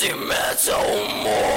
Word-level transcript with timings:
metal 0.00 1.04
mind. 1.22 1.52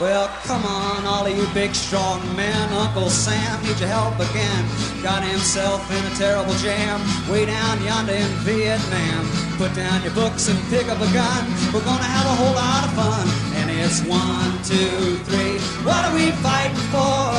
Well, 0.00 0.26
come 0.42 0.66
on, 0.66 1.06
all 1.06 1.24
of 1.24 1.30
you 1.38 1.46
big 1.54 1.76
strong 1.76 2.18
men. 2.34 2.72
Uncle 2.72 3.08
Sam 3.08 3.62
needs 3.62 3.78
your 3.78 3.88
help 3.88 4.18
again. 4.18 4.64
Got 5.00 5.22
himself 5.22 5.88
in 5.92 6.04
a 6.04 6.14
terrible 6.16 6.54
jam 6.54 6.98
way 7.30 7.46
down 7.46 7.80
yonder 7.84 8.14
in 8.14 8.26
Vietnam. 8.42 9.30
Put 9.58 9.76
down 9.76 10.02
your 10.02 10.14
books 10.14 10.48
and 10.48 10.58
pick 10.68 10.88
up 10.88 10.98
a 10.98 11.12
gun. 11.12 11.46
We're 11.72 11.84
gonna 11.84 12.02
have 12.02 12.26
a 12.26 12.34
whole 12.34 12.54
lot 12.54 12.82
of 12.82 12.92
fun. 12.98 13.28
And 13.62 13.70
it's 13.70 14.02
one, 14.02 14.58
two, 14.66 15.22
three. 15.30 15.60
What 15.86 16.04
are 16.06 16.14
we 16.16 16.32
fighting 16.42 16.82
for? 16.90 17.30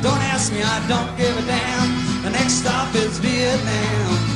Don't 0.00 0.22
ask 0.32 0.50
me, 0.54 0.62
I 0.62 0.80
don't 0.88 1.14
give 1.18 1.36
a 1.36 1.42
damn. 1.44 2.22
The 2.22 2.30
next 2.30 2.64
stop 2.64 2.94
is 2.94 3.18
Vietnam. 3.18 4.35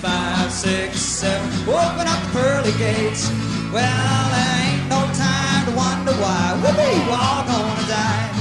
Five, 0.00 0.52
six, 0.52 1.00
seven. 1.00 1.50
Open 1.68 2.06
up 2.06 2.22
the 2.22 2.30
pearly 2.30 2.72
gates. 2.78 3.28
Well, 3.72 4.30
there 4.30 4.54
ain't 4.62 4.88
no 4.88 5.02
time 5.12 5.66
to 5.66 5.72
wonder 5.76 6.12
why. 6.22 6.54
Whoopee, 6.62 7.02
we're 7.10 7.18
all 7.18 7.44
gonna 7.44 7.88
die. 7.88 8.37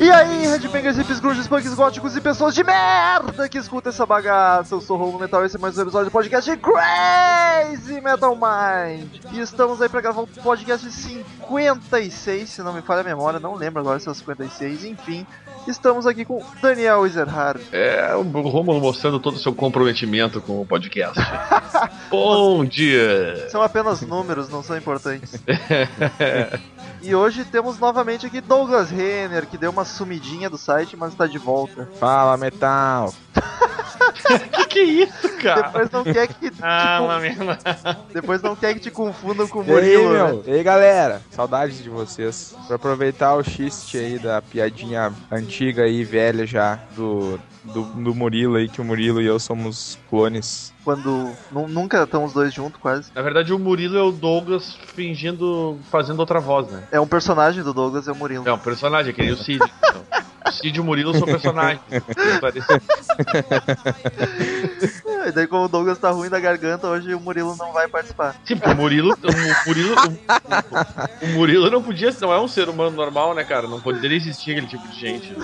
E 0.00 0.10
aí, 0.10 0.46
Headbangers, 0.46 0.98
hips, 0.98 1.20
grunges, 1.20 1.46
punks, 1.46 1.74
góticos 1.74 2.16
e 2.16 2.20
pessoas 2.20 2.54
de 2.54 2.64
merda 2.64 3.48
que 3.48 3.56
escutam 3.56 3.90
essa 3.90 4.04
bagaça. 4.04 4.74
Eu 4.74 4.80
sou 4.80 4.96
o 4.96 5.00
Romulo 5.00 5.20
Metal 5.20 5.42
e 5.42 5.46
esse 5.46 5.56
é 5.56 5.58
mais 5.58 5.78
um 5.78 5.82
episódio 5.82 6.10
do 6.10 6.12
podcast 6.12 6.50
Crazy 6.56 8.00
Metal 8.00 8.34
Mind. 8.34 9.08
E 9.32 9.40
estamos 9.40 9.80
aí 9.80 9.88
pra 9.88 10.00
gravar 10.00 10.22
o 10.22 10.26
podcast 10.26 10.90
56, 10.90 12.48
se 12.48 12.62
não 12.62 12.72
me 12.72 12.82
falha 12.82 13.00
a 13.00 13.04
memória, 13.04 13.38
não 13.38 13.54
lembro 13.54 13.80
agora 13.80 13.98
se 13.98 14.08
é 14.08 14.10
o 14.10 14.14
56, 14.14 14.84
enfim. 14.84 15.26
Estamos 15.66 16.06
aqui 16.06 16.24
com 16.24 16.44
Daniel 16.60 17.06
Ezerhard. 17.06 17.60
É, 17.72 18.14
o 18.14 18.22
Romulo 18.22 18.80
mostrando 18.80 19.18
todo 19.18 19.34
o 19.34 19.38
seu 19.38 19.54
comprometimento 19.54 20.40
com 20.40 20.60
o 20.60 20.66
podcast. 20.66 21.18
Bom 22.10 22.64
dia! 22.64 23.48
São 23.50 23.62
apenas 23.62 24.02
números, 24.02 24.48
não 24.48 24.62
são 24.62 24.76
importantes. 24.76 25.40
E 27.06 27.14
hoje 27.14 27.44
temos 27.44 27.78
novamente 27.78 28.26
aqui 28.26 28.40
Douglas 28.40 28.90
Renner, 28.90 29.46
que 29.46 29.56
deu 29.56 29.70
uma 29.70 29.84
sumidinha 29.84 30.50
do 30.50 30.58
site, 30.58 30.96
mas 30.96 31.12
está 31.12 31.24
de 31.24 31.38
volta. 31.38 31.88
Fala, 32.00 32.36
metal. 32.36 33.14
que 34.52 34.66
que 34.66 34.78
é 34.78 34.84
isso, 34.84 35.36
cara? 35.42 35.62
Depois 35.62 35.90
não 35.90 36.04
quer 36.04 36.26
que 36.28 36.50
te, 36.50 36.58
Ah, 36.62 37.18
merda. 37.20 37.58
depois 38.12 38.42
não 38.42 38.54
quer 38.56 38.74
que 38.74 38.80
te 38.80 38.90
confundam 38.90 39.46
com 39.48 39.60
o 39.60 39.62
E 39.64 39.66
aí, 39.66 39.74
Murilo. 39.74 40.12
né? 40.12 40.24
meu? 40.24 40.44
E 40.46 40.50
aí, 40.52 40.62
galera? 40.62 41.22
Saudades 41.30 41.82
de 41.82 41.88
vocês. 41.88 42.54
Pra 42.66 42.76
aproveitar 42.76 43.34
o 43.34 43.42
xiste 43.42 43.96
aí 43.98 44.18
da 44.18 44.40
piadinha 44.42 45.12
antiga 45.30 45.82
aí, 45.84 46.04
velha 46.04 46.46
já, 46.46 46.78
do, 46.94 47.38
do, 47.64 47.82
do 47.82 48.14
Murilo 48.14 48.56
aí, 48.56 48.68
que 48.68 48.80
o 48.80 48.84
Murilo 48.84 49.20
e 49.22 49.26
eu 49.26 49.38
somos 49.38 49.98
clones. 50.10 50.74
Quando 50.84 51.32
nu- 51.50 51.66
nunca 51.68 52.02
estão 52.04 52.24
os 52.24 52.32
dois 52.32 52.52
juntos, 52.54 52.80
quase. 52.80 53.10
Na 53.14 53.22
verdade, 53.22 53.52
o 53.52 53.58
Murilo 53.58 53.96
é 53.98 54.02
o 54.02 54.12
Douglas 54.12 54.76
fingindo, 54.94 55.78
fazendo 55.90 56.20
outra 56.20 56.38
voz, 56.40 56.68
né? 56.70 56.84
É 56.92 57.00
um 57.00 57.06
personagem 57.08 57.62
do 57.62 57.72
Douglas, 57.74 58.06
é 58.08 58.12
o 58.12 58.16
Murilo. 58.16 58.46
É 58.48 58.52
um 58.52 58.58
personagem, 58.58 59.12
que 59.12 59.20
nem 59.22 59.32
o 59.32 59.36
Cid. 59.36 59.60
Então, 59.78 60.02
Cid 60.52 60.76
e 60.76 60.80
o 60.80 60.84
Murilo 60.84 61.12
são 61.16 61.26
personagens. 61.26 61.80
Parece- 62.40 62.66
E 65.26 65.32
daí, 65.32 65.46
como 65.46 65.64
o 65.64 65.68
Douglas 65.68 65.98
tá 65.98 66.10
ruim 66.10 66.28
da 66.28 66.38
garganta, 66.38 66.86
hoje 66.86 67.12
o 67.14 67.20
Murilo 67.20 67.56
não 67.56 67.72
vai 67.72 67.88
participar. 67.88 68.36
Sim, 68.44 68.56
porque 68.56 68.70
o 68.70 68.76
Murilo. 68.76 69.12
O 69.14 69.68
Murilo, 69.68 69.94
o, 69.96 71.24
o 71.24 71.28
Murilo 71.34 71.70
não 71.70 71.82
podia. 71.82 72.14
Não 72.20 72.32
é 72.32 72.40
um 72.40 72.46
ser 72.48 72.68
humano 72.68 72.94
normal, 72.96 73.34
né, 73.34 73.42
cara? 73.44 73.66
Não 73.66 73.80
poderia 73.80 74.16
existir 74.16 74.52
aquele 74.52 74.66
tipo 74.68 74.86
de 74.88 74.98
gente. 75.00 75.36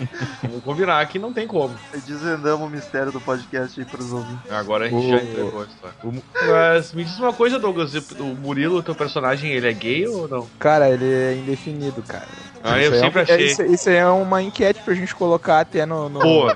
Vamos 0.42 0.64
combinar 0.64 1.06
que 1.08 1.18
não 1.18 1.32
tem 1.32 1.46
como. 1.46 1.74
Desvendamos 2.06 2.66
o 2.66 2.70
mistério 2.70 3.12
do 3.12 3.20
podcast 3.20 3.78
aí 3.78 3.86
pros 3.86 4.12
ouvintes. 4.12 4.50
Agora 4.50 4.86
a 4.86 4.88
gente 4.88 5.06
O- 5.06 5.10
já 5.10 5.16
entregou 5.22 5.62
a 5.62 5.64
história. 5.66 6.22
Mas 6.48 6.92
me 6.92 7.04
diz 7.04 7.18
uma 7.18 7.32
coisa, 7.32 7.58
Douglas. 7.58 7.94
O 8.18 8.24
Murilo, 8.24 8.82
teu 8.82 8.94
personagem, 8.94 9.50
ele 9.52 9.68
é 9.68 9.72
gay 9.72 10.06
ou 10.06 10.26
não? 10.28 10.46
Cara, 10.58 10.88
ele 10.88 11.04
é 11.12 11.34
indefinido, 11.36 12.02
cara. 12.02 12.26
Ah, 12.62 12.78
eu 12.78 12.82
Isso 12.82 12.92
aí 12.92 12.98
é 12.98 13.02
sempre 13.02 13.20
é- 13.20 13.22
achei. 13.22 13.46
Isso, 13.46 13.62
isso 13.62 13.88
aí 13.88 13.96
é 13.96 14.06
uma 14.06 14.42
enquete 14.42 14.80
pra 14.82 14.92
gente 14.94 15.14
colocar 15.14 15.60
até 15.60 15.86
no, 15.86 16.08
no 16.08 16.20
Pô, 16.20 16.50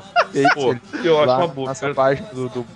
eu 1.02 1.18
acho 1.18 1.26
lá 1.26 1.38
uma 1.38 1.48
boa. 1.48 1.68
nossa 1.68 1.94
página 1.94 2.28
do, 2.32 2.48
do, 2.48 2.66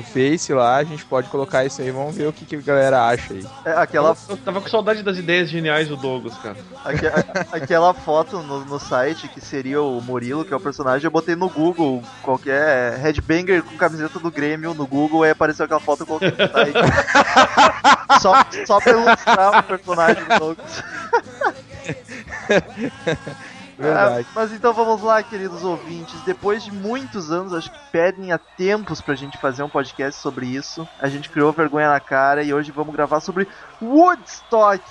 do 0.00 0.06
Face 0.06 0.52
lá, 0.52 0.76
a 0.76 0.84
gente 0.84 1.04
pode 1.04 1.28
colocar 1.28 1.64
isso 1.64 1.80
aí, 1.82 1.90
vamos 1.90 2.16
ver 2.16 2.26
o 2.28 2.32
que, 2.32 2.44
que 2.44 2.56
a 2.56 2.60
galera 2.60 3.06
acha 3.06 3.32
aí. 3.34 3.46
É, 3.64 3.72
aquela, 3.72 4.16
Eu 4.28 4.36
tava 4.38 4.60
com 4.60 4.68
saudade 4.68 5.02
das 5.02 5.16
ideias 5.18 5.48
geniais 5.48 5.88
do 5.88 5.96
Douglas, 5.96 6.34
cara. 6.38 6.56
aque- 6.84 7.06
a- 7.06 7.24
aquela 7.56 7.92
foto 7.94 8.38
no, 8.42 8.64
no 8.64 8.78
site 8.78 9.28
que 9.28 9.40
seria 9.40 9.80
o 9.82 10.00
Murilo, 10.00 10.44
que 10.44 10.52
é 10.52 10.56
o 10.56 10.60
personagem, 10.60 11.04
eu 11.04 11.10
botei 11.10 11.36
no 11.36 11.48
Google 11.48 12.02
qualquer 12.22 12.96
headbanger 12.98 13.62
com 13.62 13.76
camiseta 13.76 14.18
do 14.18 14.30
Grêmio 14.30 14.74
no 14.74 14.86
Google, 14.86 15.22
aí 15.24 15.30
apareceu 15.30 15.64
aquela 15.64 15.80
foto 15.80 16.00
eu 16.02 16.06
coloquei 16.06 16.30
no 16.30 16.36
site. 16.36 16.74
só, 18.20 18.34
só 18.66 18.80
pra 18.80 18.92
ilustrar 18.92 19.58
o 19.58 19.62
personagem 19.62 20.24
do 20.24 20.38
Douglas. 20.38 20.82
Verdade. 23.80 24.26
Ah, 24.28 24.32
mas 24.34 24.52
então 24.52 24.74
vamos 24.74 25.02
lá, 25.02 25.22
queridos 25.22 25.64
ouvintes. 25.64 26.20
Depois 26.26 26.62
de 26.62 26.70
muitos 26.70 27.32
anos, 27.32 27.54
acho 27.54 27.70
que 27.70 27.78
pedem 27.90 28.30
há 28.30 28.38
tempos 28.38 29.00
pra 29.00 29.14
gente 29.14 29.38
fazer 29.38 29.62
um 29.62 29.68
podcast 29.68 30.20
sobre 30.20 30.46
isso. 30.46 30.86
A 31.00 31.08
gente 31.08 31.30
criou 31.30 31.50
vergonha 31.50 31.88
na 31.88 31.98
cara 31.98 32.42
e 32.42 32.52
hoje 32.52 32.70
vamos 32.70 32.94
gravar 32.94 33.20
sobre 33.20 33.48
Woodstock. 33.80 34.82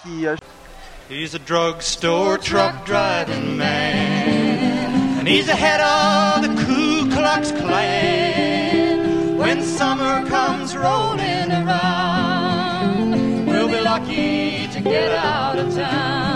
He's 1.09 1.33
a 1.33 1.39
drugstore 1.39 2.37
truck 2.37 2.75
driving 2.85 3.57
man, 3.57 5.19
and 5.19 5.27
he's 5.27 5.47
the 5.47 5.55
head 5.55 5.81
of 5.81 6.41
the 6.41 6.49
Ku 6.65 7.09
Klux 7.09 7.51
Klan. 7.51 9.37
When 9.37 9.63
summer 9.63 10.23
comes 10.27 10.75
rolling 10.75 11.51
around, 11.51 13.47
we'll 13.47 13.69
be 13.69 13.81
lucky 13.81 14.67
to 14.67 14.81
get 14.81 15.11
out 15.13 15.57
of 15.57 15.73
town. 15.73 16.28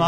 O 0.00 0.04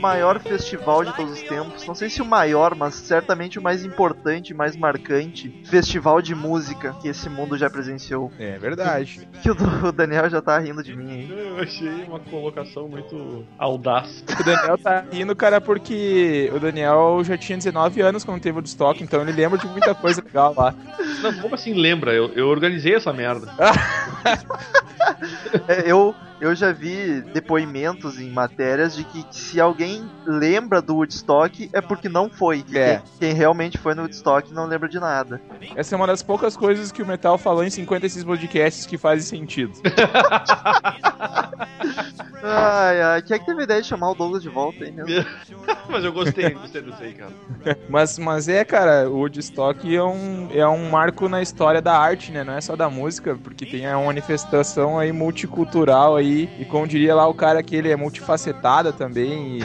maior 0.00 0.38
festival 0.38 1.02
de 1.02 1.16
todos 1.16 1.32
os 1.32 1.42
tempos. 1.42 1.86
Não 1.86 1.94
sei 1.94 2.10
se 2.10 2.20
o 2.20 2.26
maior, 2.26 2.74
mas 2.74 2.94
certamente 2.94 3.58
o 3.58 3.62
mais 3.62 3.82
importante, 3.82 4.52
mais 4.52 4.76
marcante 4.76 5.62
festival 5.64 6.20
de 6.20 6.34
música 6.34 6.94
que 7.00 7.08
esse 7.08 7.30
mundo 7.30 7.56
já 7.56 7.70
presenciou. 7.70 8.30
É 8.38 8.58
verdade. 8.58 9.26
Que 9.44 9.50
o, 9.50 9.92
Daniel 9.92 10.30
já 10.30 10.40
tá 10.40 10.58
rindo 10.58 10.82
de 10.82 10.96
mim 10.96 11.10
aí. 11.10 11.30
Eu 11.30 11.58
achei 11.58 12.04
uma 12.04 12.18
colocação 12.18 12.88
muito 12.88 13.44
audaz. 13.58 14.24
O 14.40 14.44
Daniel 14.44 14.78
tá 14.78 15.04
rindo, 15.10 15.36
cara, 15.36 15.60
porque 15.60 16.50
o 16.54 16.58
Daniel 16.58 17.20
já 17.22 17.36
tinha 17.36 17.58
19 17.58 18.00
anos 18.00 18.24
quando 18.24 18.40
teve 18.40 18.58
o 18.58 18.62
estoque, 18.62 19.02
então 19.02 19.20
ele 19.20 19.32
lembra 19.32 19.58
de 19.58 19.66
muita 19.66 19.94
coisa 19.94 20.22
legal 20.22 20.54
lá. 20.56 20.74
Não, 21.22 21.34
como 21.34 21.54
assim 21.54 21.74
lembra? 21.74 22.14
Eu, 22.14 22.32
eu 22.34 22.48
organizei 22.48 22.94
essa 22.94 23.12
merda. 23.12 23.52
É, 25.68 25.90
eu, 25.90 26.14
eu 26.44 26.54
já 26.54 26.72
vi 26.72 27.22
depoimentos 27.32 28.20
em 28.20 28.28
matérias 28.30 28.94
de 28.94 29.02
que 29.04 29.24
se 29.30 29.58
alguém 29.58 30.06
lembra 30.26 30.82
do 30.82 30.96
Woodstock 30.96 31.70
é 31.72 31.80
porque 31.80 32.06
não 32.06 32.28
foi. 32.28 32.62
É. 32.74 32.96
Quem, 32.96 33.02
quem 33.18 33.32
realmente 33.32 33.78
foi 33.78 33.94
no 33.94 34.02
Woodstock 34.02 34.52
não 34.52 34.66
lembra 34.66 34.86
de 34.86 35.00
nada. 35.00 35.40
Essa 35.74 35.94
é 35.94 35.96
uma 35.96 36.06
das 36.06 36.22
poucas 36.22 36.54
coisas 36.54 36.92
que 36.92 37.02
o 37.02 37.06
Metal 37.06 37.38
falou 37.38 37.64
em 37.64 37.70
56 37.70 38.24
podcasts 38.24 38.84
que 38.84 38.98
fazem 38.98 39.22
sentido. 39.22 39.72
Ai, 42.46 43.00
ai. 43.00 43.22
Quem 43.22 43.36
é 43.36 43.38
que 43.38 43.46
teve 43.46 43.62
a 43.62 43.64
ideia 43.64 43.80
de 43.80 43.88
chamar 43.88 44.10
o 44.10 44.14
Douglas 44.14 44.42
de 44.42 44.50
volta 44.50 44.84
aí 44.84 44.92
mesmo? 44.92 45.24
Mas 45.88 46.04
eu 46.04 46.12
gostei, 46.12 46.50
gostei 46.50 46.82
disso 46.82 47.02
aí, 47.02 47.14
cara. 47.14 47.32
Mas, 47.88 48.18
mas 48.18 48.48
é, 48.48 48.64
cara, 48.64 49.08
o 49.08 49.18
Woodstock 49.18 49.94
é 49.94 50.02
um, 50.02 50.48
é 50.52 50.66
um 50.66 50.90
marco 50.90 51.28
na 51.28 51.40
história 51.40 51.80
da 51.80 51.96
arte, 51.96 52.30
né? 52.30 52.44
Não 52.44 52.54
é 52.54 52.60
só 52.60 52.76
da 52.76 52.90
música, 52.90 53.38
porque 53.42 53.64
tem 53.64 53.86
uma 53.86 54.04
manifestação 54.04 54.98
aí 54.98 55.12
multicultural 55.12 56.16
aí, 56.16 56.33
e 56.42 56.64
como 56.64 56.86
diria 56.86 57.14
lá 57.14 57.26
o 57.26 57.34
cara 57.34 57.62
que 57.62 57.76
ele 57.76 57.90
é 57.90 57.96
multifacetada 57.96 58.92
também, 58.92 59.58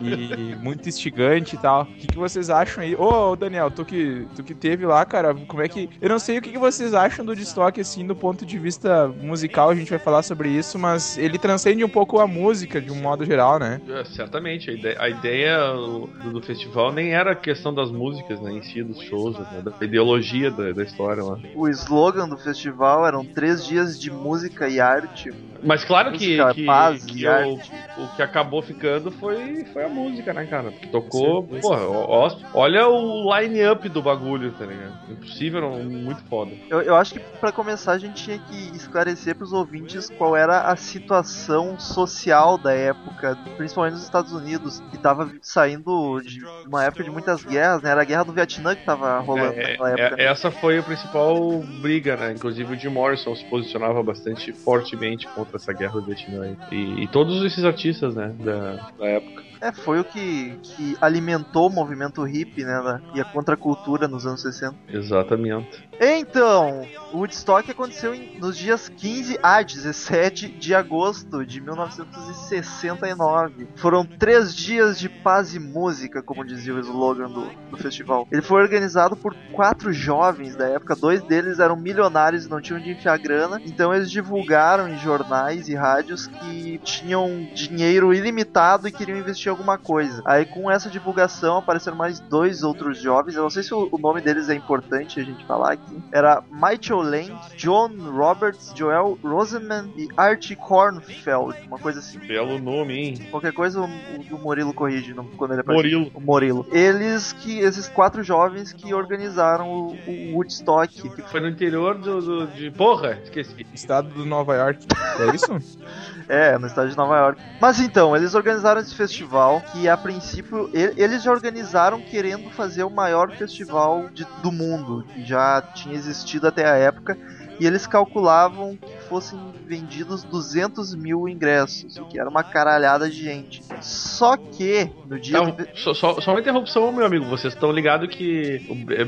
e, 0.00 0.52
e 0.52 0.56
muito 0.56 0.88
instigante 0.88 1.56
e 1.56 1.58
tal. 1.58 1.82
O 1.82 1.86
que, 1.86 2.06
que 2.08 2.18
vocês 2.18 2.50
acham 2.50 2.82
aí? 2.82 2.94
Ô, 2.94 3.34
Daniel, 3.36 3.70
tu 3.70 3.84
que, 3.84 4.26
tu 4.34 4.42
que 4.42 4.54
teve 4.54 4.86
lá, 4.86 5.04
cara, 5.04 5.34
como 5.34 5.62
é 5.62 5.68
que... 5.68 5.88
Eu 6.00 6.08
não 6.08 6.18
sei 6.18 6.38
o 6.38 6.42
que, 6.42 6.52
que 6.52 6.58
vocês 6.58 6.94
acham 6.94 7.24
do 7.24 7.32
Woodstock, 7.32 7.80
assim, 7.80 8.06
do 8.06 8.14
ponto 8.14 8.44
de 8.46 8.58
vista 8.58 9.08
musical, 9.20 9.70
a 9.70 9.74
gente 9.74 9.90
vai 9.90 9.98
falar 9.98 10.22
sobre 10.22 10.48
isso, 10.48 10.78
mas 10.78 11.18
ele 11.18 11.38
transcende 11.38 11.84
um 11.84 11.88
pouco 11.88 12.18
a 12.20 12.26
música, 12.26 12.80
de 12.80 12.90
um 12.90 13.00
modo 13.00 13.24
geral, 13.24 13.58
né? 13.58 13.80
É, 13.88 14.04
certamente, 14.04 14.70
a 14.70 14.72
ideia, 14.72 14.96
a 15.00 15.08
ideia 15.08 15.72
do, 15.72 16.06
do 16.32 16.42
festival 16.42 16.92
nem 16.92 17.12
era 17.12 17.32
a 17.32 17.36
questão 17.36 17.74
das 17.74 17.90
músicas, 17.90 18.40
né, 18.40 18.52
em 18.52 18.62
si, 18.62 18.82
dos 18.82 19.00
shows, 19.02 19.38
né, 19.38 19.62
da 19.62 19.72
ideologia 19.84 20.50
da, 20.50 20.72
da 20.72 20.82
história 20.82 21.22
lá. 21.22 21.38
O 21.54 21.68
slogan 21.68 22.28
do 22.28 22.36
festival 22.36 23.06
eram 23.06 23.24
três 23.24 23.64
dias 23.66 23.98
de 24.00 24.10
música 24.10 24.68
e 24.68 24.80
arte. 24.80 25.32
Mas 25.66 25.82
claro 25.82 26.12
que, 26.12 26.36
Música, 26.36 26.52
que, 26.54 26.66
paz 26.66 27.04
que 27.06 27.20
e 27.22 27.26
o, 27.26 27.30
arte. 27.30 27.72
o 27.96 28.08
que 28.16 28.20
acabou 28.22 28.60
ficando 28.60 29.10
foi, 29.10 29.64
foi 29.72 29.82
a 29.82 29.88
música, 29.88 30.30
né, 30.34 30.44
cara? 30.44 30.70
Porque 30.70 30.88
tocou, 30.88 31.40
certeza. 31.40 31.62
porra, 31.62 31.86
ó- 31.88 32.30
olha 32.52 32.86
o 32.86 33.34
line-up 33.40 33.88
do 33.88 34.02
bagulho, 34.02 34.52
tá 34.52 34.66
ligado? 34.66 34.92
Impossível, 35.10 35.62
não, 35.62 35.82
muito 35.82 36.22
foda. 36.24 36.50
Eu, 36.68 36.82
eu 36.82 36.94
acho 36.94 37.14
que 37.14 37.20
pra 37.40 37.50
começar 37.50 37.92
a 37.92 37.98
gente 37.98 38.22
tinha 38.22 38.38
que 38.38 38.76
esclarecer 38.76 39.34
pros 39.36 39.54
ouvintes 39.54 40.10
qual 40.18 40.36
era 40.36 40.60
a 40.70 40.76
situação 40.76 41.78
social 41.78 42.58
da 42.58 42.74
época, 42.74 43.34
principalmente 43.56 43.94
nos 43.94 44.02
Estados 44.02 44.32
Unidos. 44.34 44.82
que 44.90 44.98
tava 44.98 45.32
saindo 45.40 46.20
de 46.20 46.44
uma 46.66 46.84
época 46.84 47.04
de 47.04 47.10
muitas 47.10 47.42
guerras, 47.42 47.80
né? 47.80 47.90
Era 47.90 48.02
a 48.02 48.04
guerra 48.04 48.24
do 48.24 48.32
Vietnã 48.34 48.74
que 48.74 48.84
tava 48.84 49.18
rolando 49.20 49.54
É, 49.54 49.70
naquela 49.78 49.90
é, 49.90 50.00
época. 50.02 50.22
é, 50.22 50.26
essa 50.26 50.50
foi 50.50 50.78
a 50.78 50.82
principal 50.82 51.60
briga, 51.80 52.16
né? 52.18 52.32
Inclusive 52.32 52.74
o 52.74 52.78
Jim 52.78 52.88
Morrison 52.90 53.34
se 53.34 53.44
posicionava 53.46 54.02
bastante 54.02 54.52
fortemente 54.52 55.23
contra 55.28 55.56
essa 55.56 55.72
guerra 55.72 56.00
do 56.00 56.06
Vietnã. 56.06 56.56
E, 56.70 57.04
e 57.04 57.08
todos 57.08 57.44
esses 57.44 57.64
artistas, 57.64 58.14
né, 58.14 58.34
da, 58.40 58.90
da 58.98 59.06
época. 59.06 59.42
É, 59.64 59.72
foi 59.72 59.98
o 59.98 60.04
que, 60.04 60.58
que 60.62 60.96
alimentou 61.00 61.68
o 61.68 61.72
movimento 61.72 62.22
hippie, 62.22 62.64
né? 62.64 62.82
da- 62.82 63.00
E 63.14 63.20
a 63.20 63.24
contracultura 63.24 64.06
nos 64.06 64.26
anos 64.26 64.42
60. 64.42 64.76
Exatamente. 64.88 65.88
Então, 66.00 66.86
o 67.12 67.18
Woodstock 67.18 67.70
aconteceu 67.70 68.14
em- 68.14 68.38
nos 68.38 68.56
dias 68.58 68.88
15 68.88 69.38
a 69.42 69.62
17 69.62 70.48
de 70.48 70.74
agosto 70.74 71.44
de 71.46 71.60
1969. 71.60 73.68
Foram 73.76 74.04
três 74.04 74.54
dias 74.54 74.98
de 74.98 75.08
paz 75.08 75.54
e 75.54 75.58
música, 75.60 76.22
como 76.22 76.44
dizia 76.44 76.74
o 76.74 76.80
slogan 76.80 77.28
do, 77.30 77.46
do 77.70 77.76
festival. 77.78 78.26
Ele 78.30 78.42
foi 78.42 78.60
organizado 78.60 79.16
por 79.16 79.34
quatro 79.52 79.92
jovens 79.92 80.56
da 80.56 80.66
época, 80.68 80.94
dois 80.96 81.22
deles 81.22 81.58
eram 81.58 81.76
milionários 81.76 82.44
e 82.46 82.50
não 82.50 82.60
tinham 82.60 82.80
de 82.80 82.90
enfiar 82.90 83.18
grana, 83.18 83.60
então 83.64 83.94
eles 83.94 84.10
divulgaram 84.10 84.88
em 84.88 84.98
jornais 84.98 85.68
e 85.68 85.74
rádios 85.74 86.26
que 86.26 86.78
tinham 86.84 87.48
dinheiro 87.54 88.12
ilimitado 88.12 88.88
e 88.88 88.92
queriam 88.92 89.18
investir 89.18 89.50
alguma 89.54 89.78
coisa. 89.78 90.22
Aí 90.24 90.44
com 90.44 90.70
essa 90.70 90.90
divulgação 90.90 91.58
apareceram 91.58 91.96
mais 91.96 92.20
dois 92.20 92.62
outros 92.62 92.98
jovens, 93.00 93.34
eu 93.36 93.42
não 93.42 93.50
sei 93.50 93.62
se 93.62 93.72
o, 93.74 93.88
o 93.90 93.98
nome 93.98 94.20
deles 94.20 94.48
é 94.48 94.54
importante 94.54 95.20
a 95.20 95.24
gente 95.24 95.44
falar 95.46 95.72
aqui. 95.72 95.98
Era 96.12 96.42
Michael 96.50 97.02
Lang, 97.02 97.32
John 97.56 97.90
Roberts, 98.10 98.72
Joel 98.74 99.18
Rosenman 99.22 99.92
e 99.96 100.08
Artie 100.16 100.56
Kornfeld, 100.56 101.54
uma 101.66 101.78
coisa 101.78 102.00
assim. 102.00 102.18
Belo 102.18 102.58
nome, 102.58 102.94
hein? 102.94 103.28
Qualquer 103.30 103.52
coisa 103.52 103.80
o, 103.80 103.84
o 103.84 104.38
Murilo 104.38 104.72
corrige 104.74 105.14
quando 105.36 105.52
ele 105.52 105.60
aparece. 105.60 105.82
Murilo. 105.82 106.10
O 106.14 106.20
Murilo. 106.20 106.66
Eles 106.72 107.32
que, 107.32 107.58
esses 107.58 107.88
quatro 107.88 108.22
jovens 108.22 108.72
que 108.72 108.92
organizaram 108.94 109.68
o, 109.70 109.96
o 110.06 110.34
Woodstock, 110.34 111.08
que 111.08 111.22
Foi 111.22 111.40
no 111.40 111.48
interior 111.48 111.96
do, 111.96 112.20
do- 112.20 112.46
de. 112.48 112.70
Porra, 112.70 113.18
esqueci. 113.22 113.66
Estado 113.72 114.08
do 114.10 114.24
Nova 114.24 114.54
York. 114.54 114.86
É 115.20 115.34
isso? 115.34 115.54
É, 116.26 116.56
no 116.58 116.66
estado 116.66 116.88
de 116.88 116.96
Nova 116.96 117.18
York. 117.18 117.42
Mas 117.60 117.78
então, 117.80 118.16
eles 118.16 118.34
organizaram 118.34 118.80
esse 118.80 118.94
festival 118.94 119.43
que 119.62 119.88
a 119.88 119.96
princípio 119.96 120.68
eles 120.72 121.26
organizaram 121.26 122.02
querendo 122.02 122.50
fazer 122.50 122.84
o 122.84 122.90
maior 122.90 123.32
festival 123.32 124.08
de- 124.10 124.26
do 124.34 124.50
mundo, 124.52 125.04
que 125.12 125.24
já 125.24 125.62
tinha 125.74 125.94
existido 125.96 126.46
até 126.46 126.64
a 126.68 126.76
época. 126.76 127.18
E 127.60 127.66
eles 127.66 127.86
calculavam 127.86 128.76
que 128.76 129.08
fossem 129.08 129.38
vendidos 129.66 130.24
200 130.24 130.94
mil 130.94 131.28
ingressos, 131.28 131.96
o 131.96 132.04
que 132.06 132.18
era 132.18 132.28
uma 132.28 132.42
caralhada 132.42 133.08
de 133.08 133.22
gente. 133.22 133.62
Só 133.80 134.36
que 134.36 134.90
no 135.08 135.18
dia 135.20 135.38
Não, 135.38 135.50
do- 135.50 135.66
só, 135.76 135.94
só- 135.94 136.20
só 136.20 136.32
uma 136.32 136.40
interrupção, 136.40 136.90
meu 136.90 137.06
amigo. 137.06 137.24
Vocês 137.26 137.54
estão 137.54 137.70
ligados 137.70 138.08
que 138.08 138.60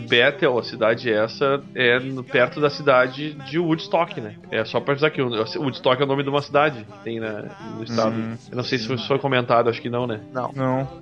Bethel, 0.08 0.58
a 0.58 0.62
cidade 0.62 1.12
essa, 1.12 1.60
é 1.74 1.98
no- 1.98 2.22
perto 2.22 2.60
da 2.60 2.70
cidade 2.70 3.32
de 3.34 3.58
Woodstock, 3.58 4.20
né? 4.20 4.36
É 4.50 4.64
só 4.64 4.78
pra 4.80 4.92
avisar 4.92 5.10
que 5.10 5.20
o 5.20 5.28
Woodstock 5.28 6.00
é 6.00 6.04
o 6.04 6.08
nome 6.08 6.22
de 6.22 6.28
uma 6.28 6.42
cidade 6.42 6.84
que 6.84 6.98
tem 7.04 7.18
na, 7.20 7.42
no 7.76 7.82
estado. 7.84 8.14
Hum. 8.14 8.36
Eu 8.50 8.56
não 8.56 8.64
sei 8.64 8.78
se 8.78 8.96
foi 9.08 9.18
comentado, 9.18 9.68
acho 9.68 9.82
que 9.82 9.90
não, 9.90 10.06
né? 10.06 10.20
Não. 10.32 10.52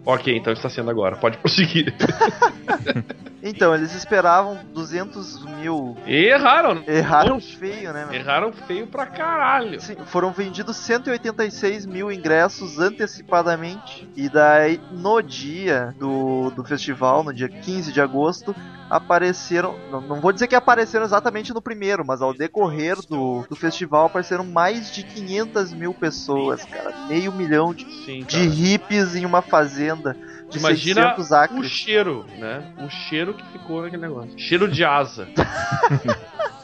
Ok, 0.07 0.35
então 0.35 0.53
está 0.53 0.69
sendo 0.71 0.91
agora. 0.91 1.17
Pode 1.17 1.37
prosseguir. 1.39 1.93
Então, 3.47 3.75
eles 3.75 3.95
esperavam 3.95 4.59
200 4.73 5.45
mil. 5.57 5.95
E 6.07 6.29
erraram. 6.29 6.83
Erraram 6.87 7.39
feio, 7.39 7.93
né? 7.93 8.07
meu? 8.07 8.15
Erraram 8.15 8.51
feio 8.51 8.87
pra 8.87 9.05
caralho. 9.05 9.79
Sim, 9.83 9.97
foram 10.07 10.33
vendidos 10.33 10.79
186 10.79 11.85
mil 11.85 12.11
ingressos 12.11 12.79
antecipadamente. 12.79 14.09
E 14.17 14.31
daí, 14.31 14.81
no 14.91 15.21
dia 15.21 15.95
do, 15.99 16.51
do 16.53 16.65
festival, 16.65 17.23
no 17.23 17.35
dia 17.35 17.51
15 17.51 17.93
de 17.93 18.01
agosto, 18.01 18.57
apareceram. 18.89 19.79
Não, 19.91 20.01
não 20.01 20.21
vou 20.23 20.33
dizer 20.33 20.47
que 20.47 20.55
apareceram 20.55 21.05
exatamente 21.05 21.53
no 21.53 21.61
primeiro, 21.61 22.03
mas 22.03 22.23
ao 22.23 22.33
decorrer 22.33 22.97
do, 23.07 23.45
do 23.47 23.55
festival 23.55 24.07
apareceram 24.07 24.45
mais 24.45 24.91
de 24.91 25.03
500 25.03 25.75
mil 25.75 25.93
pessoas, 25.93 26.65
cara. 26.65 26.95
Meio 27.09 27.31
milhão 27.31 27.75
de, 27.75 27.85
Sim, 28.07 28.25
de 28.27 28.49
hippies 28.49 29.15
em 29.15 29.27
uma 29.27 29.43
fazenda 29.43 30.17
Imagina 30.59 31.15
600 31.17 31.59
o 31.59 31.65
cheiro, 31.65 32.27
né? 32.39 32.73
O 32.85 32.89
cheiro 32.91 33.35
que 33.35 33.45
ficou 33.53 33.83
naquele 33.83 34.03
negócio. 34.03 34.39
Cheiro 34.39 34.69
de 34.69 34.85
asa. 34.85 35.27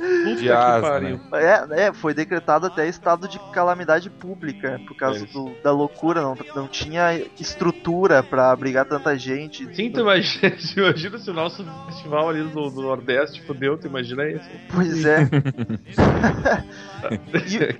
Puta 0.01 0.35
De 0.35 0.43
que 0.45 0.51
asa, 0.51 0.81
pariu. 0.81 1.21
É, 1.35 1.83
é, 1.89 1.93
foi 1.93 2.15
decretado 2.15 2.65
até 2.67 2.89
estado 2.89 3.29
de 3.29 3.39
calamidade 3.53 4.09
pública 4.09 4.81
por 4.89 4.97
causa 4.97 5.25
É 5.25 5.27
do- 5.27 5.53
da 5.63 5.73
loucura, 5.73 6.23
não, 6.23 6.35
não 6.57 6.67
tinha 6.67 7.23
estrutura 7.39 8.23
pra 8.23 8.51
abrigar 8.51 8.87
tanta 8.87 9.15
gente. 9.19 9.67
Sim, 9.75 9.91
tu 9.91 10.01
imagina, 10.01 10.57
tu 10.57 10.57
imagina 10.81 11.19
se 11.19 11.31
o 11.31 11.35
nosso 11.35 11.63
festival 11.87 12.31
ali 12.31 12.43
do, 12.45 12.71
do 12.71 12.81
Nordeste 12.81 13.43
fudeu, 13.43 13.77
tu 13.77 13.89
imagina 13.89 14.27
isso. 14.27 14.49
Pois 14.75 15.05
é. 15.05 15.27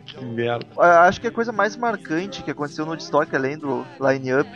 que 0.05 0.25
merda. 0.25 0.67
Acho 0.79 1.21
que 1.21 1.27
a 1.27 1.31
coisa 1.31 1.53
mais 1.53 1.77
marcante 1.77 2.43
que 2.43 2.51
aconteceu 2.51 2.85
no 2.85 2.93
Woodstock, 2.93 3.35
além 3.35 3.57
do 3.57 3.85
line-up 4.01 4.51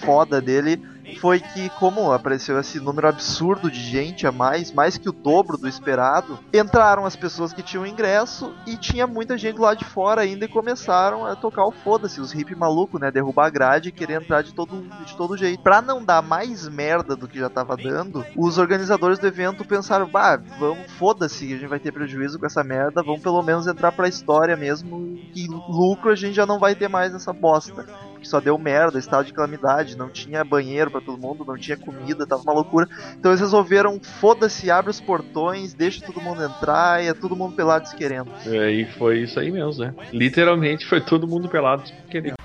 foda 0.00 0.40
dele, 0.40 0.80
foi 1.20 1.40
que, 1.40 1.68
como 1.70 2.12
apareceu 2.12 2.58
esse 2.58 2.80
número 2.80 3.08
absurdo 3.08 3.70
de 3.70 3.80
gente 3.80 4.26
a 4.26 4.32
mais, 4.32 4.72
mais 4.72 4.98
que 4.98 5.08
o 5.08 5.12
dobro 5.12 5.56
do 5.56 5.68
esperado, 5.68 6.38
entraram 6.52 7.04
as 7.04 7.16
pessoas 7.16 7.52
que 7.52 7.62
tinham 7.62 7.86
ingresso 7.86 8.54
e 8.66 8.76
tinha 8.76 9.06
muita 9.06 9.38
gente 9.38 9.58
lá 9.58 9.74
de 9.74 9.84
fora 9.84 10.22
ainda 10.22 10.44
e 10.44 10.48
começaram 10.48 11.24
a 11.24 11.36
tocar 11.36 11.64
o 11.64 11.72
foda-se, 11.72 12.20
os 12.20 12.32
hippie 12.32 12.54
maluco, 12.54 12.98
né? 12.98 13.10
Derrubar 13.10 13.46
a 13.46 13.50
grade 13.50 13.88
e 13.88 13.92
querer 13.92 14.22
entrar 14.22 14.42
de 14.42 14.52
todo, 14.52 14.82
de 15.04 15.16
todo 15.16 15.36
jeito. 15.36 15.62
Pra 15.62 15.80
não 15.80 16.04
dar 16.04 16.22
mais 16.22 16.68
merda 16.68 17.16
do 17.16 17.28
que 17.28 17.38
já 17.38 17.48
tava 17.48 17.76
dando, 17.76 18.24
os 18.36 18.58
organizadores 18.58 19.18
do 19.18 19.26
evento 19.26 19.64
pensaram, 19.64 20.08
bah, 20.08 20.40
vamos, 20.58 20.90
foda-se, 20.92 21.46
a 21.46 21.56
gente 21.56 21.66
vai 21.66 21.78
ter 21.78 21.92
prejuízo 21.92 22.38
com 22.38 22.46
essa 22.46 22.62
merda, 22.62 23.02
vamos 23.02 23.22
pelo 23.22 23.42
menos 23.42 23.66
entrar 23.66 23.92
pra 23.92 24.08
história 24.08 24.56
mesmo 24.56 25.18
e 25.34 25.46
lucro 25.48 26.10
a 26.10 26.14
gente 26.14 26.34
já 26.34 26.46
não 26.46 26.58
vai 26.58 26.74
ter 26.74 26.88
mais 26.88 27.12
nessa 27.12 27.32
bosta 27.32 27.86
que 28.26 28.30
só 28.30 28.40
deu 28.40 28.58
merda, 28.58 28.98
estado 28.98 29.24
de 29.24 29.32
calamidade, 29.32 29.96
não 29.96 30.10
tinha 30.10 30.44
banheiro 30.44 30.90
pra 30.90 31.00
todo 31.00 31.20
mundo, 31.20 31.44
não 31.46 31.56
tinha 31.56 31.76
comida, 31.76 32.26
tava 32.26 32.42
uma 32.42 32.52
loucura. 32.52 32.86
Então 33.18 33.30
eles 33.30 33.40
resolveram, 33.40 34.00
foda-se, 34.20 34.70
abre 34.70 34.90
os 34.90 35.00
portões, 35.00 35.72
deixa 35.72 36.04
todo 36.04 36.20
mundo 36.20 36.42
entrar 36.42 37.02
e 37.02 37.08
é 37.08 37.14
todo 37.14 37.36
mundo 37.36 37.54
pelado 37.54 37.88
se 37.88 37.96
querendo. 37.96 38.30
É, 38.44 38.70
e 38.70 38.84
foi 38.84 39.22
isso 39.22 39.38
aí 39.38 39.50
mesmo, 39.50 39.84
né? 39.84 39.94
Literalmente 40.12 40.86
foi 40.86 41.00
todo 41.00 41.26
mundo 41.26 41.48
pelado. 41.48 41.84
querendo. 42.10 42.36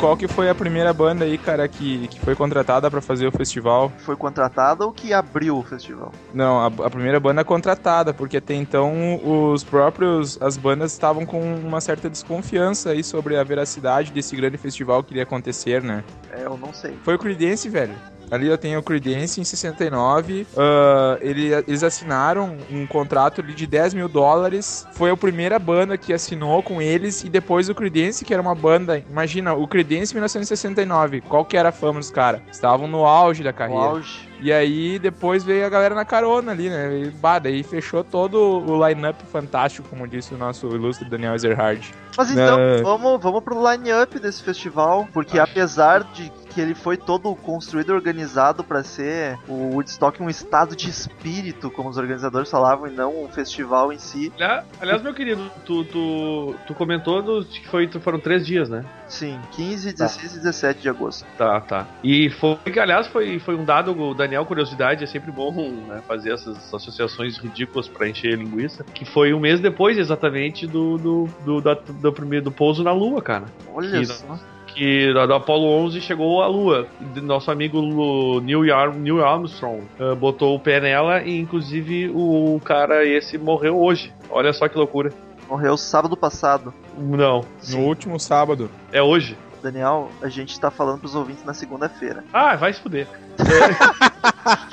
Qual 0.00 0.16
que 0.16 0.26
foi 0.26 0.48
a 0.48 0.54
primeira 0.54 0.94
banda 0.94 1.26
aí, 1.26 1.36
cara, 1.36 1.68
que, 1.68 2.08
que 2.08 2.18
foi 2.20 2.34
contratada 2.34 2.90
pra 2.90 3.02
fazer 3.02 3.26
o 3.26 3.30
festival? 3.30 3.92
Foi 3.98 4.16
contratada 4.16 4.86
ou 4.86 4.92
que 4.92 5.12
abriu 5.12 5.58
o 5.58 5.62
festival? 5.62 6.10
Não, 6.32 6.58
a, 6.58 6.66
a 6.86 6.88
primeira 6.88 7.20
banda 7.20 7.44
contratada, 7.44 8.14
porque 8.14 8.38
até 8.38 8.54
então 8.54 9.20
os 9.22 9.62
próprios, 9.62 10.40
as 10.40 10.56
bandas 10.56 10.92
estavam 10.92 11.26
com 11.26 11.38
uma 11.38 11.82
certa 11.82 12.08
desconfiança 12.08 12.92
aí 12.92 13.04
sobre 13.04 13.36
a 13.36 13.44
veracidade 13.44 14.10
desse 14.10 14.34
grande 14.34 14.56
festival 14.56 15.04
que 15.04 15.12
iria 15.12 15.24
acontecer, 15.24 15.82
né? 15.82 16.02
É, 16.32 16.46
eu 16.46 16.56
não 16.56 16.72
sei. 16.72 16.96
Foi 17.02 17.16
o 17.16 17.18
Creedence, 17.18 17.68
velho. 17.68 17.94
Ali 18.30 18.48
eu 18.48 18.56
tenho 18.58 18.78
o 18.78 18.82
Creedence 18.82 19.40
em 19.40 19.44
69. 19.44 20.46
ah, 20.56 21.18
ele- 21.20 21.52
eles 21.66 21.82
assinaram 21.82 22.56
um 22.70 22.86
contrato 22.86 23.40
ali 23.40 23.52
de 23.54 23.66
10 23.66 23.92
mil 23.94 24.08
dólares. 24.08 24.86
Foi 24.92 25.10
a 25.10 25.16
primeira 25.16 25.58
banda 25.58 25.96
que 25.98 26.12
assinou 26.12 26.62
com 26.62 26.80
eles. 26.80 27.24
E 27.24 27.28
depois 27.28 27.68
o 27.68 27.74
Creedence, 27.74 28.24
que 28.24 28.32
era 28.32 28.42
uma 28.42 28.54
banda. 28.54 29.02
Imagina, 29.10 29.54
o 29.54 29.66
Creedence 29.66 30.12
em 30.12 30.16
1969. 30.16 31.20
Qual 31.22 31.44
que 31.44 31.56
era 31.56 31.70
a 31.70 31.72
fama 31.72 31.98
dos 32.00 32.10
caras? 32.10 32.40
Estavam 32.50 32.86
no 32.86 33.04
auge 33.04 33.42
da 33.42 33.52
carreira. 33.52 33.82
auge. 33.82 34.28
E 34.42 34.50
aí 34.50 34.98
depois 34.98 35.44
veio 35.44 35.66
a 35.66 35.68
galera 35.68 35.94
na 35.94 36.04
carona 36.04 36.52
ali, 36.52 36.70
né? 36.70 37.02
E, 37.04 37.10
bah, 37.10 37.38
daí 37.38 37.62
fechou 37.62 38.02
todo 38.02 38.36
o 38.66 38.88
line-up 38.88 39.22
fantástico, 39.30 39.86
como 39.90 40.08
disse 40.08 40.32
o 40.34 40.38
nosso 40.38 40.66
ilustre 40.68 41.06
Daniel 41.08 41.34
Ezerhard. 41.34 41.92
Mas 42.16 42.30
então, 42.30 42.58
É. 42.58 42.80
vamos, 42.80 43.20
vamos 43.22 43.42
pro 43.44 43.70
line-up 43.70 44.18
desse 44.18 44.42
festival, 44.42 45.06
porque 45.12 45.38
apesar 45.38 46.04
de 46.14 46.32
que 46.50 46.60
ele 46.60 46.74
foi 46.74 46.96
todo 46.96 47.34
construído 47.36 47.90
e 47.90 47.94
organizado 47.94 48.62
pra 48.64 48.82
ser 48.82 49.38
o 49.48 49.70
Woodstock 49.74 50.22
um 50.22 50.28
estado 50.28 50.74
de 50.76 50.90
espírito, 50.90 51.70
como 51.70 51.88
os 51.88 51.96
organizadores 51.96 52.50
falavam, 52.50 52.86
e 52.86 52.90
não 52.90 53.24
um 53.24 53.28
festival 53.28 53.92
em 53.92 53.98
si, 53.98 54.32
Aliás, 54.80 55.02
meu 55.02 55.14
querido, 55.14 55.50
tu, 55.64 55.84
tu, 55.84 56.54
tu 56.66 56.74
comentou 56.74 57.22
do- 57.22 57.44
que 57.44 57.66
foi, 57.68 57.88
foram 57.88 58.18
três 58.18 58.44
dias, 58.46 58.68
né? 58.68 58.84
sim, 59.08 59.40
15, 59.52 59.92
16 59.92 60.34
e 60.34 60.38
17 60.38 60.80
de 60.82 60.88
agosto. 60.88 61.26
Tá, 61.36 61.60
tá. 61.60 61.86
E 62.02 62.30
foi 62.30 62.54
que, 62.56 62.78
aliás, 62.78 63.08
foi, 63.08 63.40
foi 63.40 63.56
um 63.56 63.64
dado, 63.64 63.90
o 64.00 64.14
Daniel 64.14 64.46
curiosidade, 64.46 65.02
é 65.02 65.06
sempre 65.06 65.32
bom 65.32 65.50
né, 65.88 66.00
fazer 66.06 66.32
essas 66.32 66.72
associações 66.72 67.36
ridículas 67.36 67.88
pra 67.88 68.08
encher 68.08 68.38
linguiça. 68.38 68.84
Que 68.94 69.04
foi 69.04 69.34
um 69.34 69.40
mês 69.40 69.58
depois, 69.58 69.98
exatamente, 69.98 70.64
do, 70.66 70.96
do, 70.96 71.28
do, 71.44 71.60
da- 71.60 71.74
do 71.74 72.12
primeiro 72.12 72.44
do 72.44 72.52
pouso 72.52 72.84
na 72.84 72.92
Lua, 72.92 73.20
cara. 73.20 73.46
Olha 73.74 73.90
Que- 73.98 74.06
só. 74.06 74.38
Que 74.74 75.12
da, 75.12 75.26
da 75.26 75.36
Apollo 75.36 75.66
11 75.86 76.00
chegou 76.00 76.42
à 76.42 76.46
Lua. 76.46 76.86
Nosso 77.22 77.50
amigo 77.50 77.78
Lu- 77.80 78.40
Neil, 78.40 78.74
Ar- 78.74 78.94
Neil 78.94 79.24
Armstrong 79.24 79.82
ah, 79.98 80.14
botou 80.14 80.54
o 80.54 80.60
pé 80.60 80.80
nela 80.80 81.22
e, 81.22 81.38
inclusive, 81.38 82.10
o 82.14 82.60
cara 82.64 83.04
esse 83.04 83.36
morreu 83.36 83.78
hoje. 83.78 84.12
Olha 84.30 84.52
só 84.52 84.68
que 84.68 84.78
loucura. 84.78 85.12
Morreu 85.48 85.76
sábado 85.76 86.16
passado. 86.16 86.72
Não, 86.96 87.44
No 87.68 87.78
último 87.80 88.18
sábado. 88.20 88.70
é 88.92 89.02
hoje. 89.02 89.36
Daniel, 89.62 90.10
a 90.22 90.28
gente 90.28 90.58
tá 90.58 90.70
falando 90.70 91.00
pros 91.00 91.14
ouvintes 91.14 91.44
na 91.44 91.52
segunda-feira. 91.52 92.24
Ah, 92.32 92.56
vai 92.56 92.72
se 92.72 92.80
fuder. 92.80 93.06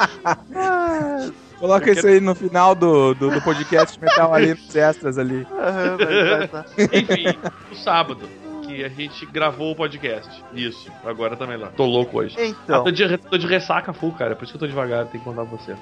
Coloca 1.60 1.92
isso 1.92 2.06
aí 2.08 2.20
no 2.20 2.36
final 2.36 2.76
do, 2.76 3.14
do, 3.16 3.32
do 3.32 3.42
podcast 3.42 4.00
metal 4.00 4.34
ali 4.34 4.50
nos 4.50 4.76
extras 4.76 5.18
ali. 5.18 5.46
Aham, 5.60 5.98
vai- 5.98 6.38
vai 6.38 6.48
tá. 6.48 6.66
Enfim, 6.94 7.26
no 7.72 7.76
sábado. 7.76 8.30
Que 8.68 8.84
a 8.84 8.90
gente 8.90 9.26
gravou 9.28 9.72
o 9.72 9.76
podcast. 9.76 10.44
Isso, 10.54 10.92
agora 11.06 11.38
também 11.38 11.56
lá. 11.58 11.68
Tô 11.70 11.86
louco 11.86 12.20
hoje. 12.20 12.36
Ah, 12.38 12.46
Então, 12.46 12.84
tô, 12.84 12.92
de, 12.92 13.18
tô 13.18 13.38
de 13.38 13.48
ressaca 13.48 13.94
full, 13.94 14.12
cara. 14.12 14.36
Por 14.36 14.44
isso 14.44 14.52
que 14.52 14.58
eu 14.58 14.60
tô 14.60 14.68
devagar, 14.68 15.06
tenho 15.06 15.24
que 15.24 15.30
contar 15.30 15.46
pra 15.46 15.58
vocês. 15.58 15.80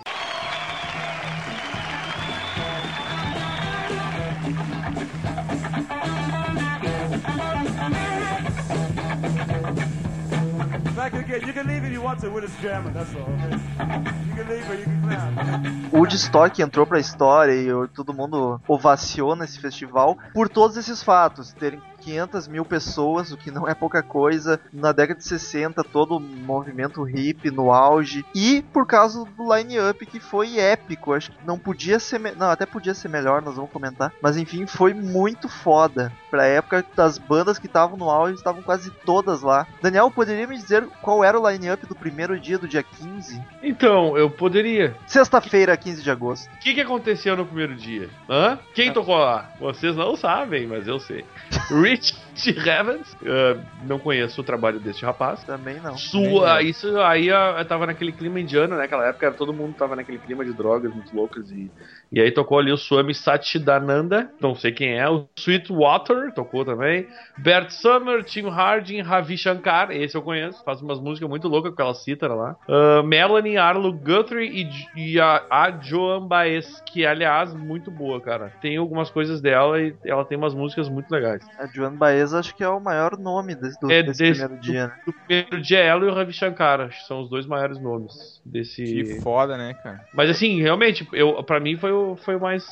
O 15.92 15.98
Woodstock 16.00 16.62
entrou 16.62 16.86
pra 16.86 17.00
história 17.00 17.54
e 17.54 17.88
todo 17.89 18.13
mundo 18.13 18.60
ovaciona 18.68 19.46
esse 19.46 19.60
festival 19.60 20.18
por 20.34 20.50
todos 20.50 20.77
esses 20.77 21.01
fatos. 21.04 21.54
Terem 21.54 21.82
500 22.05 22.47
mil 22.47 22.63
pessoas, 22.63 23.31
o 23.31 23.38
que 23.38 23.50
não 23.51 23.67
é 23.67 23.74
pouca 23.74 24.03
coisa. 24.03 24.59
Na 24.71 24.91
década 24.91 25.17
de 25.19 25.25
60, 25.25 25.83
todo 25.83 26.17
o 26.17 26.19
movimento 26.19 27.01
hippie 27.03 27.50
no 27.51 27.71
auge. 27.74 28.24
E 28.35 28.62
por 28.71 28.85
causa 28.85 29.25
do 29.25 29.55
line-up 29.55 30.05
que 30.05 30.19
foi 30.19 30.59
épico. 30.59 31.13
Acho 31.13 31.31
que 31.31 31.38
não 31.45 31.57
podia 31.57 32.00
ser. 32.00 32.19
me- 32.19 32.31
Não, 32.33 32.50
até 32.50 32.65
podia 32.65 32.93
ser 32.93 33.07
melhor, 33.09 33.41
nós 33.41 33.55
vamos 33.55 33.71
comentar. 33.71 34.13
Mas 34.21 34.38
enfim, 34.38 34.65
foi 34.67 34.93
muito 34.93 35.50
foda. 35.50 36.12
Pra 36.29 36.45
época 36.45 36.85
das 36.95 37.17
bandas 37.17 37.57
que 37.57 37.65
estavam 37.67 37.97
no 37.97 38.09
auge, 38.09 38.35
estavam 38.35 38.62
quase 38.62 38.91
todas 39.05 39.41
lá. 39.41 39.65
Daniel, 39.81 40.12
poderia 40.12 40.45
me 40.47 40.55
dizer 40.57 40.85
qual 41.01 41.24
era 41.24 41.39
o 41.39 41.50
line-up 41.50 41.85
do 41.88 41.95
primeiro 41.95 42.39
dia 42.39 42.57
do 42.57 42.67
dia 42.67 42.83
15? 42.83 43.41
Então, 43.63 44.15
eu 44.17 44.29
poderia. 44.29 44.95
Sexta-feira, 45.07 45.75
15 45.75 46.03
de 46.03 46.12
agosto. 46.12 46.47
O 46.53 46.59
que, 46.59 46.74
que 46.75 46.81
aconteceu 46.81 47.35
no 47.35 47.45
primeiro 47.45 47.75
dia? 47.75 48.09
Hã? 48.29 48.59
Quem 48.74 48.91
tocou 48.93 49.17
lá? 49.17 49.50
Vocês 49.59 49.95
não 49.95 50.15
sabem, 50.15 50.67
mas 50.67 50.88
eu 50.88 51.00
sei. 51.00 51.25
Right 51.95 52.25
Rich 52.46 52.68
Evans. 52.70 53.15
ah, 53.25 53.58
não 53.84 54.00
conheço 54.00 54.42
o 54.42 54.44
trabalho 54.44 54.80
deste 54.80 55.06
rapaz. 55.06 55.44
Também 55.44 55.80
não. 55.80 55.98
Sua, 55.98 56.62
isso 56.62 57.00
aí 57.00 57.27
eu 57.27 57.65
tava 57.65 57.86
naquele 57.86 58.12
clima 58.12 58.39
indiano, 58.39 58.75
né? 58.75 58.82
Naquela 58.82 59.08
época 59.08 59.25
era- 59.27 59.36
todo 59.36 59.54
mundo 59.54 59.75
tava 59.75 59.96
naquele 59.96 60.20
clima 60.20 60.44
de 60.44 60.54
drogas 60.54 60.94
muito 60.94 61.15
loucas. 61.15 61.50
E, 61.51 61.72
e 62.12 62.20
aí 62.20 62.32
tocou 62.32 62.60
ali 62.60 62.72
o 62.72 62.77
Swami 62.77 63.13
Satchidananda, 63.13 64.30
não 64.42 64.56
sei 64.56 64.72
quem 64.72 64.98
é. 65.00 65.10
O 65.10 65.27
Sweetwater 65.38 66.34
tocou 66.34 66.65
também. 66.65 67.08
Bert 67.38 67.70
Summer, 67.72 68.24
Tim 68.24 68.48
Harding, 68.50 69.01
Ravi 69.01 69.38
Shankar, 69.38 69.92
esse 69.92 70.15
eu 70.15 70.22
conheço. 70.22 70.63
Faz 70.63 70.82
umas 70.82 71.00
músicas 71.00 71.30
muito 71.30 71.48
loucas 71.48 71.72
com 71.72 71.75
aquela 71.82 71.94
cítara 71.94 72.34
lá. 72.34 72.56
Ah, 72.68 73.01
Melanie 73.04 73.58
Arlo 73.58 73.92
Guthrie 73.94 74.70
e, 74.96 75.13
e 75.13 75.20
a, 75.20 75.46
a 75.50 75.72
Joan 75.82 76.27
Baez, 76.27 76.82
que 76.86 77.06
aliás, 77.06 77.54
muito 77.54 77.92
boa, 77.92 78.20
cara. 78.22 78.51
Tem 78.62 78.77
algumas 78.77 79.10
coisas 79.10 79.42
dela 79.42 79.80
e 79.82 79.96
ela 80.06 80.25
tem 80.25 80.38
umas 80.38 80.54
músicas 80.54 80.89
muito 80.89 81.10
legais. 81.12 81.44
A 81.58 81.68
Joan 81.68 81.94
Baez 81.96 82.25
acho 82.34 82.55
que 82.55 82.63
é 82.63 82.70
o 82.70 82.79
maior 82.79 83.17
nome 83.17 83.55
desse, 83.55 83.79
do, 83.79 83.91
É 83.91 84.01
desse 84.03 84.24
desse- 84.24 84.39
primeiro 84.41 84.62
dia, 84.62 84.88
né? 84.88 84.96
O 85.08 85.13
primeiro 85.13 85.62
dia 85.62 85.79
é 85.79 85.88
ela 85.88 86.05
e 86.05 86.10
o 86.10 86.13
Ravi 86.13 86.34
Shankar, 86.34 86.82
acho 86.82 87.01
que 87.01 87.08
são 87.08 87.22
os 87.22 87.29
dois 87.29 87.46
maiores 87.46 87.79
nomes 87.79 88.41
desse. 88.46 88.84
Que 88.84 89.22
foda, 89.22 89.58
né, 89.58 89.74
cara? 89.75 90.01
Mas 90.13 90.29
assim, 90.29 90.62
realmente, 90.62 91.08
eu, 91.13 91.44
pra 91.44 91.60
mim 91.60 91.77
foi 91.77 91.91
o, 91.91 92.15
foi 92.17 92.36
o 92.36 92.41
mais. 92.41 92.65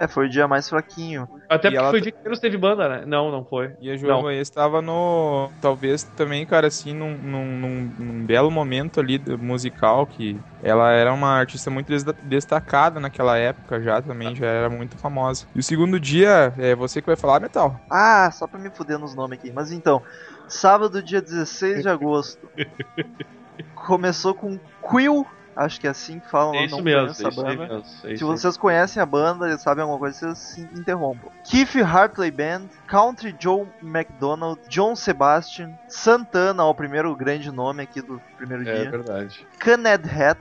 É, 0.00 0.06
foi 0.06 0.26
o 0.26 0.28
dia 0.28 0.46
mais 0.46 0.68
fraquinho. 0.68 1.28
Até 1.48 1.68
E 1.68 1.70
porque 1.72 1.76
ela 1.76 1.90
foi 1.90 1.98
o 1.98 2.02
dia 2.02 2.12
que 2.12 2.18
menos 2.24 2.38
teve 2.38 2.56
banda, 2.56 2.88
né? 2.88 3.04
Não, 3.06 3.30
não 3.32 3.44
foi. 3.44 3.74
E 3.80 3.90
a 3.90 3.96
Joana 3.96 4.32
estava 4.34 4.80
no. 4.80 5.50
Talvez 5.60 6.04
também, 6.04 6.46
cara, 6.46 6.68
assim, 6.68 6.94
num, 6.94 7.16
num, 7.18 7.58
num- 7.58 7.94
num 7.98 8.26
belo 8.26 8.50
momento 8.50 9.00
ali 9.00 9.18
do- 9.18 9.38
musical, 9.38 10.06
que 10.06 10.40
ela 10.62 10.90
era 10.92 11.12
uma 11.12 11.30
artista 11.38 11.70
muito 11.70 11.88
des- 11.88 12.04
destacada 12.22 13.00
naquela 13.00 13.36
época 13.38 13.80
já 13.82 14.00
também, 14.00 14.34
já 14.36 14.46
era 14.46 14.70
muito 14.70 14.96
famosa. 14.98 15.46
E 15.54 15.58
o 15.58 15.62
segundo 15.62 15.98
dia, 15.98 16.54
é 16.58 16.74
você 16.74 17.00
que 17.00 17.06
vai 17.06 17.16
falar, 17.16 17.40
Metal. 17.40 17.80
Ah, 17.90 18.30
só 18.30 18.46
pra 18.46 18.60
me 18.60 18.70
fuder 18.70 18.98
nos 18.98 19.14
nomes 19.16 19.38
aqui. 19.38 19.50
Mas 19.52 19.72
então, 19.72 20.02
sábado, 20.48 21.02
dia 21.02 21.20
16 21.20 21.82
de 21.82 21.88
agosto. 21.88 22.50
começou 23.74 24.34
com 24.34 24.58
Quill, 24.80 25.24
acho 25.58 25.80
que 25.80 25.86
é 25.86 25.90
assim 25.90 26.18
que 26.20 26.28
falam, 26.30 26.54
É 26.54 26.64
isso 26.64 26.82
mesmo, 26.82 27.00
conheço 27.02 27.26
é 27.26 27.28
isso 27.28 27.42
banda. 27.42 27.56
mesmo. 27.68 27.84
É 28.04 28.16
Se 28.16 28.24
vocês 28.24 28.56
conhecem 28.56 29.02
a 29.02 29.06
banda 29.06 29.48
e 29.50 29.58
sabem 29.58 29.82
alguma 29.82 29.98
coisa, 29.98 30.18
vocês 30.18 30.38
se 30.38 30.60
interrompam. 30.78 31.30
Keith 31.44 31.76
Hartley 31.82 32.30
Band, 32.30 32.62
Country 32.86 33.34
Joe 33.38 33.66
McDonald, 33.82 34.60
John 34.68 34.94
Sebastian, 34.94 35.72
Santana, 35.88 36.64
ó, 36.64 36.70
o 36.70 36.74
primeiro 36.74 37.14
grande 37.16 37.50
nome 37.50 37.82
aqui 37.82 38.00
do 38.00 38.20
primeiro 38.36 38.68
É 38.68 38.80
dia. 38.82 38.90
verdade. 38.90 39.46
Canad 39.58 40.04
Hat, 40.06 40.40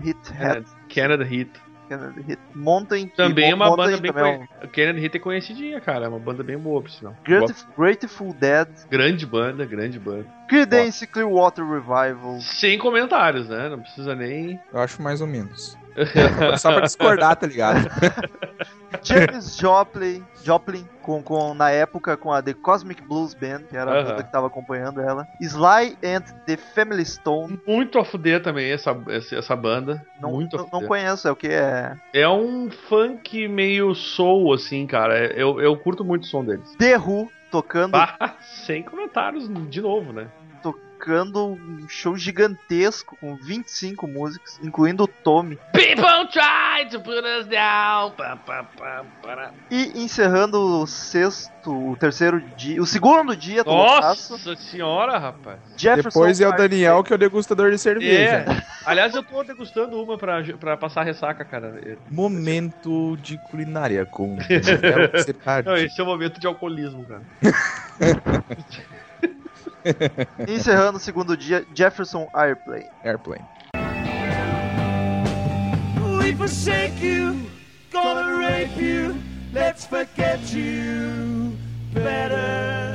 Hit 0.00 0.18
Hat, 0.40 0.64
Canada 0.94 1.24
Hit. 1.24 1.50
Canad 1.88 2.16
Hit, 2.16 2.38
Mountain 2.54 3.08
Também 3.08 3.50
é 3.50 3.54
uma 3.54 3.66
Mountain 3.66 3.86
banda 3.96 4.00
bem 4.00 4.10
é 4.10 4.26
um- 4.26 4.46
conhecida. 4.68 4.92
Hit 5.00 5.16
é 5.16 5.20
conhecidinha, 5.20 5.80
cara. 5.80 6.04
É 6.06 6.08
uma 6.08 6.18
banda 6.18 6.42
bem 6.42 6.58
boa, 6.58 6.82
por 6.82 6.90
sinal. 6.90 7.16
Gratef- 7.24 7.64
Grateful 7.76 8.34
Dead, 8.34 8.68
Grande 8.90 9.24
banda, 9.26 9.64
grande 9.64 9.98
banda. 9.98 10.26
Creedence 10.48 11.06
Clearwater 11.06 11.64
Revival, 11.64 12.40
Sem 12.40 12.78
comentários, 12.78 13.48
né? 13.48 13.68
Não 13.68 13.80
precisa 13.80 14.14
nem. 14.14 14.58
Eu 14.72 14.80
acho 14.80 15.00
mais 15.02 15.20
ou 15.20 15.26
menos. 15.26 15.76
Só 16.58 16.72
pra 16.72 16.82
discordar, 16.82 17.34
tá 17.36 17.46
ligado? 17.46 17.88
James 19.02 19.56
Joplin, 19.56 20.24
Joplin 20.42 20.86
com, 21.02 21.22
com, 21.22 21.54
na 21.54 21.70
época 21.70 22.16
com 22.16 22.32
a 22.32 22.42
The 22.42 22.54
Cosmic 22.54 23.02
Blues 23.02 23.34
Band, 23.34 23.62
que 23.68 23.76
era 23.76 23.90
a 23.90 24.02
banda 24.04 24.22
que 24.22 24.32
tava 24.32 24.46
acompanhando 24.46 25.00
ela. 25.00 25.26
Sly 25.40 25.96
and 26.04 26.22
the 26.46 26.56
Family 26.56 27.04
Stone, 27.04 27.60
Muito 27.66 27.98
a 27.98 28.04
fuder 28.04 28.42
também 28.42 28.70
essa, 28.70 28.96
essa, 29.08 29.56
banda. 29.56 30.04
não, 30.20 30.32
Muito 30.32 30.56
a 30.56 30.60
não, 30.60 30.68
não 30.72 30.86
conheço, 30.86 31.28
é 31.28 31.30
o 31.30 31.36
que 31.36 31.48
é 31.48 31.96
É 32.12 32.28
um 32.28 32.70
funk 32.70 33.48
meio 33.48 33.94
soul, 33.94 34.52
assim, 34.52 34.86
cara. 34.86 35.26
Eu, 35.32 35.60
eu 35.60 35.76
curto 35.76 36.04
muito 36.04 36.24
o 36.24 36.26
som 36.26 36.44
deles. 36.44 36.74
The 36.78 36.98
Who 36.98 37.30
tocando, 37.50 37.94
Ah, 37.96 38.34
sem 38.66 38.82
comentários 38.82 39.48
de 39.70 39.80
novo, 39.80 40.12
né? 40.12 40.28
Tocando 41.08 41.46
um 41.54 41.88
show 41.88 42.16
gigantesco 42.18 43.16
com 43.18 43.34
25 43.36 44.06
músicos, 44.06 44.60
incluindo 44.62 45.04
o 45.04 45.06
Tommy. 45.08 45.58
People 45.72 46.28
try 46.30 46.86
to 46.90 47.00
put 47.00 47.24
us 47.24 47.46
down. 47.46 48.10
Pam, 48.10 48.36
pam, 48.44 48.66
para. 49.22 49.52
E 49.70 50.02
encerrando 50.02 50.82
o 50.82 50.86
sexto, 50.86 51.92
o 51.92 51.96
terceiro 51.96 52.40
dia, 52.56 52.82
o 52.82 52.86
segundo 52.86 53.34
dia, 53.34 53.64
do 53.64 53.70
Nossa 53.70 54.54
senhora, 54.56 55.18
rapaz. 55.18 55.58
Jefferson 55.78 56.20
Depois 56.20 56.40
é 56.40 56.48
o. 56.48 56.52
Daniel, 56.52 57.02
que 57.02 57.12
é 57.12 57.16
o 57.16 57.18
degustador 57.18 57.70
de 57.70 57.78
cerveja. 57.78 58.44
É. 58.46 58.62
Aliás, 58.84 59.14
eu 59.14 59.22
tô 59.22 59.42
degustando 59.42 60.02
uma 60.02 60.18
pra, 60.18 60.42
pra 60.60 60.76
passar 60.76 61.04
ressaca, 61.04 61.44
cara. 61.44 61.80
Momento 62.10 63.16
de 63.22 63.38
culinária 63.50 64.04
com. 64.04 64.36
Não, 65.64 65.76
esse 65.76 65.98
é 66.00 66.04
o 66.04 66.06
momento 66.06 66.38
de 66.38 66.46
alcoolismo, 66.46 67.04
cara. 67.04 67.22
Encerrando 70.48 70.98
o 70.98 71.00
segundo 71.00 71.36
dia, 71.36 71.66
Jefferson 71.74 72.28
Airplane. 72.34 72.88
Airplane. 73.04 73.44
We 76.20 76.34
forsake 76.34 77.00
you, 77.02 77.48
gonna 77.90 78.38
rape 78.38 78.76
you. 78.76 79.16
Let's 79.52 79.86
forget 79.86 80.52
you 80.52 81.56
better 81.94 82.87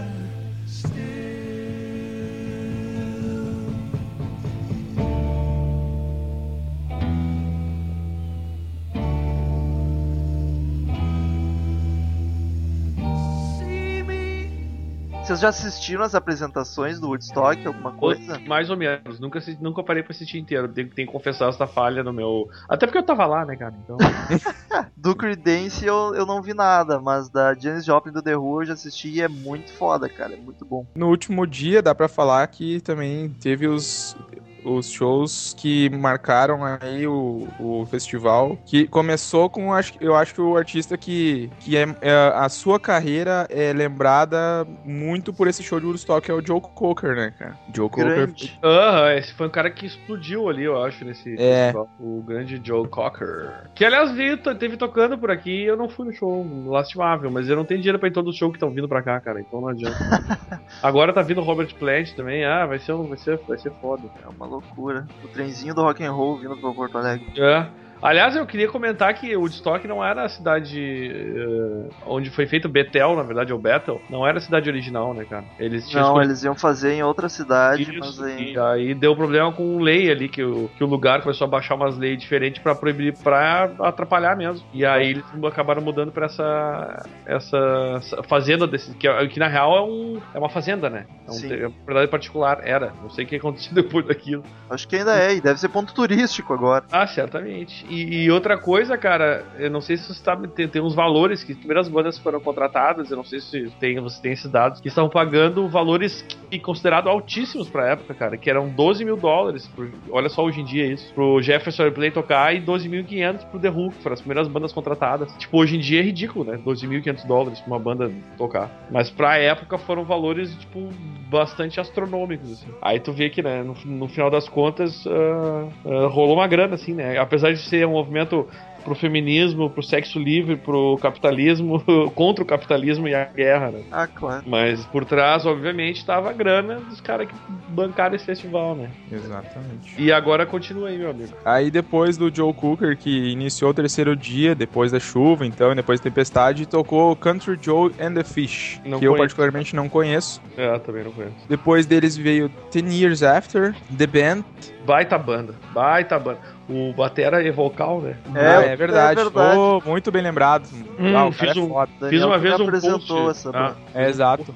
Vocês 15.24 15.39
já 15.39 15.48
assistiram 15.48 16.03
as 16.03 16.13
apresentações 16.13 17.00
do 17.00 17.08
Woodstock, 17.08 17.65
alguma 17.65 17.94
coisa? 17.94 18.38
Mais 18.39 18.70
ou 18.70 18.75
menos. 18.75 19.22
Nunca, 19.22 19.39
nunca 19.62 19.82
parei 19.82 20.03
pra 20.03 20.12
assistir 20.12 20.38
inteiro. 20.38 20.68
Tenho, 20.68 20.89
tenho 20.89 21.08
que 21.08 21.13
confessar 21.13 21.48
essa 21.48 21.65
falha 21.65 22.03
no 22.03 22.12
meu. 22.12 22.50
Até 22.68 22.86
porque 22.86 22.98
eu 22.98 23.06
tava 23.06 23.25
lá, 23.25 23.46
né, 23.46 23.56
cara? 23.56 23.74
Então. 23.82 23.98
Do 24.98 25.15
Creedence 25.15 25.86
eu, 25.86 26.13
eu 26.13 26.25
não 26.25 26.42
vi 26.42 26.53
nada, 26.53 27.00
mas 27.00 27.30
da 27.30 27.53
Janis 27.53 27.86
Joplin 27.86 28.12
do 28.12 28.22
The 28.22 28.36
Who 28.36 28.62
eu 28.62 28.65
já 28.65 28.74
assisti 28.74 29.10
e 29.10 29.22
é 29.22 29.30
muito 29.30 29.72
foda, 29.74 30.10
cara, 30.10 30.34
é 30.34 30.38
muito 30.38 30.65
bom. 30.65 30.86
No 30.94 31.08
último 31.08 31.48
dia, 31.48 31.82
dá 31.82 31.96
pra 31.96 32.10
falar 32.10 32.46
que 32.48 32.82
também 32.82 33.30
teve 33.30 33.65
os. 33.65 34.18
Os 34.63 34.89
shows 34.91 35.55
que 35.58 35.89
marcaram 35.89 36.60
aí 36.82 37.05
o, 37.08 37.48
o 37.60 37.86
festival, 37.86 38.58
que 38.65 38.88
começou 38.88 39.50
com, 39.50 39.74
acho, 39.74 39.93
eu 40.00 40.15
acho 40.15 40.34
que 40.34 40.41
o 40.41 40.55
artista 40.58 40.98
que, 40.98 41.50
que 41.60 41.75
é, 41.77 41.84
é- 42.01 42.32
a 42.36 42.48
sua 42.50 42.79
carreira 42.79 43.48
é 43.50 43.72
lembrada 43.74 44.65
muito 44.86 45.34
por 45.34 45.48
esse 45.48 45.63
show 45.63 45.79
de 45.79 45.86
Woodstock, 45.86 46.29
é 46.29 46.34
o 46.34 46.46
Joe 46.46 46.62
Cocker, 46.62 47.15
né, 47.15 47.34
cara? 47.38 47.58
Joe 47.74 47.89
Cocker. 47.89 48.05
Grande. 48.05 48.60
Aham, 48.63 49.13
esse 49.15 49.34
foi 49.34 49.48
um 49.48 49.51
cara 49.51 49.70
que 49.70 49.86
explodiu 49.86 50.50
ali, 50.50 50.63
eu 50.63 50.82
acho, 50.84 51.03
nesse 51.05 51.34
É. 51.38 51.63
festival. 51.65 51.89
O 52.00 52.22
grande 52.25 52.62
Joe 52.63 52.88
Cocker. 52.88 53.70
Que, 53.75 53.86
aliás, 53.86 54.12
veio, 54.12 54.38
teve 54.55 54.77
tocando 54.77 55.17
por 55.17 55.32
aqui 55.32 55.63
e 55.63 55.65
eu 55.65 55.77
não 55.77 55.89
fui 55.89 56.05
no 56.05 56.13
show, 56.13 56.46
lastimável, 56.67 57.29
mas 57.32 57.50
eu 57.50 57.55
não 57.55 57.65
tenho 57.65 57.79
dinheiro 57.79 58.00
pra 58.00 58.08
ir 58.10 58.13
os 58.17 58.36
shows 58.38 58.51
que 58.51 58.58
estão 58.58 58.70
vindo 58.72 58.88
pra 58.88 59.01
cá, 59.01 59.20
cara, 59.20 59.41
então 59.41 59.60
não 59.60 59.67
adianta. 59.70 59.98
Agora 60.82 61.12
tá 61.13 61.22
vindo 61.22 61.41
o 61.41 61.43
Robert 61.43 61.74
Plant 61.75 62.12
também, 62.13 62.46
ah, 62.46 62.65
vai 62.65 62.79
ser, 62.79 62.93
um- 62.93 63.08
vai 63.08 63.17
ser, 63.17 63.38
vai 63.48 63.58
ser 63.58 63.72
foda. 63.82 64.03
É 64.24 64.27
uma 64.29 64.48
loucura. 64.53 65.07
O 65.24 65.27
trenzinho 65.27 65.74
do 65.74 65.81
rock 65.81 66.03
and 66.03 66.12
roll 66.12 66.38
vindo 66.38 66.55
pra 66.57 66.72
Porto 66.72 66.98
Alegre. 66.98 67.27
É. 67.39 67.67
Aliás, 68.03 68.36
eu 68.36 68.45
queria 68.45 68.67
comentar 68.67 69.13
que 69.13 69.33
o 69.33 69.39
Woodstock 69.39 69.88
não 69.88 70.03
era 70.03 70.25
a 70.25 70.29
cidade 70.29 71.10
eh, 71.10 71.89
onde 72.05 72.29
foi 72.29 72.45
feito 72.45 72.67
Bethel, 72.67 73.15
na 73.15 73.24
verdade, 73.24 73.53
ou 73.53 73.57
Bethel, 73.57 74.01
não 74.10 74.27
era 74.27 74.39
a 74.39 74.41
cidade 74.41 74.69
original, 74.69 75.13
né, 75.13 75.24
cara? 75.24 75.45
Eles 75.57 75.88
tinham 75.88 76.01
Não, 76.01 76.10
escolhido 76.10 76.31
eles 76.33 76.43
iam 76.43 76.53
fazer 76.53 76.95
em 76.95 77.01
outra 77.01 77.29
cidade, 77.29 77.83
isso, 77.83 77.93
mas 77.98 78.22
aí. 78.22 78.51
e 78.51 78.60
aí 78.60 78.93
deu 78.93 79.15
problema 79.15 79.53
com 79.53 79.79
lei 79.79 80.12
ali, 80.12 80.27
que 80.27 80.43
o, 80.43 80.69
que 80.77 80.83
o 80.83 80.88
lugar 80.88 81.22
começou 81.22 81.45
a 81.45 81.50
baixar 81.50 81.75
umas 81.75 81.98
leis 81.98 82.19
diferentes 82.19 82.62
pra 82.62 82.75
proibir, 82.75 83.17
pra 83.19 83.72
atrapalhar 83.79 84.36
mesmo. 84.36 84.67
E 84.74 84.86
aí 84.86 85.12
eles 85.12 85.24
acabaram 85.45 85.81
mudando 85.81 86.12
pra 86.12 86.25
essa, 86.25 87.05
essa, 87.25 88.01
fazenda, 88.27 88.67
desse, 88.67 88.93
que, 88.95 89.07
que 89.29 89.39
na 89.39 89.48
real 89.48 89.77
é, 89.77 89.81
um, 89.81 90.22
é 90.33 90.39
uma 90.39 90.50
fazenda, 90.50 90.89
né? 90.89 91.05
É, 91.25 91.31
um, 91.31 91.36
Sim. 91.36 91.53
é 91.53 91.67
uma 91.67 91.72
propriedade 91.72 92.12
particular, 92.12 92.60
era. 92.63 92.91
Não 93.01 93.10
sei 93.10 93.24
o 93.24 93.27
que 93.29 93.38
aconteceu 93.38 93.72
depois 93.81 94.05
daquilo. 94.05 94.43
Acho 94.69 94.86
que 94.89 94.98
ainda 94.98 95.17
é, 95.17 95.36
e 95.36 95.39
deve 95.39 95.57
ser 95.57 95.69
ponto 95.69 95.93
turístico 95.93 96.53
agora. 96.53 96.83
Ah, 96.91 97.07
certamente. 97.07 97.92
E, 97.93 98.23
e 98.25 98.31
outra 98.31 98.57
coisa, 98.57 98.97
cara, 98.97 99.45
eu 99.57 99.69
não 99.69 99.81
sei 99.81 99.97
se 99.97 100.05
você 100.05 100.13
sabe, 100.23 100.47
tem, 100.47 100.67
tem 100.67 100.81
uns 100.81 100.95
valores 100.95 101.43
que 101.43 101.51
as 101.51 101.57
primeiras 101.57 101.88
bandas 101.88 102.17
foram 102.17 102.39
contratadas, 102.39 103.12
eu 103.12 103.17
não 103.17 103.23
sei 103.23 103.39
se 103.39 103.69
tem, 103.79 104.00
você 104.00 104.21
tem 104.21 104.31
esses 104.31 104.50
dados, 104.50 104.79
que 104.81 104.88
estavam 104.88 105.09
pagando 105.09 105.67
valores 105.67 106.25
considerados 106.62 107.09
altíssimos 107.09 107.67
pra 107.69 107.89
época, 107.91 108.13
cara, 108.13 108.38
que 108.38 108.50
eram 108.50 108.69
12 108.69 109.03
mil 109.03 109.17
dólares, 109.17 109.67
por- 109.75 109.89
olha 110.12 110.29
só 110.29 110.43
hoje 110.43 110.62
em 110.62 110.65
dia 110.65 110.85
isso, 110.85 111.13
pro 111.13 111.41
Jefferson 111.41 111.83
Airplane 111.83 112.12
tocar 112.12 112.55
e 112.55 112.62
12.500 112.62 113.43
pro 113.45 113.59
The 113.59 113.69
Who, 113.69 113.91
que 113.91 114.03
foram 114.03 114.13
as 114.13 114.21
primeiras 114.21 114.47
bandas 114.47 114.71
contratadas. 114.71 115.33
Tipo, 115.38 115.57
hoje 115.59 115.75
em 115.77 115.79
dia 115.79 116.00
é 116.00 116.03
ridículo, 116.03 116.45
né? 116.45 116.57
12.500 116.63 117.25
dólares 117.25 117.59
pra 117.59 117.67
uma 117.73 117.79
banda 117.79 118.12
tocar. 118.38 118.69
Mas 118.91 119.09
pra 119.09 119.38
época 119.38 119.77
foram 119.77 120.03
valores, 120.03 120.55
tipo, 120.57 120.89
bastante 121.29 121.79
astronômicos, 121.79 122.51
assim. 122.51 122.67
Aí 122.81 123.00
tu 123.00 123.12
vê 123.12 123.29
que, 123.29 123.41
né, 123.41 123.63
no, 123.63 123.73
no 123.85 124.07
final 124.07 124.29
das 124.29 124.47
contas, 124.47 125.05
ah, 125.07 125.67
ah, 125.85 126.07
rolou 126.07 126.35
uma 126.35 126.47
grana, 126.47 126.75
assim, 126.75 126.93
né? 126.93 127.17
Apesar 127.17 127.51
de 127.51 127.59
ser 127.59 127.83
um 127.88 127.92
movimento 127.92 128.48
pro 128.84 128.94
feminismo, 128.96 129.70
pro 129.70 129.82
sexo 129.82 130.20
livre, 130.20 130.58
pro 130.58 130.98
capitalismo, 131.02 131.82
contra 132.13 132.44
o 132.44 132.46
capitalismo 132.48 133.08
e 133.08 133.16
a 133.16 133.24
guerra, 133.24 133.72
né? 133.72 133.82
Ah, 133.90 134.08
claro. 134.08 134.44
Mas 134.46 134.86
por 134.88 135.06
trás, 135.06 135.46
obviamente, 135.46 136.06
tava 136.06 136.30
a 136.30 136.34
grana 136.34 136.82
dos 136.82 137.00
caras 137.00 137.30
que 137.30 137.36
bancaram 137.70 138.13
esse 138.13 138.25
festival, 138.25 138.75
né? 138.75 138.90
Exatamente. 139.10 139.96
E 139.98 140.12
agora 140.12 140.46
continua 140.46 140.90
aí, 140.90 140.98
meu 140.98 141.10
amigo. 141.12 141.32
Aí 141.46 141.72
depois 141.72 142.18
do 142.18 142.34
Joe 142.34 142.54
Cooker, 142.54 142.98
que 142.98 143.32
iniciou 143.32 143.72
o 143.72 143.74
terceiro 143.74 144.16
dia, 144.18 144.54
depois 144.54 144.92
da 144.92 145.00
chuva, 145.00 145.46
então, 145.46 145.72
e 145.72 145.75
depois 145.75 146.00
da 146.00 146.04
tempestade, 146.04 146.66
tocou 146.66 147.16
Country 147.16 147.58
Joe 147.62 147.90
and 148.00 148.13
the 148.16 148.24
Fish, 148.25 148.82
Não 148.86 149.00
que 149.00 149.06
eu 149.06 149.12
conheço. 149.12 149.18
particularmente 149.18 149.75
não 149.75 149.88
conheço. 149.88 150.42
É, 150.58 150.78
também 150.80 151.06
não 151.06 151.12
conheço. 151.12 151.36
Depois 151.48 151.86
deles 151.86 152.18
veio 152.18 152.50
Ten 152.70 152.88
Years 152.94 153.24
After, 153.24 153.74
The 153.98 154.08
Band. 154.08 154.44
Baita 154.86 155.18
banda, 155.18 155.56
baita 155.74 156.20
banda. 156.20 156.40
O 156.74 156.94
Batera 156.94 157.46
é 157.46 157.51
vocal, 157.51 158.01
né? 158.01 158.15
É, 158.34 158.72
é 158.72 158.75
verdade. 158.75 159.20
é 159.20 159.24
verdade. 159.24 159.58
Oh, 159.58 159.82
muito 159.86 160.12
bem 160.12 160.22
lembrado. 160.24 160.68
Hum, 161.00 161.15
Ah, 161.15 161.32
fiz 161.32 161.56
é 161.56 161.60
um-. 161.60 161.68
Daniel 161.70 161.88
Fiz 162.10 162.24
uma 162.24 162.38
vez 162.39 162.60
um 162.60 162.63
apresentou 162.63 163.00
post. 163.25 163.30
essa 163.30 163.50
Ah, 163.50 163.51
banda. 163.70 163.75
É, 163.94 164.10
exato. 164.10 164.56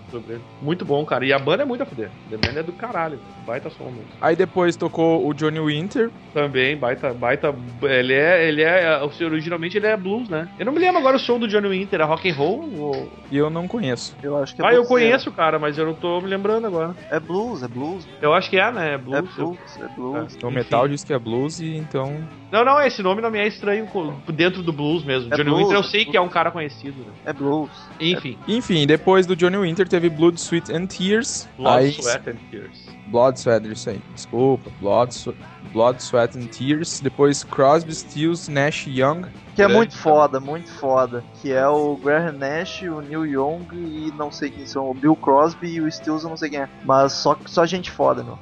Muito 0.61 0.83
bom, 0.85 1.05
cara. 1.05 1.25
E 1.25 1.31
a 1.33 1.39
banda 1.39 1.63
é 1.63 1.65
muito 1.65 1.83
a 1.83 1.85
fuder. 1.85 2.09
The 2.29 2.37
Band 2.37 2.59
é 2.59 2.63
do 2.63 2.71
caralho. 2.73 3.19
Baita 3.45 3.69
som 3.69 3.85
mesmo. 3.85 4.01
Aí 4.19 4.35
depois 4.35 4.75
tocou 4.75 5.25
o 5.27 5.33
Johnny 5.33 5.59
Winter. 5.59 6.09
Também, 6.33 6.75
baita, 6.75 7.13
baita. 7.13 7.53
Ele 7.83 8.13
é. 8.13 8.47
Ele 8.47 8.61
é. 8.61 9.01
o 9.03 9.11
senhor, 9.11 9.31
Originalmente 9.31 9.77
ele 9.77 9.87
é 9.87 9.95
blues, 9.95 10.27
né? 10.29 10.47
Eu 10.59 10.65
não 10.65 10.73
me 10.73 10.79
lembro 10.79 10.97
agora 10.99 11.15
o 11.15 11.19
som 11.19 11.37
do 11.39 11.47
Johnny 11.47 11.69
Winter. 11.69 12.01
É 12.01 12.03
rock 12.03 12.29
and 12.29 12.33
roll? 12.33 12.69
Ou... 12.77 13.11
E 13.31 13.37
eu 13.37 13.49
não 13.49 13.67
conheço. 13.67 14.15
Eu 14.23 14.37
acho 14.37 14.55
que 14.55 14.61
é 14.61 14.65
Ah, 14.65 14.73
eu 14.73 14.83
conheço, 14.85 15.31
cara, 15.31 15.57
mas 15.59 15.77
eu 15.77 15.85
não 15.85 15.93
tô 15.93 16.19
me 16.21 16.27
lembrando 16.27 16.67
agora. 16.67 16.95
É 17.09 17.19
blues, 17.19 17.63
é 17.63 17.67
blues. 17.67 18.07
Eu 18.21 18.33
acho 18.33 18.49
que 18.49 18.57
é, 18.57 18.71
né? 18.71 18.89
É 18.91 18.93
É 18.93 18.97
blues. 18.97 19.35
blues, 19.35 19.57
é 19.81 19.87
blues. 19.95 20.33
O 20.35 20.37
Enfim. 20.47 20.55
metal 20.55 20.87
diz 20.87 21.03
que 21.03 21.13
é 21.13 21.19
blues 21.19 21.59
e 21.59 21.75
então. 21.77 22.06
Não, 22.51 22.63
não, 22.63 22.81
esse 22.81 23.03
nome 23.03 23.21
não 23.21 23.29
me 23.29 23.39
é 23.39 23.47
estranho 23.47 23.87
dentro 24.33 24.63
do 24.63 24.71
blues 24.71 25.03
mesmo. 25.03 25.33
É 25.33 25.37
Johnny 25.37 25.49
blues, 25.49 25.63
Winter 25.63 25.75
eu 25.75 25.79
é 25.81 25.83
sei 25.83 26.01
blues. 26.01 26.11
que 26.11 26.17
é 26.17 26.21
um 26.21 26.29
cara 26.29 26.49
conhecido, 26.51 26.99
né? 27.01 27.11
É 27.25 27.33
blues. 27.33 27.69
Enfim. 27.99 28.37
Enfim, 28.47 28.87
depois 28.87 29.25
do 29.25 29.35
Johnny 29.35 29.57
Winter 29.57 29.87
teve 29.87 30.09
Blood, 30.09 30.39
Sweat 30.39 30.71
and 30.73 30.85
Tears. 30.85 31.47
Blood, 31.57 31.77
Aí- 31.77 31.89
Sweat 31.91 32.29
and 32.29 32.35
Tears. 32.49 32.87
Blood, 33.07 33.37
Sweat, 33.39 33.67
isso 33.71 33.89
aí. 33.89 34.01
Desculpa. 34.13 34.69
Blood, 34.81 35.13
Swe- 35.13 35.35
Blood, 35.73 35.99
Sweat 36.01 36.37
and 36.37 36.47
Tears. 36.47 36.99
Depois 37.01 37.43
Crosby, 37.43 37.93
Stills, 37.93 38.49
Nash 38.51 38.87
Young. 38.87 39.23
Que 39.55 39.61
é 39.63 39.67
muito 39.67 39.97
foda, 39.97 40.39
muito 40.39 40.69
foda. 40.71 41.23
Que 41.41 41.51
é 41.51 41.67
o 41.67 41.95
Graham 41.97 42.33
Nash, 42.33 42.81
o 42.83 43.01
Neil 43.01 43.25
Young 43.25 43.65
e 43.73 44.13
não 44.17 44.31
sei 44.31 44.49
quem 44.51 44.65
são. 44.65 44.89
O 44.89 44.93
Bill 44.93 45.15
Crosby 45.15 45.67
e 45.75 45.81
o 45.81 45.91
Stills, 45.91 46.23
eu 46.23 46.29
não 46.29 46.37
sei 46.37 46.49
quem 46.49 46.59
é. 46.59 46.69
Mas 46.85 47.13
só, 47.13 47.35
só 47.45 47.65
gente 47.65 47.89
foda, 47.91 48.23
meu. 48.23 48.37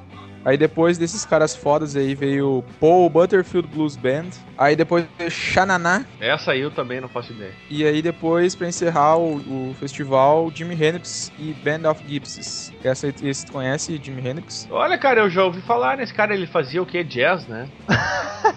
Aí 0.46 0.56
depois 0.56 0.96
desses 0.96 1.24
caras 1.24 1.56
fodas 1.56 1.96
aí 1.96 2.14
veio 2.14 2.64
Paul 2.78 3.10
Butterfield 3.10 3.66
Blues 3.66 3.96
Band. 3.96 4.26
Aí 4.56 4.76
depois 4.76 5.04
Xananá. 5.28 6.04
Essa 6.20 6.52
aí 6.52 6.60
eu 6.60 6.70
também 6.70 7.00
não 7.00 7.08
faço 7.08 7.32
ideia. 7.32 7.52
E 7.68 7.84
aí 7.84 8.00
depois, 8.00 8.54
pra 8.54 8.68
encerrar 8.68 9.16
o, 9.18 9.38
o 9.70 9.74
festival, 9.80 10.48
Jimi 10.54 10.74
Hendrix 10.74 11.32
e 11.36 11.52
Band 11.52 11.90
of 11.90 12.00
Gypsies. 12.06 12.72
Essa 12.84 13.08
aí, 13.08 13.12
tu 13.12 13.52
conhece, 13.52 14.00
Jimi 14.00 14.24
Hendrix? 14.24 14.68
Olha, 14.70 14.96
cara, 14.96 15.22
eu 15.22 15.28
já 15.28 15.42
ouvi 15.42 15.60
falar 15.62 15.96
nesse 15.96 16.14
cara, 16.14 16.32
ele 16.32 16.46
fazia 16.46 16.80
o 16.80 16.86
que? 16.86 17.02
Jazz, 17.02 17.48
né? 17.48 17.68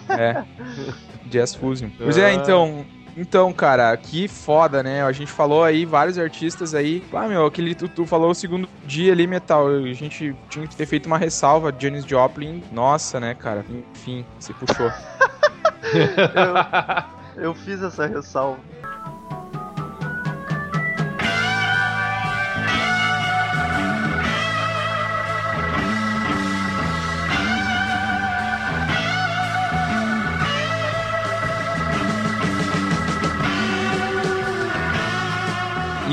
É. 0.08 0.44
Jazz 1.26 1.54
Fusion. 1.54 1.88
Pois 1.98 2.16
é, 2.16 2.26
Ah. 2.26 2.34
então. 2.34 2.84
Então, 3.16 3.52
cara, 3.52 3.96
que 3.96 4.28
foda, 4.28 4.82
né? 4.82 5.02
A 5.02 5.12
gente 5.12 5.30
falou 5.30 5.64
aí 5.64 5.84
vários 5.84 6.18
artistas 6.18 6.74
aí. 6.74 7.02
Ah, 7.12 7.26
meu, 7.26 7.46
aquele 7.46 7.74
tu, 7.74 7.88
tu 7.88 8.06
falou 8.06 8.30
o 8.30 8.34
segundo 8.34 8.68
dia 8.84 9.12
ali, 9.12 9.26
Metal. 9.26 9.68
A 9.68 9.92
gente 9.92 10.34
tinha 10.48 10.66
que 10.66 10.76
ter 10.76 10.86
feito 10.86 11.06
uma 11.06 11.18
ressalva. 11.18 11.74
Janis 11.76 12.04
Joplin, 12.04 12.62
nossa, 12.72 13.18
né, 13.18 13.34
cara? 13.34 13.64
Enfim, 13.94 14.24
se 14.38 14.52
puxou. 14.54 14.90
Eu, 17.36 17.42
eu 17.42 17.54
fiz 17.54 17.82
essa 17.82 18.06
ressalva. 18.06 18.60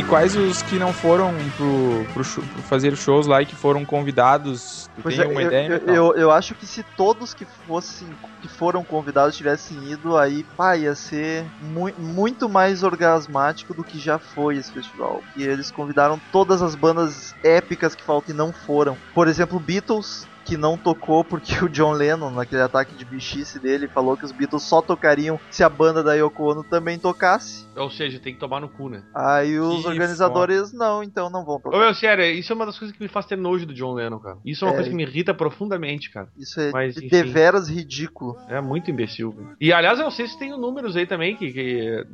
Quais 0.07 0.35
os 0.35 0.61
que 0.63 0.79
não 0.79 0.91
foram 0.93 1.31
pro, 1.55 2.05
pro, 2.13 2.23
show- 2.23 2.43
pro 2.43 2.61
fazer 2.63 2.95
shows 2.95 3.27
lá 3.27 3.41
e 3.41 3.45
que 3.45 3.55
foram 3.55 3.85
convidados? 3.85 4.87
Tu 4.95 5.01
Pois 5.03 5.15
tem 5.15 5.25
é, 5.25 5.27
uma 5.27 5.41
eu, 5.41 5.47
ideia, 5.47 5.81
eu, 5.85 5.95
eu, 5.95 6.15
eu 6.15 6.31
acho 6.31 6.55
que 6.55 6.65
se 6.65 6.83
todos 6.95 7.33
que 7.33 7.45
fossem 7.45 8.07
que 8.41 8.47
foram 8.47 8.83
convidados 8.83 9.35
tivessem 9.35 9.91
ido, 9.91 10.15
aí 10.15 10.43
pá, 10.55 10.75
ia 10.77 10.95
ser 10.95 11.51
mu 11.59 11.87
muito 11.97 12.47
mais 12.49 12.83
orgasmático 12.83 13.73
do 13.73 13.83
que 13.83 13.99
já 13.99 14.19
foi 14.19 14.57
esse 14.57 14.71
festival. 14.71 15.23
E 15.35 15.43
eles 15.43 15.71
convidaram 15.71 16.19
todas 16.31 16.61
as 16.61 16.75
bandas 16.75 17.35
épicas 17.43 17.95
que 17.95 18.03
faltam 18.03 18.33
e 18.33 18.37
não 18.37 18.53
foram. 18.53 18.97
Por 19.13 19.27
exemplo, 19.27 19.59
Beatles. 19.59 20.27
Que 20.47 20.55
não 20.55 20.77
tocou 20.77 21.25
porque 21.25 21.61
o 21.63 21.67
John 21.67 21.91
Lennon, 21.91 22.29
naquele 22.31 22.61
ataque 22.61 22.95
de 22.95 23.03
bichice 23.03 23.59
dele, 23.59 23.87
falou 23.89 24.15
que 24.15 24.23
os 24.23 24.31
Beatles 24.31 24.63
só 24.63 24.81
tocariam 24.81 25.37
se 25.51 25.61
a 25.61 25.67
banda 25.67 26.01
da 26.01 26.13
Yoko 26.13 26.51
Ono 26.51 26.63
também 26.63 26.97
tocasse. 26.97 27.67
Ou 27.75 27.89
seja, 27.89 28.17
tem 28.17 28.33
que 28.33 28.39
tomar 28.39 28.61
no 28.61 28.69
cu, 28.69 28.87
né? 28.87 29.03
Aí 29.13 29.59
os 29.59 29.81
Que 29.81 29.87
organizadores, 29.87 30.71
não, 30.71 31.03
então 31.03 31.29
não 31.29 31.43
vão 31.43 31.55
Ô, 31.55 31.59
tocar. 31.59 31.77
meu, 31.77 31.93
sério, 31.93 32.23
isso 32.25 32.53
é 32.53 32.55
uma 32.55 32.65
das 32.65 32.79
coisas 32.79 32.95
que 32.95 33.03
me 33.03 33.09
faz 33.09 33.25
ter 33.25 33.35
nojo 33.35 33.65
do 33.65 33.73
John 33.73 33.93
Lennon, 33.93 34.19
cara. 34.19 34.37
Isso 34.45 34.63
é 34.63 34.67
uma 34.69 34.73
É. 34.73 34.75
coisa 34.75 34.89
que 34.89 34.95
me 34.95 35.03
irrita 35.03 35.33
profundamente, 35.33 36.09
cara. 36.09 36.29
Isso 36.37 36.59
é 36.61 36.71
Mas, 36.71 36.95
enfim. 36.95 37.09
deveras 37.09 37.67
ridículo. 37.69 38.37
É 38.47 38.61
muito 38.61 38.89
imbecil, 38.89 39.31
velho. 39.31 39.49
E 39.59 39.73
aliás, 39.73 39.99
eu 39.99 40.05
não 40.05 40.11
sei 40.11 40.27
se 40.27 40.39
tem 40.39 40.51
números 40.57 40.95
aí 40.95 41.05
também, 41.05 41.35
que, 41.35 41.51
que 41.51 42.05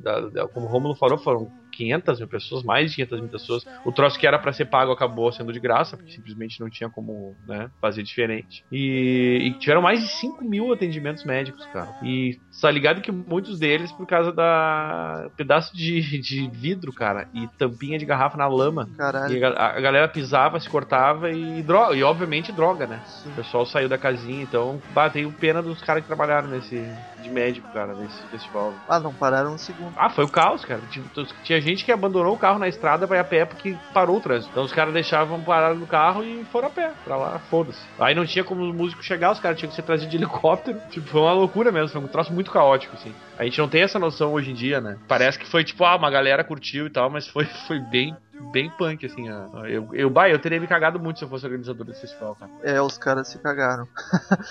como 0.53 0.65
o 0.65 0.69
Romulo 0.69 0.95
falou, 0.95 1.17
foram 1.19 1.51
500 1.73 2.19
mil 2.19 2.27
pessoas, 2.27 2.63
mais 2.63 2.89
de 2.89 2.95
500 2.95 3.19
mil 3.21 3.29
pessoas. 3.29 3.65
O 3.85 3.91
troço 3.91 4.17
que 4.19 4.27
era 4.27 4.39
pra 4.39 4.53
ser 4.53 4.65
pago 4.65 4.91
acabou 4.91 5.31
sendo 5.31 5.51
de 5.51 5.59
graça, 5.59 5.97
porque 5.97 6.11
simplesmente 6.11 6.59
não 6.59 6.69
tinha 6.69 6.89
como 6.89 7.35
né, 7.47 7.69
fazer 7.81 8.03
diferente. 8.03 8.63
E, 8.71 9.39
e 9.43 9.59
tiveram 9.59 9.81
mais 9.81 10.01
de 10.01 10.07
5 10.07 10.43
mil 10.43 10.71
atendimentos 10.71 11.23
médicos, 11.23 11.65
cara. 11.67 11.95
E 12.03 12.39
tá 12.61 12.69
ligado 12.71 13.01
que 13.01 13.11
muitos 13.11 13.59
deles 13.59 13.91
por 13.91 14.05
causa 14.05 14.31
da 14.31 15.29
pedaço 15.35 15.75
de, 15.75 16.19
de 16.19 16.49
vidro, 16.49 16.93
cara, 16.93 17.27
e 17.33 17.47
tampinha 17.57 17.97
de 17.97 18.05
garrafa 18.05 18.37
na 18.37 18.47
lama. 18.47 18.89
Caralho. 18.97 19.35
E 19.35 19.43
a, 19.43 19.49
a 19.49 19.81
galera 19.81 20.07
pisava, 20.07 20.59
se 20.59 20.69
cortava 20.69 21.31
e 21.31 21.61
droga, 21.63 21.95
e 21.95 22.03
obviamente 22.03 22.51
droga, 22.51 22.87
né? 22.87 23.01
Sim. 23.05 23.29
O 23.31 23.35
pessoal 23.35 23.65
saiu 23.65 23.89
da 23.89 23.97
casinha, 23.97 24.43
então 24.43 24.81
batei 24.93 25.25
pena 25.33 25.61
dos 25.61 25.81
caras 25.81 26.03
que 26.03 26.07
trabalharam 26.07 26.47
nesse 26.47 26.83
de 27.23 27.29
médico, 27.29 27.67
cara, 27.73 27.93
nesse 27.95 28.21
festival. 28.23 28.73
Ah, 28.87 28.99
não 28.99 29.13
pararam 29.13 29.53
um 29.53 29.57
segundo. 29.57 29.93
Ah, 29.95 30.09
foi 30.09 30.25
o 30.25 30.29
caos, 30.29 30.63
cara. 30.65 30.81
Tinha, 30.91 31.05
tinha 31.43 31.61
gente 31.63 31.85
que 31.85 31.91
abandonou 31.91 32.33
o 32.33 32.37
carro 32.37 32.59
na 32.59 32.67
estrada 32.67 33.07
pra 33.07 33.17
ir 33.17 33.19
a 33.19 33.23
pé 33.23 33.45
porque 33.45 33.75
parou 33.93 34.17
o 34.17 34.21
trânsito. 34.21 34.51
Então 34.51 34.63
os 34.63 34.73
caras 34.73 34.93
deixavam 34.93 35.41
parar 35.41 35.73
no 35.73 35.87
carro 35.87 36.23
e 36.23 36.43
foram 36.51 36.67
a 36.67 36.71
pé 36.71 36.91
pra 37.03 37.15
lá, 37.15 37.39
foda-se. 37.49 37.81
Aí 37.99 38.13
não 38.13 38.25
tinha 38.25 38.43
como 38.43 38.63
os 38.63 38.75
músicos 38.75 39.05
chegar, 39.05 39.31
os 39.31 39.39
caras 39.39 39.57
tinham 39.57 39.69
que 39.69 39.75
ser 39.75 39.81
trazidos 39.83 40.11
de 40.11 40.17
helicóptero. 40.17 40.79
Tipo, 40.89 41.07
foi 41.07 41.21
uma 41.21 41.33
loucura 41.33 41.71
mesmo, 41.71 41.89
foi 41.89 42.01
um 42.01 42.07
troço 42.07 42.31
muito 42.31 42.51
caótico, 42.51 42.95
assim. 42.95 43.13
A 43.37 43.43
gente 43.43 43.57
não 43.57 43.67
tem 43.67 43.81
essa 43.81 43.97
noção 43.97 44.33
hoje 44.33 44.51
em 44.51 44.53
dia, 44.53 44.79
né? 44.79 44.97
Parece 45.07 45.39
que 45.39 45.47
foi 45.47 45.63
tipo, 45.63 45.83
ah, 45.83 45.95
uma 45.95 46.09
galera 46.09 46.43
curtiu 46.43 46.85
e 46.85 46.89
tal, 46.89 47.09
mas 47.09 47.27
foi, 47.27 47.45
foi 47.67 47.79
bem, 47.79 48.15
bem 48.51 48.69
punk, 48.69 49.05
assim. 49.05 49.27
Eu, 49.67 49.89
eu, 49.93 50.09
bah, 50.09 50.29
eu 50.29 50.39
teria 50.39 50.59
me 50.59 50.67
cagado 50.67 50.99
muito 50.99 51.19
se 51.19 51.25
eu 51.25 51.29
fosse 51.29 51.45
organizador 51.45 51.85
desse 51.85 52.01
festival, 52.01 52.35
cara. 52.35 52.51
É, 52.63 52.81
os 52.81 52.97
caras 52.97 53.27
se 53.27 53.39
cagaram. 53.39 53.87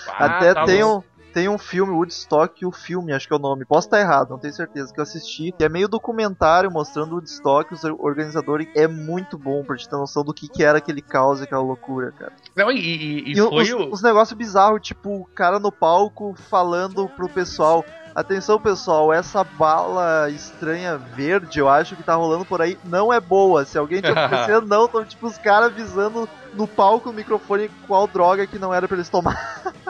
Ah, 0.09 0.25
Até 0.37 0.53
tá 0.53 0.65
tem 0.65 0.83
um, 0.83 1.01
tem 1.33 1.49
um 1.49 1.57
filme, 1.57 1.91
Woodstock, 1.91 2.65
o 2.65 2.71
filme, 2.71 3.11
acho 3.11 3.27
que 3.27 3.33
é 3.33 3.37
o 3.37 3.39
nome. 3.39 3.65
Posso 3.65 3.87
estar 3.87 3.99
errado, 3.99 4.29
não 4.29 4.37
tenho 4.37 4.53
certeza, 4.53 4.93
que 4.93 4.99
eu 4.99 5.03
assisti. 5.03 5.51
Que 5.51 5.65
é 5.65 5.69
meio 5.69 5.87
documentário 5.87 6.71
mostrando 6.71 7.13
o 7.13 7.15
Woodstock, 7.15 7.73
os 7.73 7.83
organizadores. 7.83 8.67
É 8.75 8.87
muito 8.87 9.37
bom 9.37 9.63
pra 9.63 9.75
te 9.75 9.89
ter 9.89 9.95
noção 9.95 10.23
do 10.23 10.33
que, 10.33 10.47
que 10.47 10.63
era 10.63 10.77
aquele 10.77 11.01
caos, 11.01 11.41
aquela 11.41 11.63
loucura, 11.63 12.11
cara. 12.11 12.33
Não, 12.55 12.71
e, 12.71 12.77
e, 12.77 13.29
e 13.29 13.31
E 13.31 13.35
foi 13.35 13.63
os, 13.63 13.71
o. 13.71 13.89
os 13.91 14.01
negócios 14.03 14.37
bizarros, 14.37 14.81
tipo, 14.81 15.09
o 15.09 15.25
cara 15.25 15.59
no 15.59 15.71
palco 15.71 16.35
falando 16.49 17.09
pro 17.09 17.27
pessoal. 17.27 17.83
Atenção 18.15 18.61
pessoal, 18.61 19.11
essa 19.11 19.43
bala 19.43 20.29
estranha 20.29 20.97
verde, 20.97 21.57
eu 21.57 21.67
acho 21.67 21.95
que 21.95 22.03
tá 22.03 22.13
rolando 22.13 22.45
por 22.45 22.61
aí, 22.61 22.77
não 22.83 23.11
é 23.11 23.19
boa. 23.19 23.65
Se 23.65 23.75
alguém 23.75 24.01
te 24.01 24.11
oferecer, 24.11 24.61
não. 24.61 24.85
Então, 24.85 25.03
tipo, 25.03 25.25
os 25.25 25.37
caras 25.39 25.71
avisando 25.71 26.29
no 26.53 26.67
palco, 26.67 27.09
no 27.09 27.15
microfone, 27.15 27.69
qual 27.87 28.07
droga 28.07 28.45
que 28.47 28.59
não 28.59 28.73
era 28.73 28.87
pra 28.87 28.95
eles 28.97 29.09
tomar. 29.09 29.37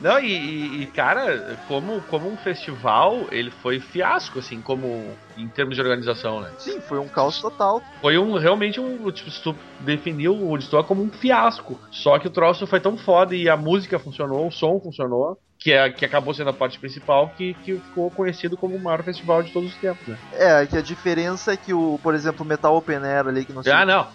Não, 0.00 0.18
e, 0.18 0.82
e- 0.82 0.86
cara, 0.86 1.58
como, 1.66 2.00
como 2.02 2.28
um 2.30 2.36
festival, 2.36 3.26
ele 3.30 3.50
foi 3.50 3.80
fiasco, 3.80 4.38
assim, 4.38 4.60
como 4.60 5.14
em 5.36 5.48
termos 5.48 5.74
de 5.74 5.80
organização, 5.80 6.40
né? 6.40 6.50
Sim, 6.58 6.80
foi 6.80 6.98
um 6.98 7.08
caos 7.08 7.40
total. 7.40 7.82
Foi 8.00 8.18
um 8.18 8.36
realmente 8.38 8.78
um. 8.78 9.10
Tipo, 9.10 9.30
se 9.30 9.42
tu 9.42 9.56
definiu 9.80 10.34
o 10.34 10.48
Woodstock 10.48 10.86
como 10.86 11.02
um 11.02 11.10
fiasco. 11.10 11.78
Só 11.90 12.18
que 12.18 12.26
o 12.26 12.30
troço 12.30 12.66
foi 12.66 12.80
tão 12.80 12.96
foda 12.98 13.34
e 13.34 13.48
a 13.48 13.56
música 13.56 13.98
funcionou, 13.98 14.46
o 14.48 14.52
som 14.52 14.78
funcionou. 14.80 15.38
Que, 15.62 15.72
é, 15.74 15.90
que 15.90 16.06
acabou 16.06 16.32
sendo 16.32 16.48
a 16.48 16.54
parte 16.54 16.78
principal, 16.80 17.34
que, 17.36 17.52
que 17.52 17.74
ficou 17.74 18.10
conhecido 18.10 18.56
como 18.56 18.74
o 18.76 18.80
maior 18.82 19.02
festival 19.02 19.42
de 19.42 19.52
todos 19.52 19.68
os 19.68 19.76
tempos, 19.76 20.06
né? 20.08 20.16
É, 20.32 20.64
que 20.66 20.74
a 20.74 20.80
diferença 20.80 21.52
é 21.52 21.56
que 21.58 21.74
o, 21.74 22.00
por 22.02 22.14
exemplo, 22.14 22.46
o 22.46 22.48
Metal 22.48 22.74
Open 22.74 22.96
Air 22.96 23.26
ali 23.28 23.44
que 23.44 23.52
nós 23.52 23.66
Ah, 23.66 23.84
não. 23.84 24.08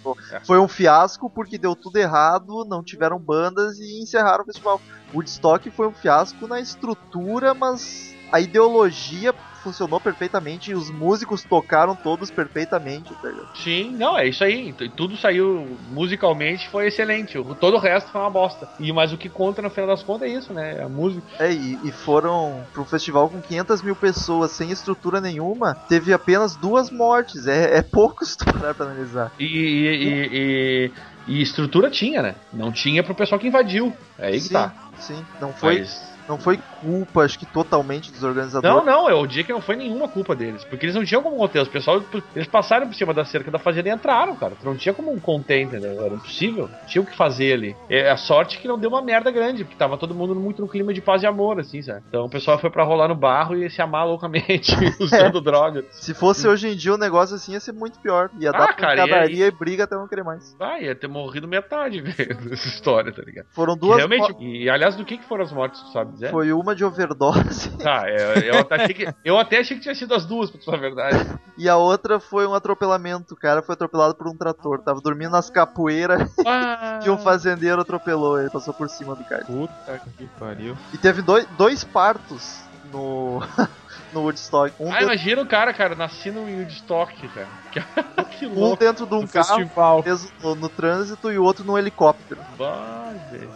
foi 0.44 0.58
um 0.58 0.66
fiasco 0.66 1.30
porque 1.30 1.56
deu 1.56 1.76
tudo 1.76 1.95
errado, 1.96 2.64
não 2.68 2.82
tiveram 2.82 3.18
bandas 3.18 3.78
e 3.78 4.02
encerraram 4.02 4.42
o 4.42 4.46
festival. 4.46 4.80
Woodstock 5.14 5.70
foi 5.70 5.88
um 5.88 5.92
fiasco 5.94 6.46
na 6.46 6.60
estrutura, 6.60 7.54
mas 7.54 8.14
a 8.30 8.40
ideologia 8.40 9.32
funcionou 9.62 10.00
perfeitamente 10.00 10.70
e 10.70 10.74
os 10.74 10.90
músicos 10.90 11.42
tocaram 11.42 11.96
todos 11.96 12.30
perfeitamente, 12.30 13.12
tá? 13.20 13.28
Sim, 13.52 13.96
não, 13.96 14.16
é 14.16 14.28
isso 14.28 14.44
aí. 14.44 14.72
Tudo 14.96 15.16
saiu 15.16 15.76
musicalmente, 15.90 16.68
foi 16.68 16.86
excelente. 16.86 17.32
Todo 17.58 17.74
o 17.76 17.80
resto 17.80 18.12
foi 18.12 18.20
uma 18.20 18.30
bosta. 18.30 18.68
E 18.78 18.92
mas 18.92 19.12
o 19.12 19.18
que 19.18 19.28
conta 19.28 19.60
no 19.60 19.70
final 19.70 19.88
das 19.88 20.04
contas 20.04 20.28
é 20.28 20.32
isso, 20.32 20.52
né? 20.52 20.80
A 20.82 20.88
música. 20.88 21.26
É, 21.40 21.52
e, 21.52 21.80
e 21.82 21.90
foram 21.90 22.64
um 22.78 22.84
festival 22.84 23.28
com 23.28 23.40
500 23.40 23.82
mil 23.82 23.96
pessoas 23.96 24.52
sem 24.52 24.70
estrutura 24.70 25.20
nenhuma, 25.20 25.74
teve 25.88 26.12
apenas 26.12 26.54
duas 26.54 26.88
mortes. 26.88 27.48
É, 27.48 27.78
é 27.78 27.82
pouco 27.82 28.22
se 28.26 28.36
tu 28.36 28.44
parar 28.44 28.72
pra 28.72 28.86
analisar. 28.86 29.32
E, 29.36 29.44
e, 29.44 29.88
e- 29.88 30.28
e- 30.32 30.92
e 31.26 31.42
estrutura 31.42 31.90
tinha, 31.90 32.22
né? 32.22 32.34
Não 32.52 32.70
tinha 32.72 33.02
pro 33.02 33.14
pessoal 33.14 33.38
que 33.38 33.46
invadiu. 33.48 33.92
É 34.18 34.28
aí 34.28 34.34
que 34.34 34.40
sim, 34.40 34.52
tá. 34.52 34.72
sim, 34.98 35.26
não 35.40 35.52
foi, 35.52 35.80
Mas- 35.80 36.15
não 36.28 36.38
foi 36.38 36.58
culpa, 36.80 37.22
acho 37.22 37.38
que 37.38 37.46
totalmente 37.46 38.10
dos 38.10 38.22
organizadores. 38.22 38.76
Não, 38.76 38.84
não, 38.84 39.08
é 39.08 39.14
o 39.14 39.26
dia 39.26 39.44
que 39.44 39.52
não 39.52 39.60
foi 39.60 39.76
nenhuma 39.76 40.08
culpa 40.08 40.34
deles. 40.34 40.64
Porque 40.64 40.86
eles 40.86 40.94
não 40.94 41.04
tinham 41.04 41.22
como 41.22 41.36
conter. 41.36 41.62
Os 41.62 41.68
pessoal, 41.68 42.02
eles 42.34 42.48
passaram 42.48 42.86
por 42.86 42.94
cima 42.94 43.12
da 43.14 43.24
cerca 43.24 43.50
da 43.50 43.58
fazenda 43.58 43.88
e 43.88 43.92
entraram, 43.92 44.34
cara. 44.36 44.54
Não 44.62 44.76
tinha 44.76 44.92
como 44.94 45.18
conter, 45.20 45.60
entendeu? 45.62 46.04
Era 46.04 46.14
impossível. 46.14 46.68
Tinha 46.86 47.02
o 47.02 47.06
que 47.06 47.16
fazer 47.16 47.52
ali. 47.54 47.76
É 47.88 48.10
a 48.10 48.16
sorte 48.16 48.58
que 48.58 48.68
não 48.68 48.78
deu 48.78 48.90
uma 48.90 49.02
merda 49.02 49.30
grande, 49.30 49.64
porque 49.64 49.76
tava 49.78 49.96
todo 49.96 50.14
mundo 50.14 50.34
muito 50.34 50.60
no 50.62 50.68
clima 50.68 50.92
de 50.92 51.00
paz 51.00 51.22
e 51.22 51.26
amor, 51.26 51.58
assim, 51.60 51.80
sabe? 51.82 52.02
Então 52.08 52.24
o 52.26 52.30
pessoal 52.30 52.58
foi 52.58 52.70
pra 52.70 52.84
rolar 52.84 53.08
no 53.08 53.14
barro 53.14 53.54
e 53.56 53.68
se 53.70 53.80
amar 53.80 54.06
loucamente, 54.06 54.72
usando 55.00 55.40
droga. 55.42 55.84
Se 55.90 56.14
fosse 56.14 56.46
hoje 56.48 56.68
em 56.68 56.76
dia 56.76 56.94
o 56.94 56.98
negócio 56.98 57.36
assim 57.36 57.52
ia 57.52 57.60
ser 57.60 57.72
muito 57.72 57.98
pior. 58.00 58.30
Ia 58.40 58.52
dar 58.52 58.64
Ah, 58.64 58.72
cara, 58.74 59.02
pancadaria 59.02 59.46
e 59.46 59.50
briga 59.50 59.84
até 59.84 59.94
não 59.96 60.08
querer 60.08 60.24
mais. 60.24 60.56
Ah, 60.60 60.80
ia 60.80 60.94
ter 60.94 61.08
morrido 61.08 61.46
metade, 61.48 62.00
velho, 62.02 62.36
dessa 62.48 62.68
história, 62.68 63.12
tá 63.12 63.22
ligado? 63.22 63.46
Foram 63.52 63.76
duas 63.76 63.96
realmente, 63.98 64.32
mo- 64.32 64.42
e 64.42 64.68
aliás, 64.68 64.96
do 64.96 65.04
que, 65.04 65.18
que 65.18 65.24
foram 65.24 65.44
as 65.44 65.52
mortes, 65.52 65.80
sabe 65.92 66.15
dizer? 66.16 66.30
Foi 66.30 66.52
uma 66.52 66.74
de 66.74 66.84
overdose 66.84 67.70
Tá, 67.78 68.04
é, 68.08 68.50
eu, 68.50 68.58
até 68.58 68.74
achei 68.76 68.94
que, 68.94 69.14
eu 69.24 69.38
até 69.38 69.58
achei 69.60 69.76
que 69.76 69.82
tinha 69.82 69.94
sido 69.94 70.14
as 70.14 70.24
duas, 70.24 70.50
pra 70.50 70.60
falar 70.60 70.78
a 70.78 70.80
verdade. 70.80 71.38
e 71.56 71.68
a 71.68 71.76
outra 71.76 72.18
foi 72.18 72.46
um 72.46 72.54
atropelamento. 72.54 73.34
O 73.34 73.36
cara 73.36 73.62
foi 73.62 73.74
atropelado 73.74 74.14
por 74.14 74.26
um 74.28 74.36
trator. 74.36 74.80
Tava 74.80 75.00
dormindo 75.00 75.30
nas 75.30 75.48
capoeiras 75.50 76.30
Ah, 76.46 77.00
e 77.04 77.10
um 77.10 77.18
fazendeiro 77.18 77.80
atropelou 77.80 78.40
ele, 78.40 78.50
passou 78.50 78.74
por 78.74 78.88
cima 78.88 79.14
do 79.14 79.24
cara. 79.24 79.44
Puta 79.44 80.00
que 80.18 80.26
pariu. 80.38 80.76
E 80.92 80.98
teve 80.98 81.22
dois, 81.22 81.46
dois 81.56 81.84
partos 81.84 82.60
no, 82.92 83.40
no 84.16 84.22
Woodstock. 84.24 84.72
Um, 84.80 84.88
ah, 84.88 84.92
dentro, 84.92 85.04
imagina 85.04 85.42
o 85.42 85.46
cara, 85.46 85.72
cara, 85.72 85.94
nasci 85.94 86.30
no 86.30 86.42
Woodstock, 86.42 87.28
cara. 87.28 87.48
Que, 88.30 88.38
que 88.38 88.46
um 88.46 88.54
louco. 88.54 88.76
dentro 88.82 89.06
de 89.06 89.14
um 89.14 89.20
No 89.22 89.28
carro 89.28 89.56
festival. 89.58 90.02
preso 90.02 90.30
no, 90.42 90.54
no 90.54 90.68
trânsito 90.68 91.30
e 91.30 91.38
o 91.38 91.44
outro 91.44 91.64
num 91.64 91.76
helicóptero. 91.78 92.40
Bah. 92.58 93.12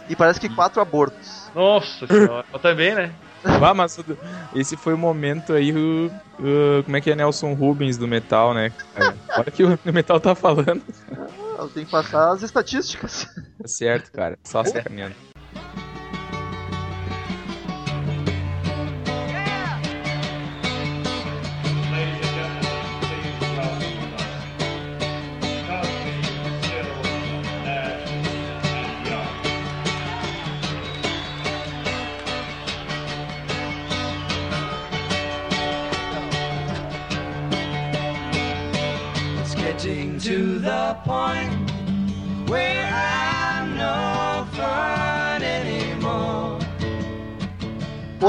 E 0.09 0.15
parece 0.15 0.39
que 0.39 0.47
quatro 0.49 0.81
abortos. 0.81 1.49
Nossa 1.55 2.05
senhora. 2.07 2.45
Eu 2.53 2.59
também, 2.59 2.93
né? 2.95 3.11
Ah, 3.43 3.73
mas 3.73 3.95
tudo- 3.95 4.15
esse 4.53 4.77
foi 4.77 4.93
o 4.93 4.97
momento 4.99 5.53
aí, 5.53 5.73
o, 5.73 6.11
o- 6.39 6.83
como 6.83 6.95
é 6.95 7.01
que 7.01 7.09
é 7.09 7.15
Nelson 7.15 7.53
Rubens 7.55 7.97
do 7.97 8.07
metal, 8.07 8.53
né? 8.53 8.71
cara? 8.93 9.15
Olha 9.37 9.51
que 9.51 9.63
o 9.63 9.79
metal 9.91 10.19
tá 10.19 10.35
falando. 10.35 10.83
Ah, 11.57 11.65
Tem 11.73 11.83
que 11.83 11.89
passar 11.89 12.31
as 12.33 12.43
estatísticas. 12.43 13.25
Tá 13.59 13.67
certo, 13.67 14.11
cara. 14.11 14.37
Só 14.43 14.63
sacaneando. 14.63 15.15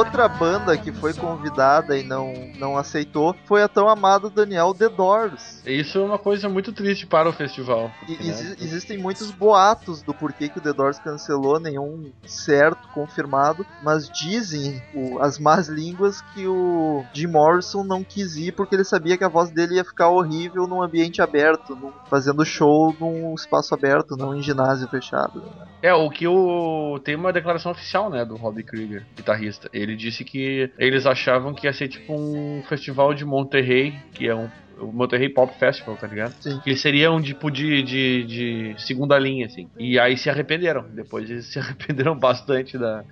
Outra 0.02 0.26
banda 0.28 0.76
que 0.76 0.90
foi 0.90 1.14
convidada 1.14 1.96
e 1.96 2.02
não, 2.02 2.32
não 2.58 2.76
aceitou 2.76 3.36
foi 3.46 3.62
a 3.62 3.68
tão 3.68 3.88
amada 3.88 4.28
Daniel 4.28 4.74
The 4.74 4.88
Doors. 4.88 5.62
Isso 5.64 5.98
é 5.98 6.02
uma 6.02 6.18
coisa 6.18 6.48
muito 6.48 6.72
triste 6.72 7.06
para 7.06 7.28
o 7.28 7.32
festival. 7.32 7.88
E 8.08 8.12
né? 8.12 8.18
exi- 8.30 8.56
existem 8.60 8.98
muitos 8.98 9.30
boatos 9.30 10.02
do 10.02 10.12
porquê 10.12 10.48
que 10.48 10.58
o 10.58 10.60
The 10.60 10.72
Doors 10.72 10.98
cancelou, 10.98 11.60
nenhum 11.60 12.10
certo, 12.26 12.88
confirmado, 12.92 13.64
mas 13.82 14.08
dizem 14.08 14.82
o- 14.92 15.20
as 15.20 15.38
más 15.38 15.68
línguas 15.68 16.20
que 16.34 16.46
o 16.48 17.04
Jim 17.12 17.28
Morrison 17.28 17.84
não 17.84 18.02
quis 18.02 18.36
ir 18.36 18.52
porque 18.52 18.74
ele 18.74 18.84
sabia 18.84 19.16
que 19.16 19.22
a 19.24 19.28
voz 19.28 19.50
dele 19.50 19.76
ia 19.76 19.84
ficar 19.84 20.08
horrível 20.08 20.66
num 20.66 20.82
ambiente 20.82 21.22
aberto, 21.22 21.76
num- 21.76 21.92
fazendo 22.10 22.44
show 22.44 22.94
num 22.98 23.34
espaço 23.34 23.72
aberto, 23.72 24.16
não 24.16 24.34
em 24.34 24.42
ginásio 24.42 24.88
fechado. 24.88 25.42
É, 25.80 25.94
o 25.94 26.10
que 26.10 26.26
o. 26.26 26.98
Tem 27.04 27.14
uma 27.14 27.32
declaração 27.32 27.72
oficial, 27.72 28.08
né, 28.10 28.24
do 28.24 28.36
Robbie 28.36 28.62
Krieger, 28.62 29.04
guitarrista. 29.16 29.68
Ele 29.72 29.91
disse 29.96 30.24
que 30.24 30.70
eles 30.78 31.06
achavam 31.06 31.54
que 31.54 31.66
ia 31.66 31.72
ser 31.72 31.88
tipo 31.88 32.14
um 32.14 32.62
festival 32.68 33.14
de 33.14 33.24
Monterrey, 33.24 33.94
que 34.12 34.28
é 34.28 34.34
um, 34.34 34.48
o 34.78 34.86
Monterrey 34.92 35.28
Pop 35.28 35.52
Festival, 35.58 35.96
tá 35.96 36.06
ligado? 36.06 36.32
Sim. 36.40 36.60
Que 36.62 36.70
eles 36.70 36.80
seriam 36.80 37.20
tipo 37.22 37.50
de, 37.50 37.82
de, 37.82 38.24
de 38.24 38.74
segunda 38.78 39.18
linha, 39.18 39.46
assim. 39.46 39.68
E 39.78 39.98
aí 39.98 40.16
se 40.16 40.28
arrependeram. 40.30 40.84
Depois 40.90 41.28
eles 41.30 41.46
se 41.52 41.58
arrependeram 41.58 42.16
bastante 42.18 42.76
da. 42.78 43.04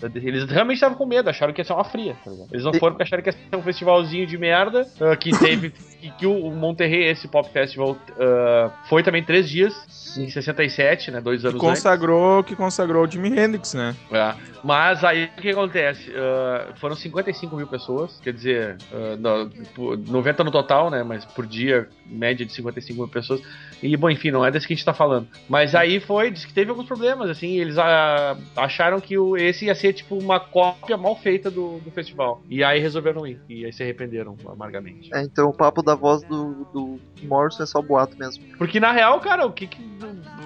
da- 0.00 0.10
eles 0.14 0.44
realmente 0.44 0.76
estavam 0.76 0.96
com 0.96 1.06
medo, 1.06 1.28
acharam 1.30 1.52
que 1.52 1.60
ia 1.60 1.64
ser 1.64 1.72
uma 1.72 1.84
fria, 1.84 2.16
tá 2.24 2.30
ligado? 2.30 2.48
Eles 2.52 2.64
não 2.64 2.72
foram 2.74 2.94
porque 2.94 3.02
acharam 3.04 3.22
que 3.22 3.28
ia 3.30 3.32
ser 3.32 3.56
um 3.56 3.62
festivalzinho 3.62 4.26
de 4.26 4.38
merda. 4.38 4.86
ah, 5.00 5.16
que 5.16 5.30
teve. 5.38 5.70
que, 5.70 6.10
que 6.10 6.26
o 6.26 6.50
Monterrey, 6.50 7.04
esse 7.08 7.26
Pop 7.28 7.48
Festival, 7.50 7.96
ah, 8.18 8.70
foi 8.88 9.02
também 9.02 9.22
três 9.22 9.48
dias, 9.48 9.74
em 10.18 10.28
67, 10.30 11.10
né? 11.10 11.20
Dois 11.20 11.40
Que 11.40 11.46
anos 11.48 11.62
antes. 11.62 11.68
consagrou, 11.82 12.42
que 12.44 12.54
consagrou 12.56 13.04
o 13.04 13.10
Jimi 13.10 13.36
Hendrix, 13.38 13.74
né? 13.74 13.94
É. 14.12 14.34
Mas 14.64 15.04
aí 15.04 15.26
o 15.36 15.40
que 15.40 15.50
acontece? 15.50 16.12
Ah, 16.16 16.72
foram 16.76 16.96
55 16.96 17.54
mil 17.56 17.66
pessoas, 17.66 18.18
quer 18.22 18.32
dizer, 18.32 18.76
no- 19.18 19.50
por- 19.74 19.96
90 19.98 20.44
no 20.44 20.50
total, 20.50 20.90
né? 20.90 21.02
Mas 21.06 21.24
por 21.24 21.46
dia, 21.46 21.88
média 22.04 22.44
de 22.44 22.52
55 22.52 22.98
mil 22.98 23.08
pessoas. 23.08 23.40
E, 23.82 23.96
bom, 23.96 24.10
enfim, 24.10 24.30
não 24.30 24.44
é 24.44 24.50
desse 24.50 24.66
que 24.66 24.72
a 24.72 24.76
gente 24.76 24.84
tá 24.84 24.94
falando. 24.94 25.28
Mas 25.48 25.74
aí 25.74 26.00
foi, 26.00 26.30
diz 26.30 26.44
que 26.44 26.52
teve 26.52 26.70
alguns 26.70 26.86
problemas, 26.86 27.30
assim, 27.30 27.58
eles 27.58 27.78
ah, 27.78 28.36
acharam 28.56 29.00
que 29.00 29.18
o, 29.18 29.36
esse 29.36 29.66
ia 29.66 29.74
ser 29.74 29.92
tipo 29.92 30.16
uma 30.16 30.40
cópia 30.40 30.96
mal 30.96 31.16
feita 31.16 31.50
do, 31.50 31.78
do 31.78 31.90
festival. 31.90 32.42
E 32.48 32.64
aí 32.64 32.80
resolveram 32.80 33.26
ir. 33.26 33.40
E 33.48 33.64
aí 33.64 33.72
se 33.72 33.82
arrependeram 33.82 34.36
amargamente. 34.46 35.10
É, 35.14 35.22
então 35.22 35.48
o 35.48 35.52
papo 35.52 35.82
da 35.82 35.94
voz 35.94 36.22
do, 36.22 36.66
do 36.72 37.00
Morrison 37.22 37.62
é 37.62 37.66
só 37.66 37.82
boato 37.82 38.16
mesmo. 38.18 38.44
Porque 38.56 38.80
na 38.80 38.92
real, 38.92 39.20
cara, 39.20 39.46
o 39.46 39.52
que, 39.52 39.66
que 39.66 39.78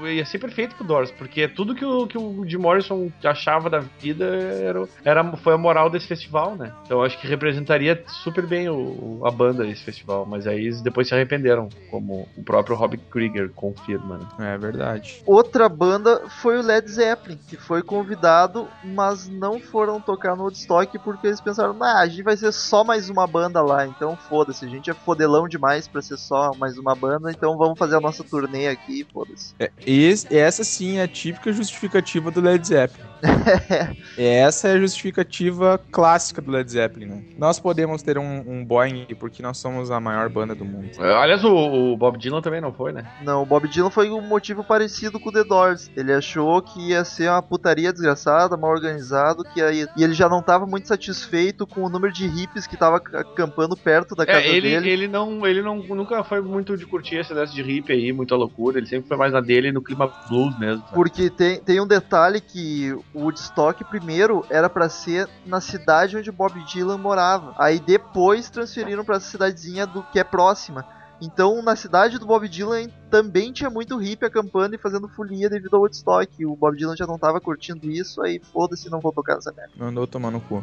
ia 0.08 0.24
ser 0.24 0.38
perfeito 0.38 0.74
pro 0.74 0.84
Doors, 0.84 1.10
porque 1.10 1.48
tudo 1.48 1.74
que 1.74 1.84
o, 1.84 2.06
que 2.06 2.18
o 2.18 2.44
Jim 2.46 2.58
Morrison 2.58 3.10
achava 3.24 3.68
da 3.68 3.80
vida 3.80 4.24
era, 4.24 4.88
era, 5.04 5.36
foi 5.36 5.54
a 5.54 5.58
moral 5.58 5.90
desse 5.90 6.06
festival, 6.06 6.56
né? 6.56 6.72
Então 6.84 6.98
eu 6.98 7.04
acho 7.04 7.18
que 7.18 7.26
representaria 7.26 8.02
super 8.06 8.46
bem 8.46 8.68
o, 8.68 9.22
a 9.24 9.30
banda 9.30 9.66
esse 9.66 9.82
festival, 9.82 10.26
mas 10.26 10.46
aí 10.46 10.64
eles 10.64 10.80
depois 10.80 11.08
se 11.08 11.14
arrependeram, 11.14 11.68
como 11.90 12.28
o 12.36 12.42
próprio 12.42 12.76
Rob 12.76 12.96
Krieger 13.10 13.50
confirma, 13.50 14.18
né? 14.18 14.54
É 14.54 14.58
verdade. 14.58 15.22
Outra 15.26 15.68
banda 15.68 16.28
foi 16.28 16.58
o 16.58 16.62
Led 16.62 16.88
Zeppelin, 16.90 17.38
que 17.48 17.56
foi 17.56 17.82
convidado, 17.82 18.68
mas 18.84 19.28
não 19.28 19.60
foram 19.60 20.00
tocar 20.00 20.36
no 20.36 20.44
Woodstock 20.44 20.98
porque 21.00 21.26
eles 21.26 21.40
pensaram, 21.40 21.72
nah, 21.72 22.00
a 22.00 22.06
gente 22.06 22.22
vai 22.22 22.36
ser 22.36 22.52
só 22.52 22.84
mais 22.84 23.08
uma 23.08 23.26
banda 23.26 23.62
lá, 23.62 23.86
então 23.86 24.16
foda-se, 24.16 24.64
a 24.64 24.68
gente 24.68 24.90
é 24.90 24.94
fodelão 24.94 25.48
demais 25.48 25.86
pra 25.88 26.02
ser 26.02 26.16
só 26.16 26.52
mais 26.58 26.78
uma 26.78 26.94
banda, 26.94 27.30
então 27.30 27.56
vamos 27.56 27.78
fazer 27.78 27.96
a 27.96 28.00
nossa 28.00 28.24
turnê 28.24 28.68
aqui, 28.68 29.06
foda-se. 29.12 29.54
É, 29.58 29.70
esse- 29.92 30.34
essa 30.36 30.64
sim 30.64 30.98
é 30.98 31.02
a 31.02 31.08
típica 31.08 31.52
justificativa 31.52 32.30
do 32.30 32.40
Led 32.40 32.66
Zeppelin. 32.66 33.09
essa 34.16 34.68
é 34.68 34.72
a 34.74 34.78
justificativa 34.80 35.80
clássica 35.90 36.40
do 36.40 36.50
Led 36.50 36.70
Zeppelin, 36.70 37.06
né? 37.06 37.22
Nós 37.38 37.58
podemos 37.58 38.02
ter 38.02 38.18
um, 38.18 38.44
um 38.46 38.64
Boeing 38.64 39.06
porque 39.18 39.42
nós 39.42 39.58
somos 39.58 39.90
a 39.90 40.00
maior 40.00 40.28
banda 40.28 40.54
do 40.54 40.64
mundo. 40.64 40.90
Aliás, 40.98 41.44
o, 41.44 41.54
o 41.92 41.96
Bob 41.96 42.18
Dylan 42.18 42.40
também 42.40 42.60
não 42.60 42.72
foi, 42.72 42.92
né? 42.92 43.04
Não, 43.22 43.42
o 43.42 43.46
Bob 43.46 43.68
Dylan 43.68 43.90
foi 43.90 44.10
um 44.10 44.20
motivo 44.20 44.62
parecido 44.64 45.18
com 45.18 45.28
o 45.28 45.32
The 45.32 45.44
Doors. 45.44 45.90
Ele 45.96 46.12
achou 46.12 46.60
que 46.62 46.90
ia 46.90 47.04
ser 47.04 47.28
uma 47.30 47.42
putaria 47.42 47.92
desgraçada, 47.92 48.56
mal 48.56 48.70
organizado, 48.70 49.44
que 49.44 49.60
aí, 49.60 49.86
e 49.96 50.02
ele 50.04 50.14
já 50.14 50.28
não 50.28 50.42
tava 50.42 50.66
muito 50.66 50.88
satisfeito 50.88 51.66
com 51.66 51.82
o 51.82 51.88
número 51.88 52.12
de 52.12 52.26
hippies 52.26 52.66
que 52.66 52.76
tava 52.76 52.96
acampando 52.96 53.76
perto 53.76 54.14
da 54.14 54.26
casa 54.26 54.40
É, 54.40 54.48
ele, 54.48 54.70
dele. 54.70 54.90
ele 54.90 55.08
não, 55.08 55.46
ele 55.46 55.62
não 55.62 55.76
nunca 55.76 56.22
foi 56.24 56.40
muito 56.40 56.76
de 56.76 56.86
curtir 56.86 57.16
esse 57.16 57.32
lance 57.32 57.54
de 57.54 57.62
hippie 57.62 57.92
aí, 57.92 58.12
muita 58.12 58.34
loucura, 58.36 58.78
ele 58.78 58.86
sempre 58.86 59.08
foi 59.08 59.16
mais 59.16 59.32
na 59.32 59.40
dele 59.40 59.72
no 59.72 59.82
clima 59.82 60.10
blues 60.28 60.58
mesmo. 60.58 60.82
sabe? 60.82 60.94
Porque 60.94 61.30
tem, 61.30 61.58
tem 61.60 61.80
um 61.80 61.86
detalhe 61.86 62.40
que 62.40 62.94
o 63.14 63.22
Woodstock 63.22 63.84
primeiro 63.84 64.44
era 64.48 64.68
pra 64.68 64.88
ser 64.88 65.28
na 65.44 65.60
cidade 65.60 66.16
onde 66.16 66.30
Bob 66.30 66.62
Dylan 66.64 66.98
morava. 66.98 67.54
Aí 67.58 67.78
depois 67.78 68.50
transferiram 68.50 69.04
pra 69.04 69.16
essa 69.16 69.30
cidadezinha 69.30 69.86
do 69.86 70.02
que 70.02 70.18
é 70.18 70.24
próxima. 70.24 70.86
Então 71.20 71.62
na 71.62 71.76
cidade 71.76 72.18
do 72.18 72.26
Bob 72.26 72.48
Dylan 72.48 72.88
também 73.10 73.52
tinha 73.52 73.68
muito 73.68 73.96
hippie 73.96 74.24
acampando 74.24 74.74
e 74.74 74.78
fazendo 74.78 75.08
folia 75.08 75.50
devido 75.50 75.74
ao 75.74 75.82
Woodstock. 75.82 76.46
O 76.46 76.56
Bob 76.56 76.76
Dylan 76.76 76.96
já 76.96 77.06
não 77.06 77.18
tava 77.18 77.40
curtindo 77.40 77.90
isso, 77.90 78.22
aí 78.22 78.40
foda-se, 78.52 78.88
não 78.88 79.00
vou 79.00 79.12
tocar 79.12 79.36
essa 79.38 79.52
merda. 79.52 79.72
Mandou 79.76 80.06
tomar 80.06 80.30
no 80.30 80.40
cu. 80.40 80.62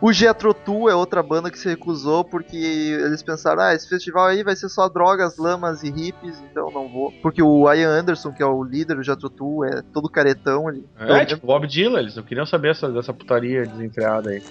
O 0.00 0.12
Jethro 0.12 0.52
Tull 0.52 0.90
é 0.90 0.94
outra 0.94 1.22
banda 1.22 1.50
que 1.50 1.58
se 1.58 1.68
recusou 1.68 2.24
porque 2.24 2.56
eles 2.56 3.22
pensaram, 3.22 3.62
ah, 3.62 3.74
esse 3.74 3.88
festival 3.88 4.26
aí 4.26 4.42
vai 4.42 4.56
ser 4.56 4.68
só 4.68 4.88
drogas, 4.88 5.36
lamas 5.38 5.82
e 5.82 5.90
hippies, 5.90 6.42
então 6.50 6.70
não 6.70 6.88
vou. 6.88 7.12
Porque 7.22 7.42
o 7.42 7.72
Ian 7.72 7.90
Anderson, 7.90 8.32
que 8.32 8.42
é 8.42 8.46
o 8.46 8.62
líder 8.62 8.96
do 8.96 9.02
Jethro 9.02 9.30
Tull, 9.30 9.64
é 9.64 9.82
todo 9.92 10.08
caretão 10.08 10.68
ali. 10.68 10.86
É, 10.98 11.24
tipo, 11.24 11.46
Bob 11.46 11.66
Dylan, 11.66 12.00
eles 12.00 12.16
não 12.16 12.22
queriam 12.22 12.46
saber 12.46 12.72
essa, 12.72 12.90
dessa 12.90 13.12
putaria 13.12 13.66
desenfreada 13.66 14.30
aí. 14.30 14.42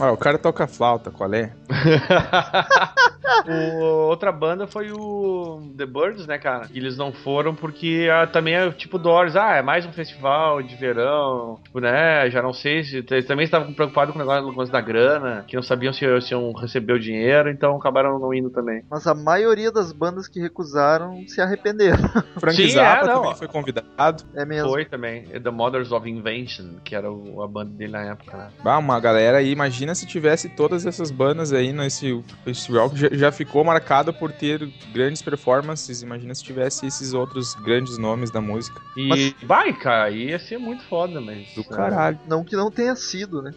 Ó, 0.00 0.12
o 0.12 0.16
cara 0.16 0.38
toca 0.38 0.66
flauta, 0.66 1.10
qual 1.10 1.32
é? 1.34 1.52
O- 3.46 4.08
outra 4.08 4.30
banda 4.32 4.66
foi 4.66 4.90
o 4.92 5.72
The 5.76 5.86
Birds, 5.86 6.26
né, 6.26 6.38
cara? 6.38 6.68
E 6.72 6.78
eles 6.78 6.96
não 6.96 7.12
foram 7.12 7.54
porque 7.54 8.08
ah, 8.12 8.26
também 8.26 8.54
é 8.54 8.70
tipo 8.70 8.98
Doors, 8.98 9.36
ah, 9.36 9.56
é 9.56 9.62
mais 9.62 9.84
um 9.86 9.92
festival 9.92 10.62
de 10.62 10.74
verão, 10.76 11.58
tipo, 11.64 11.80
né? 11.80 12.28
Já 12.30 12.42
não 12.42 12.52
sei 12.52 12.84
se. 12.84 13.04
Eles 13.10 13.26
também 13.26 13.44
estavam 13.44 13.72
preocupados 13.72 14.12
com 14.12 14.18
o 14.18 14.22
negócio, 14.22 14.42
com 14.42 14.48
o 14.48 14.52
negócio 14.52 14.72
da 14.72 14.80
grana, 14.80 15.44
que 15.46 15.56
não 15.56 15.62
sabiam 15.62 15.92
se, 15.92 16.04
se 16.22 16.32
iam 16.32 16.52
receber 16.52 16.92
o 16.94 17.00
dinheiro, 17.00 17.50
então 17.50 17.76
acabaram 17.76 18.18
não 18.18 18.32
indo 18.32 18.50
também. 18.50 18.82
Mas 18.90 19.06
a 19.06 19.14
maioria 19.14 19.70
das 19.72 19.92
bandas 19.92 20.28
que 20.28 20.40
recusaram 20.40 21.22
se 21.26 21.40
arrependeram. 21.40 21.98
Frank 22.38 22.56
Sim, 22.56 22.68
Zappa 22.68 23.04
é, 23.04 23.08
não, 23.08 23.22
também 23.22 23.36
foi 23.36 23.48
convidado. 23.48 24.24
É 24.34 24.44
mesmo. 24.44 24.68
Foi 24.70 24.84
também. 24.84 25.24
The 25.24 25.50
Mothers 25.50 25.92
of 25.92 26.08
Invention, 26.08 26.76
que 26.84 26.94
era 26.94 27.10
o- 27.10 27.42
a 27.42 27.48
banda 27.48 27.70
dele 27.70 27.92
na 27.92 28.02
época, 28.04 28.36
né? 28.36 28.48
Ah, 28.64 28.78
uma 28.78 28.98
galera 29.00 29.38
aí, 29.38 29.50
imagina 29.50 29.94
se 29.94 30.06
tivesse 30.06 30.48
todas 30.48 30.86
essas 30.86 31.10
bandas 31.10 31.52
aí 31.52 31.72
nesse 31.72 32.22
festival 32.44 32.90
que 32.90 32.96
já, 32.96 33.08
já 33.16 33.32
ficou 33.32 33.64
marcado 33.64 34.12
por 34.12 34.32
ter 34.32 34.68
grandes 34.92 35.22
performances. 35.22 36.02
Imagina 36.02 36.34
se 36.34 36.42
tivesse 36.42 36.86
esses 36.86 37.12
outros 37.12 37.54
grandes 37.54 37.98
nomes 37.98 38.30
da 38.30 38.40
música. 38.40 38.80
E 38.96 39.34
vai, 39.42 39.72
cara, 39.72 40.10
ia 40.10 40.38
ser 40.38 40.58
muito 40.58 40.84
foda, 40.84 41.20
mas. 41.20 41.54
Do 41.54 41.64
caralho. 41.64 42.18
Não 42.26 42.44
que 42.44 42.56
não 42.56 42.70
tenha 42.70 42.94
sido, 42.96 43.42
né? 43.42 43.52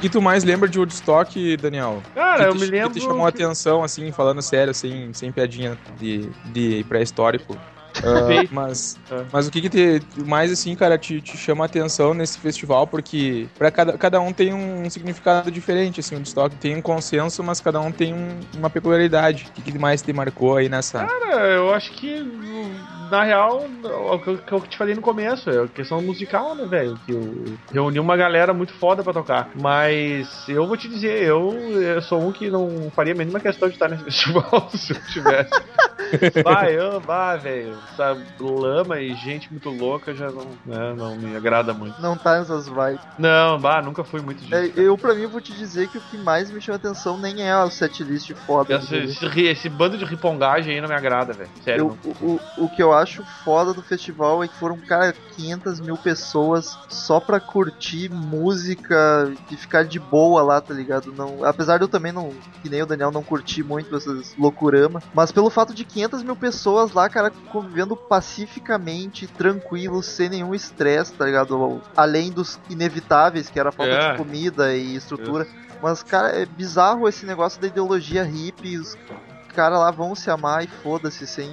Que, 0.00 0.08
que 0.08 0.10
tu 0.10 0.22
mais 0.22 0.44
lembra 0.44 0.68
de 0.68 0.78
Woodstock, 0.78 1.56
Daniel? 1.56 2.02
Cara, 2.14 2.44
eu 2.44 2.52
que 2.52 2.58
me 2.60 2.66
te, 2.66 2.70
lembro. 2.70 2.90
Que 2.90 3.00
te 3.00 3.06
chamou 3.06 3.26
a 3.26 3.28
atenção, 3.28 3.82
assim, 3.82 4.10
falando 4.12 4.40
sério, 4.42 4.72
sem, 4.74 5.12
sem 5.12 5.30
piadinha 5.32 5.78
de, 5.98 6.30
de 6.52 6.84
pré-histórico. 6.84 7.58
Ah, 8.02 8.26
Sim. 8.28 8.48
mas, 8.50 8.98
É. 9.10 9.24
mas 9.32 9.46
o 9.46 9.50
que, 9.50 9.60
que 9.60 9.68
te, 9.68 10.00
mais 10.24 10.50
assim, 10.50 10.74
cara, 10.74 10.96
te, 10.96 11.20
te 11.20 11.36
chama 11.36 11.64
a 11.64 11.66
atenção 11.66 12.14
nesse 12.14 12.38
festival? 12.38 12.86
Porque 12.86 13.46
para 13.58 13.70
cada, 13.70 13.98
cada 13.98 14.20
um 14.20 14.32
tem 14.32 14.54
um 14.54 14.88
significado 14.88 15.50
diferente, 15.50 16.00
assim, 16.00 16.14
o 16.14 16.18
Woodstock 16.18 16.56
tem 16.56 16.76
um 16.76 16.80
consenso, 16.82 17.42
mas 17.42 17.60
cada 17.60 17.78
um 17.80 17.92
tem 17.92 18.14
um- 18.14 18.40
uma 18.56 18.70
peculiaridade. 18.70 19.48
O 19.50 19.52
que, 19.52 19.72
que 19.72 19.78
mais 19.78 20.00
te 20.00 20.12
marcou 20.14 20.56
aí 20.56 20.68
nessa? 20.68 21.04
Cara, 21.04 21.46
eu 21.48 21.74
acho 21.74 21.92
que, 21.92 22.22
na 23.10 23.22
real, 23.24 23.64
o 23.84 24.18
que 24.18 24.52
eu- 24.52 24.60
te 24.60 24.76
falei 24.76 24.94
no 24.94 25.00
começo, 25.02 25.50
é 25.50 25.64
a 25.64 25.68
questão 25.68 26.00
musical, 26.00 26.54
né, 26.54 26.64
velho? 26.66 26.94
Que 27.04 27.12
eu 27.12 27.44
reuni 27.72 27.98
uma 28.00 28.16
galera 28.16 28.52
muito 28.54 28.72
foda 28.74 29.02
pra 29.02 29.12
tocar. 29.12 29.50
Mas 29.54 30.48
eu 30.48 30.66
vou 30.66 30.76
te 30.76 30.88
dizer, 30.88 31.22
eu, 31.22 31.52
eu 31.80 32.00
sou 32.02 32.20
um 32.20 32.32
que 32.32 32.50
não 32.50 32.90
faria 32.94 33.12
a 33.12 33.16
mínima 33.16 33.40
questão 33.40 33.68
de 33.68 33.74
estar 33.74 33.88
nesse 33.88 34.04
festival 34.10 34.68
se 34.70 34.92
eu 34.92 35.00
tivesse. 35.12 35.50
vai, 36.44 36.74
eu, 36.78 37.00
vai, 37.00 37.38
velho. 37.38 37.78
Essa 37.92 38.16
lama 38.40 39.00
e 39.00 39.14
gente 39.14 39.50
muito 39.50 39.68
louca 39.70 40.12
já 40.14 40.28
não, 40.30 40.46
né, 40.66 40.94
não 40.96 41.16
me 41.16 41.36
agrada 41.36 41.72
muito. 41.72 42.00
Não 42.00 42.16
tá 42.16 42.38
nessas 42.38 42.66
vibes. 42.68 43.00
Não, 43.18 43.58
bah, 43.60 43.80
nunca 43.82 44.02
fui 44.02 44.20
muito 44.20 44.40
disso. 44.42 44.54
É, 44.54 44.70
eu, 44.76 44.96
pra 44.98 45.14
mim, 45.14 45.26
vou 45.26 45.40
te 45.40 45.52
dizer 45.52 45.88
que 45.88 45.98
o 45.98 46.00
que 46.00 46.16
mais 46.18 46.50
me 46.50 46.60
chama 46.60 46.76
atenção 46.76 47.16
nem 47.18 47.42
é 47.48 47.56
o 47.62 47.70
setlist 47.70 48.32
foda. 48.46 48.74
Esse, 48.76 48.96
esse, 48.96 49.40
esse 49.42 49.68
bando 49.68 49.96
de 49.96 50.04
ripongagem 50.04 50.74
aí 50.74 50.80
não 50.80 50.88
me 50.88 50.94
agrada, 50.94 51.32
velho. 51.32 51.50
Sério. 51.62 51.96
Eu- 52.04 52.12
o, 52.22 52.40
o, 52.58 52.64
o 52.64 52.68
que 52.68 52.82
eu 52.82 52.92
acho 52.92 52.99
foda 53.44 53.72
do 53.72 53.82
festival 53.82 54.42
é 54.42 54.48
que 54.48 54.54
foram, 54.54 54.76
cara, 54.78 55.14
500 55.36 55.80
mil 55.80 55.96
pessoas 55.96 56.76
só 56.88 57.18
pra 57.20 57.40
curtir 57.40 58.08
música 58.10 59.32
e 59.50 59.56
ficar 59.56 59.84
de 59.84 59.98
boa 59.98 60.42
lá, 60.42 60.60
tá 60.60 60.74
ligado? 60.74 61.12
Não, 61.12 61.44
apesar 61.44 61.78
de 61.78 61.84
eu 61.84 61.88
também 61.88 62.12
não, 62.12 62.30
que 62.62 62.68
nem 62.68 62.82
o 62.82 62.86
Daniel, 62.86 63.10
não 63.10 63.22
curtir 63.22 63.62
muito 63.62 63.94
essas 63.96 64.34
loucurama, 64.36 65.02
mas 65.14 65.32
pelo 65.32 65.50
fato 65.50 65.72
de 65.74 65.84
500 65.84 66.22
mil 66.22 66.36
pessoas 66.36 66.92
lá, 66.92 67.08
cara, 67.08 67.30
convivendo 67.50 67.96
pacificamente, 67.96 69.26
tranquilos, 69.26 70.06
sem 70.06 70.28
nenhum 70.28 70.54
estresse, 70.54 71.12
tá 71.12 71.24
ligado? 71.24 71.80
Além 71.96 72.30
dos 72.30 72.58
inevitáveis, 72.68 73.48
que 73.48 73.58
era 73.58 73.68
a 73.68 73.72
falta 73.72 73.92
É. 73.92 74.10
de 74.12 74.16
comida 74.18 74.74
e 74.74 74.96
estrutura. 74.96 75.46
Mas, 75.82 76.02
cara, 76.02 76.28
é 76.28 76.44
bizarro 76.44 77.08
esse 77.08 77.24
negócio 77.24 77.60
da 77.60 77.66
ideologia 77.66 78.22
hippie, 78.22 78.76
os 78.78 78.96
caras 79.54 79.78
lá 79.78 79.90
vão 79.90 80.14
se 80.14 80.30
amar 80.30 80.62
e 80.62 80.66
foda-se, 80.66 81.26
sem, 81.26 81.50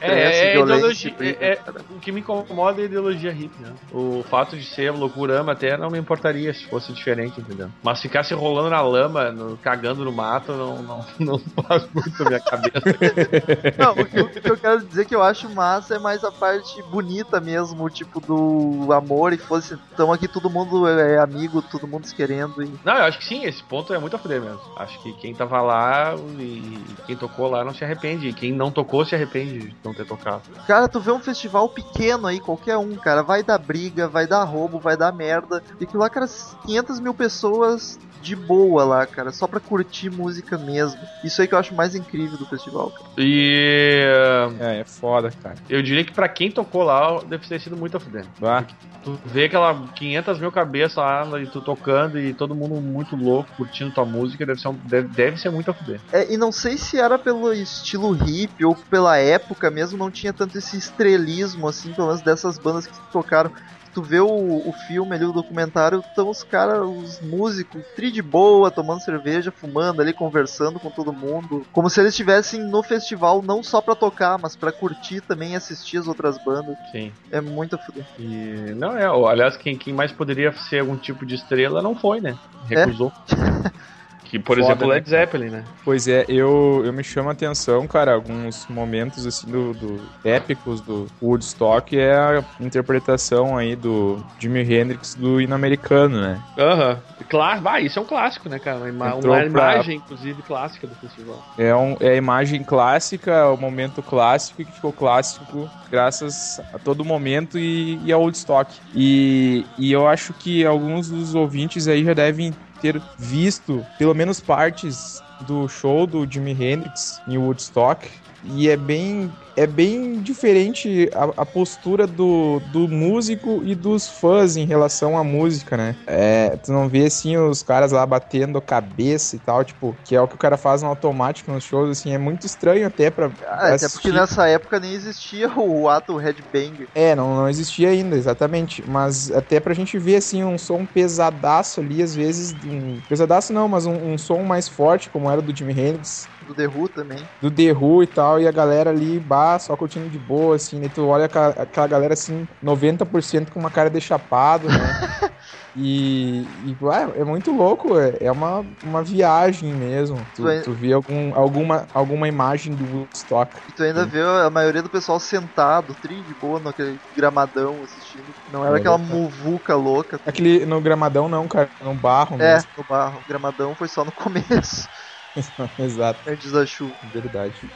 estresse, 0.00 0.38
É, 0.40 0.48
é 0.48 0.52
violência. 0.52 0.76
ideologia, 1.08 1.14
briga, 1.16 1.38
é- 1.44 1.52
é- 1.52 1.60
o 1.90 1.98
que 2.00 2.12
me 2.12 2.20
incomoda 2.20 2.80
é 2.80 2.82
a 2.82 2.86
ideologia 2.86 3.32
hippie, 3.32 3.62
né? 3.62 3.72
O 3.92 4.24
fato 4.28 4.56
de 4.56 4.64
ser 4.64 4.90
loucurama 4.92 5.52
até 5.52 5.76
não 5.76 5.90
me 5.90 5.98
importaria 5.98 6.52
se 6.54 6.66
fosse 6.68 6.92
diferente, 6.92 7.40
entendeu? 7.40 7.68
Mas 7.82 8.00
ficar 8.00 8.22
se 8.24 8.34
rolando 8.34 8.70
na 8.70 8.80
lama, 8.80 9.30
no- 9.30 9.56
cagando 9.58 10.04
no 10.04 10.12
mato, 10.12 10.52
não, 10.52 10.82
não, 10.82 11.04
não 11.18 11.38
faz 11.66 11.88
muito 11.92 12.22
a 12.22 12.26
minha 12.28 12.40
cabeça. 12.40 12.68
Não, 13.78 13.92
o 13.92 14.04
que, 14.04 14.20
o 14.20 14.28
que 14.28 14.50
eu 14.50 14.56
quero 14.56 14.84
dizer 14.86 15.04
que 15.06 15.14
eu 15.14 15.22
acho 15.22 15.48
massa 15.50 15.96
é 15.96 15.98
mais 15.98 16.22
a 16.24 16.30
parte 16.32 16.82
bonita 16.84 17.40
mesmo, 17.40 17.88
tipo, 17.90 18.20
do 18.20 18.92
amor 18.92 19.32
e 19.32 19.38
fosse. 19.38 19.78
Então 19.92 20.12
aqui 20.12 20.26
todo 20.28 20.50
mundo 20.50 20.86
é 20.88 21.18
amigo, 21.18 21.62
todo 21.62 21.86
mundo 21.86 22.06
se 22.06 22.14
querendo. 22.14 22.62
E... 22.62 22.70
Não, 22.84 22.94
eu 22.96 23.04
acho 23.04 23.18
que 23.18 23.24
sim, 23.24 23.44
esse 23.44 23.62
ponto 23.64 23.92
é 23.92 23.98
muito 23.98 24.16
a 24.16 24.18
fuder 24.18 24.40
mesmo. 24.40 24.60
Acho 24.76 25.00
que 25.02 25.12
quem 25.14 25.34
tava 25.34 25.60
lá 25.60 26.14
e 26.38 26.78
quem 27.06 27.16
tocou 27.16 27.48
lá 27.50 27.64
não 27.64 27.74
se 27.74 27.84
arrepende. 27.84 28.28
E 28.28 28.32
quem 28.32 28.52
não 28.52 28.70
tocou 28.70 29.04
se 29.04 29.14
arrepende 29.14 29.58
de 29.68 29.74
não 29.88 29.94
ter 29.94 30.06
tocado. 30.06 30.42
Cara, 30.66 30.88
tu 30.88 31.00
vê 31.00 31.10
um 31.10 31.20
festival 31.20 31.68
pequeno 31.68 32.26
aí, 32.26 32.38
qualquer 32.40 32.76
um, 32.76 32.94
cara, 32.96 33.22
vai 33.22 33.42
dar 33.42 33.58
briga, 33.58 34.08
vai 34.08 34.26
dar 34.26 34.44
roubo, 34.44 34.78
vai 34.78 34.96
dar 34.96 35.12
merda. 35.12 35.62
E 35.80 35.84
aquilo 35.84 36.02
lá, 36.02 36.08
cara, 36.10 36.26
500 36.66 37.00
mil 37.00 37.14
pessoas 37.14 37.98
de 38.20 38.34
boa 38.34 38.84
lá, 38.84 39.06
cara, 39.06 39.30
só 39.30 39.46
pra 39.46 39.60
curtir 39.60 40.10
música 40.10 40.58
mesmo. 40.58 41.00
Isso 41.22 41.40
aí 41.40 41.46
que 41.46 41.54
eu 41.54 41.58
acho 41.58 41.72
mais 41.74 41.94
incrível 41.94 42.36
do 42.36 42.46
festival, 42.46 42.90
cara. 42.90 43.10
E 43.16 44.56
É, 44.60 44.80
é 44.80 44.84
foda, 44.84 45.30
cara. 45.42 45.54
eu 45.68 45.82
diria 45.82 46.04
que 46.04 46.12
pra 46.12 46.28
quem 46.28 46.50
tocou 46.50 46.82
lá 46.82 47.20
deve 47.26 47.46
ter 47.46 47.60
sido 47.60 47.76
muito 47.76 47.96
a 47.96 48.00
fuder. 48.00 48.26
Bah. 48.40 48.64
Tu 49.04 49.16
vê 49.24 49.44
aquela 49.44 49.86
500 49.94 50.40
mil 50.40 50.50
cabeças 50.50 50.96
lá 50.96 51.24
e 51.40 51.46
tu 51.46 51.60
tocando 51.60 52.18
e 52.18 52.34
todo 52.34 52.54
mundo 52.54 52.80
muito 52.80 53.14
louco 53.14 53.48
curtindo 53.56 53.92
tua 53.94 54.04
música, 54.04 54.44
deve 54.44 54.60
ser, 54.60 54.68
um- 54.68 54.72
deve, 54.84 55.06
deve 55.08 55.36
ser 55.40 55.50
muito 55.50 55.70
a 55.70 55.74
fuder. 55.74 56.00
É, 56.12 56.30
e 56.32 56.36
não 56.36 56.50
sei 56.50 56.76
se 56.76 56.98
era 56.98 57.16
pelo 57.16 57.52
estilo 57.52 58.16
hip 58.26 58.64
ou 58.64 58.74
pela 58.74 59.16
época 59.16 59.70
mesmo, 59.78 59.96
não 59.96 60.10
tinha 60.10 60.32
tanto 60.32 60.58
esse 60.58 60.76
estrelismo, 60.76 61.68
assim, 61.68 61.92
pelo 61.92 62.08
menos 62.08 62.22
dessas 62.22 62.58
bandas 62.58 62.86
que 62.86 63.12
tocaram. 63.12 63.52
Tu 63.94 64.02
vê 64.02 64.20
o, 64.20 64.26
o 64.28 64.72
filme 64.86 65.14
ali, 65.14 65.24
o 65.24 65.32
documentário, 65.32 66.00
estão 66.00 66.28
os 66.28 66.42
caras, 66.42 66.80
os 66.86 67.20
músicos, 67.20 67.82
tri 67.96 68.10
de 68.10 68.20
boa, 68.20 68.70
tomando 68.70 69.00
cerveja, 69.00 69.50
fumando 69.50 70.02
ali, 70.02 70.12
conversando 70.12 70.78
com 70.78 70.90
todo 70.90 71.12
mundo. 71.12 71.64
Como 71.72 71.88
se 71.88 72.00
eles 72.00 72.12
estivessem 72.12 72.60
no 72.60 72.82
festival, 72.82 73.40
não 73.40 73.62
só 73.62 73.80
pra 73.80 73.94
tocar, 73.94 74.38
mas 74.38 74.54
pra 74.56 74.72
curtir 74.72 75.20
também 75.22 75.52
e 75.52 75.56
assistir 75.56 75.96
as 75.96 76.06
outras 76.06 76.36
bandas. 76.44 76.76
Sim. 76.92 77.12
É 77.30 77.40
muito 77.40 77.76
a 77.76 77.78
fuder. 77.78 78.04
E 78.18 78.74
não 78.74 78.96
é, 78.96 79.06
aliás, 79.06 79.56
quem, 79.56 79.76
quem 79.76 79.94
mais 79.94 80.12
poderia 80.12 80.52
ser 80.52 80.80
algum 80.80 80.96
tipo 80.96 81.24
de 81.24 81.36
estrela 81.36 81.80
não 81.80 81.94
foi, 81.94 82.20
né? 82.20 82.36
Recusou. 82.68 83.12
Que, 84.28 84.38
por 84.38 84.58
Foda, 84.58 84.74
exemplo, 84.74 84.86
né? 84.86 84.94
Led 84.94 85.08
Zeppelin, 85.08 85.50
né? 85.50 85.64
Pois 85.84 86.06
é, 86.06 86.26
eu, 86.28 86.82
eu 86.84 86.92
me 86.92 87.02
chamo 87.02 87.30
a 87.30 87.32
atenção, 87.32 87.86
cara, 87.88 88.12
alguns 88.12 88.66
momentos 88.68 89.24
assim 89.24 89.50
do, 89.50 89.72
do- 89.72 90.12
épicos 90.22 90.82
do 90.82 91.06
Woodstock 91.20 91.96
é 91.98 92.14
a 92.14 92.44
interpretação 92.60 93.56
aí 93.56 93.74
do 93.74 94.22
Jimi 94.38 94.60
Hendrix 94.60 95.14
do 95.14 95.40
hino 95.40 95.54
americano, 95.54 96.20
né? 96.20 96.44
Aham. 96.58 97.02
Claro, 97.28 97.62
vai, 97.62 97.84
isso 97.84 97.98
é 97.98 98.02
um 98.02 98.06
clássico, 98.06 98.48
né, 98.48 98.58
cara? 98.58 98.78
Uma, 98.80 98.88
ima- 98.88 99.14
Entrou 99.14 99.34
uma 99.34 99.44
pra- 99.50 99.74
imagem, 99.74 99.96
inclusive, 99.98 100.42
clássica 100.42 100.86
do 100.86 100.96
festival. 100.96 101.42
É, 101.56 101.74
um, 101.74 101.96
é 102.00 102.10
a 102.10 102.16
imagem 102.16 102.62
clássica, 102.64 103.32
é 103.32 103.44
o 103.46 103.56
momento 103.56 104.02
clássico 104.02 104.64
que 104.64 104.70
ficou 104.72 104.92
clássico 104.92 105.72
graças 105.90 106.60
a 106.72 106.78
todo 106.78 107.04
momento 107.04 107.58
e, 107.58 107.98
e 108.04 108.12
ao 108.12 108.20
Woodstock. 108.22 108.80
E, 108.92 109.70
e 109.76 109.90
eu 109.90 110.06
acho 110.06 110.34
que 110.34 110.64
alguns 110.64 111.08
dos 111.08 111.34
ouvintes 111.34 111.88
aí 111.88 112.04
já 112.04 112.14
devem 112.14 112.56
ter 112.80 113.00
visto 113.18 113.84
pelo 113.98 114.14
menos 114.14 114.40
partes 114.40 115.22
do 115.46 115.68
show 115.68 116.06
do 116.06 116.26
Jimi 116.30 116.52
Hendrix 116.52 117.20
em 117.28 117.38
Woodstock. 117.38 118.08
E 118.44 118.68
é 118.68 118.76
bem, 118.76 119.32
é 119.58 119.66
bem 119.66 120.20
diferente 120.22 121.08
a, 121.14 121.42
a 121.42 121.46
postura 121.46 122.06
do, 122.06 122.60
do 122.72 122.88
músico 122.88 123.62
e 123.64 123.74
dos 123.74 124.08
fãs 124.08 124.56
em 124.56 124.64
relação 124.66 125.16
à 125.18 125.24
música, 125.24 125.76
né? 125.76 125.96
É, 126.06 126.56
tu 126.56 126.72
não 126.72 126.88
vê 126.88 127.06
assim 127.06 127.36
os 127.36 127.62
caras 127.62 127.92
lá 127.92 128.04
batendo 128.06 128.60
cabeça 128.60 129.36
e 129.36 129.38
tal, 129.38 129.64
tipo, 129.64 129.96
que 130.04 130.14
é 130.14 130.20
o 130.20 130.28
que 130.28 130.34
o 130.34 130.38
cara 130.38 130.56
faz 130.56 130.82
no 130.82 130.88
automático 130.88 131.50
nos 131.50 131.64
shows, 131.64 131.90
assim, 131.98 132.12
é 132.12 132.18
muito 132.18 132.46
estranho 132.46 132.86
até 132.86 133.10
pra. 133.10 133.30
Ah, 133.46 133.74
até 133.74 133.88
porque 133.88 134.12
nessa 134.12 134.46
época 134.48 134.78
nem 134.80 134.92
existia 134.92 135.48
o 135.58 135.88
ato 135.88 136.16
headbang. 136.16 136.86
É, 136.94 137.14
não, 137.14 137.34
não 137.36 137.48
existia 137.48 137.88
ainda, 137.90 138.16
exatamente. 138.16 138.84
Mas 138.86 139.30
até 139.30 139.60
pra 139.60 139.74
gente 139.74 139.98
ver, 139.98 140.16
assim, 140.16 140.44
um 140.44 140.58
som 140.58 140.84
pesadaço 140.86 141.80
ali, 141.80 142.02
às 142.02 142.14
vezes. 142.14 142.56
Um, 142.64 143.00
pesadaço 143.08 143.52
não, 143.52 143.68
mas 143.68 143.86
um, 143.86 144.12
um 144.12 144.18
som 144.18 144.42
mais 144.42 144.68
forte, 144.68 145.10
como 145.10 145.30
era 145.30 145.42
do 145.42 145.56
Jimi 145.56 145.72
Hendrix, 145.72 146.28
Do 146.40 146.54
The 146.54 146.66
Who 146.68 146.88
também. 146.88 147.28
do 147.40 147.50
The 147.50 147.72
Who 147.72 148.02
e 148.02 148.06
tal, 148.06 148.40
e 148.40 148.46
a 148.46 148.52
galera 148.52 148.90
ali, 148.90 149.18
bah, 149.20 149.47
só 149.58 149.76
curtindo 149.76 150.10
de 150.10 150.18
boa, 150.18 150.56
assim, 150.56 150.80
né? 150.80 150.88
Tu 150.88 151.04
olha 151.06 151.26
aquela, 151.26 151.50
aquela 151.50 151.86
galera, 151.86 152.14
assim, 152.14 152.48
90% 152.60 153.52
com 153.52 153.60
uma 153.60 153.70
cara 153.70 153.88
de 153.90 154.00
chapado, 154.00 154.72
né? 154.72 154.96
E, 155.74 156.72
e 156.72 156.78
ah, 156.90 157.12
é 157.16 157.24
muito 157.24 157.52
louco, 157.52 157.98
é, 157.98 158.16
é 158.20 158.32
uma, 158.32 158.60
uma 158.82 159.04
viagem 159.04 159.74
mesmo. 159.76 160.30
Tu, 160.34 160.42
Tu 160.42 160.48
é- 160.48 160.62
tu 160.62 160.74
vê 160.74 160.92
algum, 160.92 161.34
alguma, 161.36 161.88
alguma 161.94 162.28
imagem 162.28 162.76
do 162.76 162.86
Woodstock. 162.86 163.60
E 163.68 163.72
tu 163.72 163.82
ainda 163.82 164.06
vê 164.06 164.20
a 164.22 164.50
maioria 164.50 164.82
do 164.82 164.90
pessoal 164.90 165.20
sentado, 165.20 165.94
tri 165.94 166.24
de 166.24 166.34
boa, 166.34 166.58
naquele 166.58 167.02
gramadão 167.14 167.82
assistindo. 167.82 168.34
Não 168.46 168.64
era 168.64 168.76
É 168.76 168.78
aquela 168.78 168.96
verdade. 168.96 168.98
muvuca 168.98 169.76
louca. 169.76 170.20
Aquele 170.24 170.64
no 170.66 170.80
gramadão 170.80 171.28
não, 171.28 171.48
cara, 171.48 171.72
no 171.80 171.94
barro 171.94 172.36
É, 172.38 172.62
mesmo. 172.62 172.70
no 172.76 172.84
barro. 172.84 173.20
O 173.20 173.24
gramadão 173.24 173.74
foi 173.76 173.88
só 173.88 174.04
no 174.04 174.12
começo, 174.12 174.88
Exato, 175.78 176.24
antes 176.26 176.52
da 176.52 176.64
chuva. 176.66 177.00
verdade. 177.02 177.72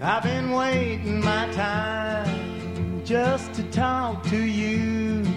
I've 0.00 0.22
been 0.22 0.50
waiting 0.50 1.24
my 1.24 1.50
time 1.52 3.02
just 3.02 3.54
to 3.54 3.62
talk 3.70 4.22
to 4.24 4.36
you. 4.36 5.35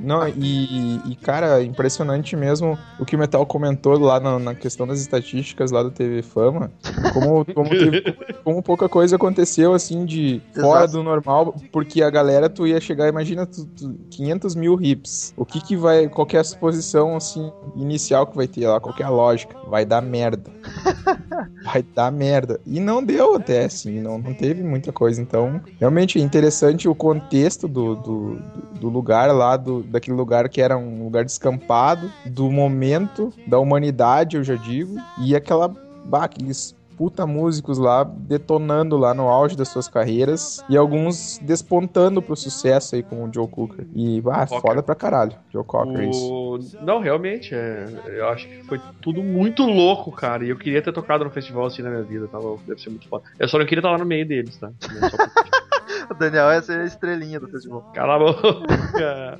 Não, 0.00 0.26
e, 0.28 1.00
e, 1.04 1.16
cara, 1.16 1.62
impressionante 1.62 2.36
mesmo 2.36 2.78
o 2.98 3.04
que 3.04 3.16
o 3.16 3.18
Metal 3.18 3.44
comentou 3.46 3.98
lá 3.98 4.20
na, 4.20 4.38
na 4.38 4.54
questão 4.54 4.86
das 4.86 5.00
estatísticas 5.00 5.70
lá 5.70 5.82
do 5.82 5.90
TV 5.90 6.22
Fama. 6.22 6.70
Como, 7.12 7.44
como, 7.54 7.68
teve- 7.70 8.02
como 8.44 8.62
pouca 8.62 8.88
coisa 8.88 9.16
aconteceu 9.16 9.74
assim 9.74 10.04
de 10.04 10.40
fora 10.54 10.84
Exato. 10.84 10.92
do 10.92 11.02
normal, 11.02 11.54
porque 11.72 12.02
a 12.02 12.10
galera, 12.10 12.48
tu 12.48 12.66
ia 12.66 12.80
chegar, 12.80 13.08
imagina, 13.08 13.46
tu, 13.46 13.66
tu- 13.76 13.94
500 14.10 14.54
mil 14.54 14.80
hips. 14.80 15.32
O 15.36 15.44
que 15.44 15.60
que 15.60 15.76
vai, 15.76 16.08
qual 16.08 16.26
que 16.26 16.36
é 16.36 16.40
a 16.40 16.44
suposição 16.44 17.16
assim, 17.16 17.50
inicial 17.76 18.26
que 18.26 18.36
vai 18.36 18.46
ter 18.46 18.66
lá, 18.68 18.80
qual 18.80 18.94
que 18.94 19.02
é 19.02 19.06
a 19.06 19.10
lógica? 19.10 19.56
Vai 19.68 19.84
dar 19.84 20.00
merda. 20.00 20.50
vai 21.64 21.82
dar 21.94 22.10
merda. 22.12 22.60
E 22.66 22.80
não 22.80 23.02
deu 23.02 23.34
até, 23.36 23.64
assim, 23.64 24.00
não, 24.00 24.18
não 24.18 24.34
teve 24.34 24.62
muita 24.62 24.92
coisa. 24.92 25.20
Então, 25.20 25.60
realmente 25.78 26.18
é 26.18 26.22
interessante 26.22 26.88
o 26.88 26.94
contexto 26.94 27.68
do, 27.68 27.94
do, 27.96 28.38
do 28.80 28.88
lugar 28.88 29.32
lá, 29.34 29.56
do, 29.56 29.82
daquele 29.88 30.16
lugar 30.16 30.48
que 30.48 30.60
era 30.60 30.76
um 30.76 31.04
lugar 31.04 31.24
descampado, 31.24 32.10
do 32.26 32.50
momento 32.50 33.32
da 33.46 33.58
humanidade, 33.58 34.36
eu 34.36 34.44
já 34.44 34.54
digo, 34.54 34.96
e 35.20 35.34
aquela, 35.34 35.68
bah, 36.04 36.24
aqueles 36.24 36.76
puta 36.98 37.24
músicos 37.24 37.78
lá 37.78 38.02
detonando 38.02 38.96
lá 38.96 39.14
no 39.14 39.28
auge 39.28 39.56
das 39.56 39.68
suas 39.68 39.86
carreiras 39.86 40.64
e 40.68 40.76
alguns 40.76 41.38
despontando 41.40 42.20
pro 42.20 42.34
sucesso 42.34 42.96
aí 42.96 43.04
como 43.04 43.24
o 43.24 43.32
Joe 43.32 43.46
Cocker. 43.46 43.86
E, 43.94 44.20
bah, 44.20 44.44
Cocker. 44.44 44.60
foda 44.60 44.82
pra 44.82 44.96
caralho, 44.96 45.32
Joe 45.52 45.62
Cocker, 45.62 46.08
isso. 46.08 46.28
O... 46.28 46.58
Não, 46.84 46.98
realmente, 46.98 47.54
é... 47.54 47.86
eu 48.08 48.28
acho 48.28 48.48
que 48.48 48.64
foi 48.64 48.80
tudo 49.00 49.22
muito 49.22 49.62
louco, 49.62 50.10
cara. 50.10 50.44
E 50.44 50.48
eu 50.48 50.56
queria 50.56 50.82
ter 50.82 50.92
tocado 50.92 51.24
no 51.24 51.30
festival 51.30 51.66
assim 51.66 51.82
na 51.82 51.90
minha 51.90 52.02
vida, 52.02 52.26
tá 52.26 52.38
louco? 52.38 52.64
Deve 52.66 52.80
ser 52.80 52.90
muito 52.90 53.08
foda. 53.08 53.22
Eu 53.38 53.48
só 53.48 53.58
não 53.58 53.64
queria 53.64 53.78
estar 53.78 53.92
lá 53.92 53.98
no 53.98 54.04
meio 54.04 54.26
deles, 54.26 54.56
tá? 54.56 54.72
O 56.10 56.14
Daniel 56.18 56.52
ia 56.52 56.62
ser 56.62 56.80
a 56.80 56.84
estrelinha 56.84 57.40
do 57.40 57.48
festival. 57.48 57.82
Cala 57.94 58.16
a 58.16 58.18
boca. 58.18 58.48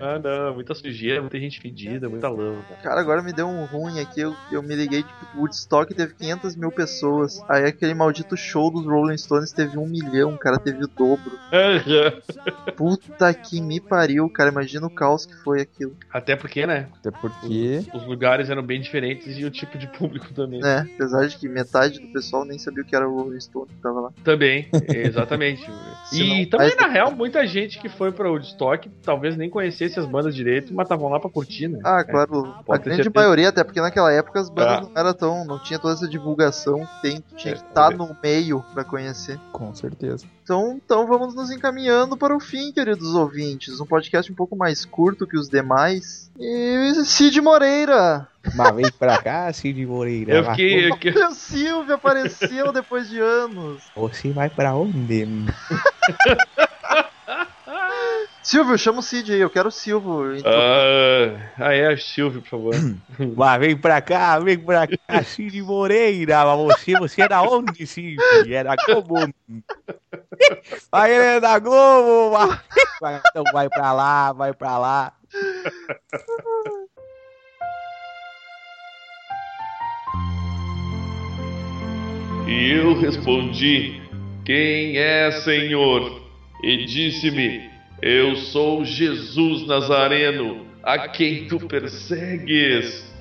ah, 0.00 0.18
não, 0.22 0.54
muita 0.54 0.74
sujeira, 0.74 1.20
muita 1.20 1.38
gente 1.38 1.60
fedida, 1.60 2.08
muita 2.08 2.28
lama, 2.28 2.62
cara. 2.68 2.80
Cara, 2.82 3.00
agora 3.00 3.22
me 3.22 3.32
deu 3.32 3.46
um 3.46 3.64
ruim 3.64 4.00
aqui. 4.00 4.20
Eu, 4.20 4.34
eu 4.50 4.62
me 4.62 4.74
liguei 4.74 5.02
que 5.02 5.08
tipo, 5.08 5.38
Woodstock 5.38 5.94
teve 5.94 6.14
500 6.14 6.56
mil 6.56 6.70
pessoas. 6.70 7.42
Aí 7.48 7.64
aquele 7.64 7.94
maldito 7.94 8.36
show 8.36 8.70
dos 8.70 8.84
Rolling 8.84 9.16
Stones 9.16 9.52
teve 9.52 9.78
um 9.78 9.86
milhão, 9.86 10.36
cara, 10.36 10.58
teve 10.58 10.84
o 10.84 10.88
dobro. 10.88 11.32
Puta 12.76 13.32
que 13.34 13.60
me 13.60 13.80
pariu, 13.80 14.28
cara. 14.28 14.50
Imagina 14.50 14.86
o 14.86 14.90
caos 14.90 15.26
que 15.26 15.34
foi 15.42 15.60
aquilo, 15.60 15.96
Até 16.12 16.36
porque, 16.36 16.66
né? 16.66 16.88
Até 16.98 17.10
porque 17.10 17.84
Os 17.94 18.06
lugares 18.06 18.50
eram 18.50 18.62
bem 18.62 18.80
diferentes 18.80 19.36
e 19.36 19.44
o 19.44 19.50
tipo 19.50 19.78
de 19.78 19.86
público 19.88 20.32
também. 20.32 20.60
né? 20.60 20.88
Apesar 20.94 21.26
de 21.26 21.36
que 21.36 21.48
metade 21.48 21.98
do 22.00 22.08
pessoal 22.08 22.44
nem 22.44 22.58
sabia 22.58 22.82
o 22.82 22.86
que 22.86 22.94
era 22.94 23.08
o 23.08 23.14
Rolling 23.22 23.40
Stone 23.40 23.66
que 23.68 23.80
tava 23.82 24.00
lá. 24.00 24.10
Também, 24.22 24.68
exatamente. 24.88 25.63
Se 26.04 26.22
E 26.22 26.42
não- 26.42 26.50
também, 26.50 26.74
mas- 26.76 26.86
na 26.86 26.92
real, 26.92 27.10
muita 27.12 27.46
gente 27.46 27.78
que 27.78 27.88
foi 27.88 28.12
pra 28.12 28.28
Woodstock 28.28 28.88
talvez 29.02 29.36
nem 29.36 29.48
conhecesse 29.50 29.98
as 29.98 30.06
bandas 30.06 30.34
direito, 30.34 30.72
mas 30.74 30.84
estavam 30.84 31.08
lá 31.08 31.18
pra 31.18 31.30
curtir, 31.30 31.68
né? 31.68 31.80
Ah, 31.84 32.04
claro. 32.04 32.44
A 32.58 32.62
pode 32.62 32.82
ter 32.82 32.90
grande 32.90 33.02
certeza. 33.04 33.10
maioria, 33.24 33.48
até 33.48 33.64
porque 33.64 33.80
naquela 33.80 34.12
época 34.12 34.40
as 34.40 34.48
bandas 34.50 34.78
Ah. 34.78 34.80
não 34.82 34.90
era 34.96 35.14
tão. 35.14 35.44
não 35.44 35.58
tinha 35.58 35.78
toda 35.78 35.94
essa 35.94 36.08
divulgação 36.08 36.86
que 36.86 37.02
tem, 37.02 37.24
tinha 37.36 37.54
É, 37.54 37.56
que 37.56 37.62
estar 37.64 37.92
é. 37.92 37.96
no 37.96 38.16
meio 38.22 38.62
pra 38.72 38.84
conhecer. 38.84 39.38
Com 39.52 39.74
certeza. 39.74 40.26
Então, 40.44 40.78
então 40.84 41.06
vamos 41.06 41.34
nos 41.34 41.50
encaminhando 41.50 42.18
para 42.18 42.36
o 42.36 42.38
fim, 42.38 42.70
queridos 42.70 43.14
ouvintes. 43.14 43.80
Um 43.80 43.86
podcast 43.86 44.30
um 44.30 44.34
pouco 44.34 44.54
mais 44.54 44.84
curto 44.84 45.26
que 45.26 45.38
os 45.38 45.48
demais. 45.48 46.30
E 46.38 46.92
Cid 47.06 47.40
Moreira! 47.40 48.28
Mas 48.54 48.74
vem 48.76 48.92
pra 48.98 49.22
cá, 49.22 49.50
Cid 49.54 49.86
Moreira. 49.86 50.34
Eu 50.34 50.44
fiquei. 50.50 50.90
eu 50.90 50.94
fiquei- 50.96 51.12
O 51.24 51.30
Silvio 51.32 51.94
apareceu 51.94 52.70
depois 52.72 53.08
de 53.08 53.18
anos. 53.20 53.82
Você 53.96 54.32
vai 54.32 54.50
pra 54.50 54.74
onde? 54.74 55.26
Silvio, 58.42 58.76
chama 58.76 58.98
o 58.98 59.02
Cid 59.02 59.32
aí, 59.32 59.40
eu 59.40 59.48
quero 59.48 59.68
o 59.68 59.72
Silvio. 59.72 60.36
Então, 60.36 60.52
Ah, 60.52 61.50
ah, 61.58 61.74
é, 61.74 61.96
Silvio, 61.96 62.42
por 62.42 62.48
favor. 62.50 62.74
Mas 63.34 63.60
vem 63.60 63.74
pra 63.76 64.02
cá, 64.02 64.38
vem 64.38 64.58
pra 64.58 64.86
cá, 64.86 65.22
Cid 65.24 65.62
Moreira. 65.62 66.44
Mas 66.44 66.58
você, 66.78 66.92
você 66.98 67.22
é 67.22 67.28
da 67.28 67.40
onde, 67.42 67.86
Cid? 67.86 68.18
É 68.52 68.62
da 68.62 68.74
Globo. 68.86 69.14
Aí 70.92 71.12
ele 71.12 71.24
é 71.24 71.40
da 71.40 71.58
Globo. 71.58 72.30
vai- 73.00 73.20
Então 73.30 73.44
vai 73.52 73.68
pra 73.68 73.92
lá, 73.92 74.32
vai 74.32 74.52
pra 74.52 74.78
lá. 74.78 75.12
E 82.46 82.70
eu 82.72 82.98
respondi: 82.98 84.00
Quem 84.44 84.96
é, 84.98 85.30
Senhor? 85.30 86.20
E 86.62 86.84
disse-me: 86.84 87.68
Eu 88.02 88.36
sou 88.36 88.84
Jesus 88.84 89.66
Nazareno, 89.66 90.66
a 90.82 91.08
quem 91.08 91.46
tu 91.46 91.58
persegues. 91.60 93.12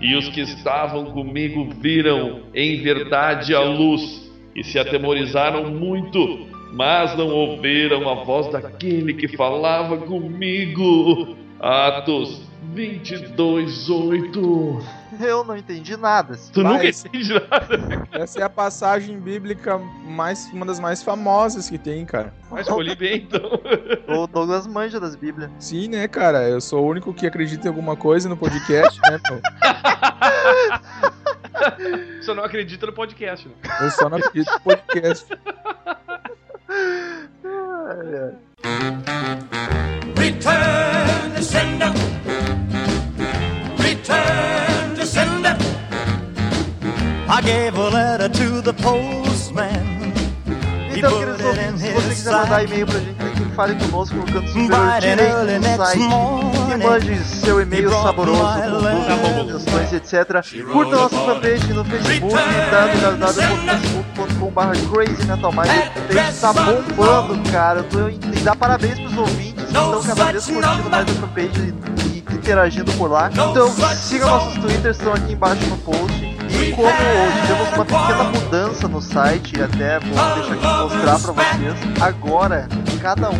E 0.00 0.16
os 0.16 0.28
que 0.30 0.40
estavam 0.40 1.06
comigo 1.12 1.68
viram, 1.78 2.44
em 2.54 2.80
verdade, 2.80 3.54
a 3.54 3.60
luz, 3.60 4.30
e 4.56 4.64
se 4.64 4.78
atemorizaram 4.78 5.66
muito, 5.70 6.48
mas 6.72 7.16
não 7.16 7.28
ouviram 7.28 8.08
a 8.08 8.24
voz 8.24 8.50
daquele 8.50 9.14
que 9.14 9.36
falava 9.36 9.96
comigo. 9.98 11.36
Atos 11.58 12.50
22, 12.72 13.90
8. 13.90 14.78
eu 15.20 15.44
não 15.44 15.56
entendi 15.56 15.96
nada. 15.96 16.38
Tu 16.52 16.62
nunca 16.62 16.86
entende 16.88 17.34
nada. 17.34 18.06
Essa 18.12 18.40
é 18.40 18.42
a 18.42 18.50
passagem 18.50 19.18
bíblica 19.18 19.78
mais, 19.78 20.48
uma 20.52 20.64
das 20.64 20.78
mais 20.78 21.02
famosas 21.02 21.68
que 21.68 21.78
tem, 21.78 22.04
cara. 22.04 22.32
Mas 22.50 22.66
escolhi 22.66 22.94
bem, 22.94 23.26
então. 23.28 23.60
O 24.08 24.26
Douglas 24.26 24.66
manja 24.66 25.00
das 25.00 25.16
Bíblias. 25.16 25.50
Sim, 25.58 25.88
né, 25.88 26.06
cara? 26.06 26.48
Eu 26.48 26.60
sou 26.60 26.84
o 26.84 26.88
único 26.88 27.12
que 27.12 27.26
acredita 27.26 27.66
em 27.66 27.70
alguma 27.70 27.96
coisa 27.96 28.28
no 28.28 28.36
podcast, 28.36 29.00
né, 29.10 29.20
meu? 29.28 29.40
Você 32.20 32.34
não 32.34 32.44
acredita 32.44 32.86
no 32.86 32.92
podcast, 32.92 33.48
né? 33.48 33.54
Eu 33.80 33.90
só 33.90 34.08
não 34.08 34.18
acredito 34.18 34.52
no 34.52 34.60
podcast. 34.60 35.26
Return 40.16 41.34
to 41.34 41.42
sender. 41.42 41.92
Return 43.78 44.94
to 44.94 45.04
sender. 45.04 45.56
I 47.28 47.40
gave 47.42 47.76
a 47.76 47.90
letter 47.90 48.28
to 48.28 48.62
the 48.62 48.72
postman. 48.74 50.12
He 50.90 50.98
Então, 50.98 51.10
put 51.10 51.18
queridos 51.18 51.40
it 51.40 51.58
in 51.58 51.72
ouvintes, 51.72 51.80
se 51.80 51.92
você 51.92 52.08
his 52.08 52.18
quiser 52.18 52.32
mandar 52.32 52.64
e-mail 52.64 52.86
pra 52.86 52.98
gente, 52.98 53.14
tem 53.14 53.32
que 53.32 53.44
fale 53.56 53.74
conosco 53.76 54.16
no 54.16 54.26
canto 54.26 54.48
superior 54.48 55.00
direito 55.00 55.46
do 55.46 55.76
site. 55.76 56.02
E 56.72 56.76
mande 56.76 57.24
seu 57.24 57.60
e-mail 57.60 57.90
saboroso 57.90 58.42
com 58.42 59.58
sugestões, 59.58 59.92
etc. 59.92 60.44
Curta 60.72 60.96
nossa 60.96 61.16
fanpage 61.16 61.72
no 61.72 61.84
Facebook, 61.84 62.34
www.facebook.com.br 64.40 64.92
Crazy 64.92 65.26
Metal 65.26 65.52
Mind. 65.52 66.40
Tá 66.40 66.52
bombando, 66.52 67.50
cara. 67.50 67.80
Eu 67.80 67.84
tô, 67.84 68.08
e 68.08 68.40
dá 68.42 68.56
parabéns 68.56 68.98
pros 68.98 69.16
ouvintes 69.16 69.64
que 69.64 69.70
estão 69.70 70.02
cada 70.02 70.32
vez 70.32 70.46
curtindo 70.46 70.90
mais 70.90 71.08
a 71.08 71.14
fanpage 71.14 71.60
e, 71.60 72.16
e 72.16 72.34
interagindo 72.34 72.92
por 72.92 73.10
lá. 73.10 73.30
Então 73.30 73.68
siga 73.94 74.26
nossos 74.26 74.54
twitters, 74.54 74.96
estão 74.96 75.12
aqui 75.12 75.32
embaixo 75.32 75.66
no 75.66 75.76
post. 75.78 76.30
E 76.50 76.72
como 76.72 76.88
tivemos 77.42 77.74
uma 77.74 77.84
pequena 77.84 78.24
mudança 78.24 78.88
no 78.88 79.00
site, 79.00 79.56
e 79.58 79.62
até 79.62 80.00
vou 80.00 80.34
deixar 80.34 80.54
aqui 80.54 80.66
mostrar 80.66 81.18
pra 81.18 81.32
vocês, 81.32 82.02
agora 82.02 82.68
cada 83.00 83.30
um 83.30 83.38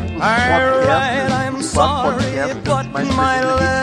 dos 1.59 1.67
sorry, 1.67 2.25
quatro 2.65 2.93
mais 2.93 3.09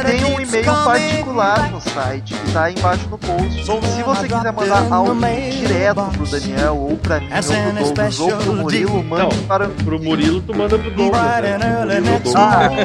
tem 0.06 0.26
um 0.26 0.40
e-mail 0.42 0.66
coming 0.66 0.84
particular 0.86 1.72
no 1.72 1.82
site, 1.82 2.34
que 2.34 2.52
tá 2.52 2.64
aí 2.64 2.76
embaixo 2.76 3.08
no 3.10 3.18
post. 3.18 3.66
So 3.66 3.80
Se 3.82 4.04
você 4.04 4.26
I 4.26 4.30
quiser 4.30 4.52
mandar 4.52 4.82
mail 5.16 5.54
direto 5.54 6.02
pro. 6.12 6.26
Daniel, 6.28 6.78
ou 6.78 6.98
pra 6.98 7.20
mim, 7.20 7.28
ou 7.32 7.94
pro 7.94 7.94
Douglas, 8.10 8.30
ou 8.30 8.38
pro 8.38 8.54
special 8.54 8.56
Murilo, 8.56 9.04
mande 9.04 9.36
Não. 9.36 9.44
para... 9.44 9.68
Pro 9.70 10.04
Murilo, 10.04 10.42
tu 10.42 10.56
manda 10.56 10.78
pro 10.78 10.92
Douglas. 10.92 11.22
Né? 11.22 11.58
morning. 12.26 12.78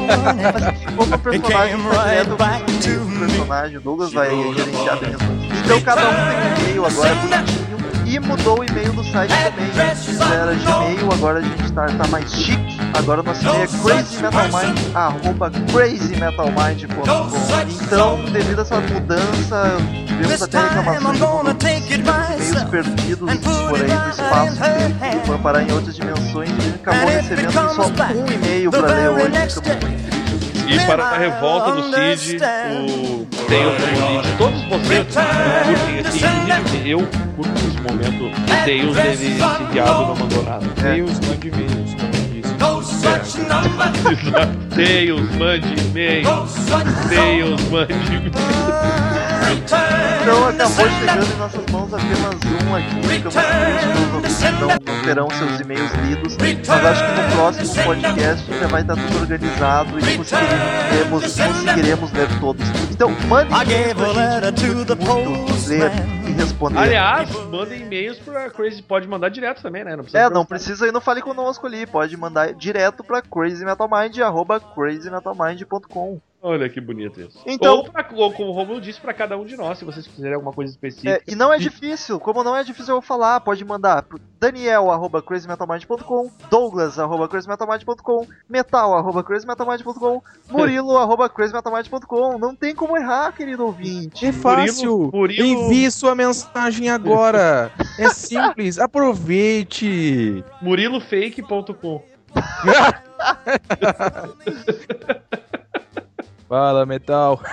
Mas 0.53 0.95
como 0.95 1.17
personagem 1.19 1.41
came 1.41 1.83
tá 1.83 2.03
right 2.03 2.09
direto 2.09 2.27
pro 2.27 2.37
do 2.37 3.05
me. 3.05 3.19
personagem, 3.19 3.77
o 3.77 3.81
Douglas 3.81 4.13
vai 4.13 4.29
gerenciar 4.29 4.97
coisas. 4.99 5.21
Então 5.65 5.81
cada 5.81 6.01
um 6.01 6.13
tem 6.13 6.21
um 6.21 6.69
e-mail 6.69 6.85
agora 6.85 7.15
bonitinho. 7.15 7.72
E 8.13 8.19
mudou 8.19 8.59
o 8.59 8.63
e-mail 8.63 8.93
do 8.93 9.03
site 9.05 9.33
também. 9.33 9.71
Antes 9.89 10.21
era 10.21 10.53
Gmail, 10.53 11.11
agora 11.11 11.39
a 11.39 11.41
gente 11.41 11.73
tá, 11.73 11.87
tá 11.87 12.07
mais 12.09 12.31
chique. 12.31 12.77
Agora 12.93 13.23
nosso 13.23 13.41
e-mail 13.41 13.63
é 13.63 13.67
crazymetalmind, 13.67 14.77
arroba 14.93 15.49
crazymetalmind.com. 15.71 17.01
Então, 17.81 18.23
devido 18.25 18.59
a 18.59 18.61
essa 18.61 18.79
mudança, 18.79 19.77
tivemos 20.05 20.43
até 20.43 20.59
reclamações 20.59 21.87
de 21.87 21.93
e-mails 21.95 22.63
perdidos 22.69 23.35
por 23.39 23.81
aí 23.81 23.87
no 23.87 24.09
espaço 24.11 24.57
tempo, 24.61 24.99
que 25.19 25.25
foram 25.25 25.41
parar 25.41 25.63
em 25.63 25.71
outras 25.71 25.95
dimensões 25.95 26.51
e 26.51 26.53
a 26.53 26.61
gente 26.61 26.75
acabou 26.75 27.09
recebendo 27.09 27.51
só 27.73 27.87
um 28.13 28.27
e-mail 28.31 28.69
pra 28.69 28.81
ler 28.81 29.09
hoje. 29.09 29.25
Ficamos 29.49 29.85
muito. 29.85 30.12
E 30.67 30.79
para 30.85 31.03
a 31.03 31.17
revolta 31.17 31.71
do 31.73 31.83
Cid, 32.17 32.37
o... 32.37 33.25
tem 33.47 33.65
o 33.65 33.71
convite. 33.71 34.37
Todos 34.37 34.61
vocês 34.63 35.07
curtem 35.07 35.99
inclusive 35.99 36.89
eu 36.89 37.07
curto 37.35 37.51
esse 37.57 37.81
momento. 37.81 38.31
Deus 38.65 38.95
dele, 38.95 39.11
esse 39.13 39.29
viado 39.71 40.07
não 40.07 40.15
mandou 40.15 40.43
nada. 40.43 40.65
Deus, 40.81 41.19
mande 41.19 41.47
e-mails, 41.47 41.95
como 41.95 42.11
disse. 42.31 42.53
No. 43.39 43.63
Deus, 44.75 45.35
mande 45.35 45.73
e-mail. 45.81 46.23
No 46.23 46.47
Deus, 47.09 47.61
mande 47.69 47.93
e-mail. 47.93 49.22
Então 49.57 50.47
acabou 50.47 50.89
chegando 50.89 51.33
em 51.33 51.37
nossas 51.37 51.65
mãos 51.71 51.93
apenas 51.93 52.65
um 52.65 52.75
aqui. 52.75 53.07
Ficamos 53.07 53.35
tristes, 53.35 54.07
os 54.07 54.13
ouvintes 54.13 54.41
não, 54.59 54.67
não 54.67 55.03
terão 55.03 55.29
seus 55.29 55.59
e-mails 55.59 55.91
lidos. 56.07 56.37
Mas 56.67 56.85
acho 56.85 57.03
que 57.05 57.21
no 57.21 57.35
próximo 57.35 57.83
podcast 57.83 58.59
já 58.59 58.67
vai 58.67 58.81
estar 58.81 58.95
tudo 58.95 59.19
organizado 59.21 59.99
e 59.99 60.17
conseguiremos, 60.17 61.23
conseguiremos 61.37 62.11
ler 62.13 62.39
todos. 62.39 62.67
Então 62.91 63.11
mande 63.27 63.51
I 63.53 63.63
e-mails 63.63 63.67
gave 63.67 63.95
pra 63.95 64.05
a 64.05 64.11
letter 64.13 64.59
gente, 64.59 64.85
to 64.85 64.85
the 64.85 64.95
muito 65.05 65.29
ler 65.69 65.91
postman. 65.91 66.23
e 66.27 66.31
responder. 66.31 66.79
Aliás, 66.79 67.29
mandem 67.51 67.81
e-mails 67.81 68.19
pra 68.19 68.49
Crazy. 68.49 68.81
Pode 68.81 69.07
mandar 69.07 69.29
direto 69.29 69.61
também, 69.61 69.83
né? 69.83 69.95
Não 69.95 70.03
precisa 70.03 70.23
É, 70.23 70.29
não 70.29 70.45
precisa 70.45 70.87
ir 70.87 70.91
no 70.91 71.01
Fale 71.01 71.21
Conosco 71.21 71.67
ali, 71.67 71.85
pode 71.85 72.15
mandar 72.17 72.53
direto 72.53 73.03
pra 73.03 73.21
crazymetalmind, 73.21 74.17
arroba 74.19 74.59
crazymetalmind.com. 74.59 76.19
Olha 76.45 76.67
que 76.67 76.81
bonito 76.81 77.21
isso. 77.21 77.39
Então- 77.45 77.77
Ou, 77.77 77.89
pra, 77.89 78.05
ou 78.13 78.29
como 78.33 78.49
o 78.49 78.51
Romulo 78.51 78.81
disse, 78.81 78.99
pra 78.99 79.13
cada 79.13 79.37
um 79.37 79.45
de 79.45 79.55
nós, 79.55 79.77
se 79.77 79.85
vocês 79.85 80.05
quiserem 80.05 80.35
alguma 80.35 80.51
coisa 80.51 80.73
específica. 80.73 81.11
É, 81.13 81.21
e 81.25 81.35
não 81.35 81.53
é 81.53 81.57
difícil, 81.57 82.19
como 82.19 82.43
não 82.43 82.53
é 82.53 82.65
difícil 82.65 82.95
eu 82.95 83.01
falar, 83.01 83.39
pode 83.39 83.63
mandar 83.63 84.03
pro 84.03 84.19
Daniel, 84.41 84.91
arroba 84.91 85.21
crazymetalmind.com, 85.21 86.29
Douglas, 86.51 86.99
arroba 86.99 87.29
crazymetalmind.com, 87.29 88.27
Metal, 88.49 88.93
arroba 88.93 89.23
crazymetalmind.com, 89.23 90.21
Murilo, 90.51 90.97
arroba 90.97 91.29
crazymetalmind.com. 91.29 92.37
Não 92.37 92.53
tem 92.53 92.75
como 92.75 92.97
errar, 92.97 93.31
querido 93.31 93.65
ouvinte. 93.65 94.25
É 94.25 94.33
fácil. 94.33 95.09
Murilo- 95.13 95.47
Envie 95.47 95.89
sua 95.89 96.13
mensagem 96.13 96.89
agora. 96.89 97.71
É 97.97 98.09
simples. 98.11 98.77
Aproveite. 98.79 100.43
murilofake.com. 100.61 102.03
Fala, 106.53 106.85
metal. 106.85 107.41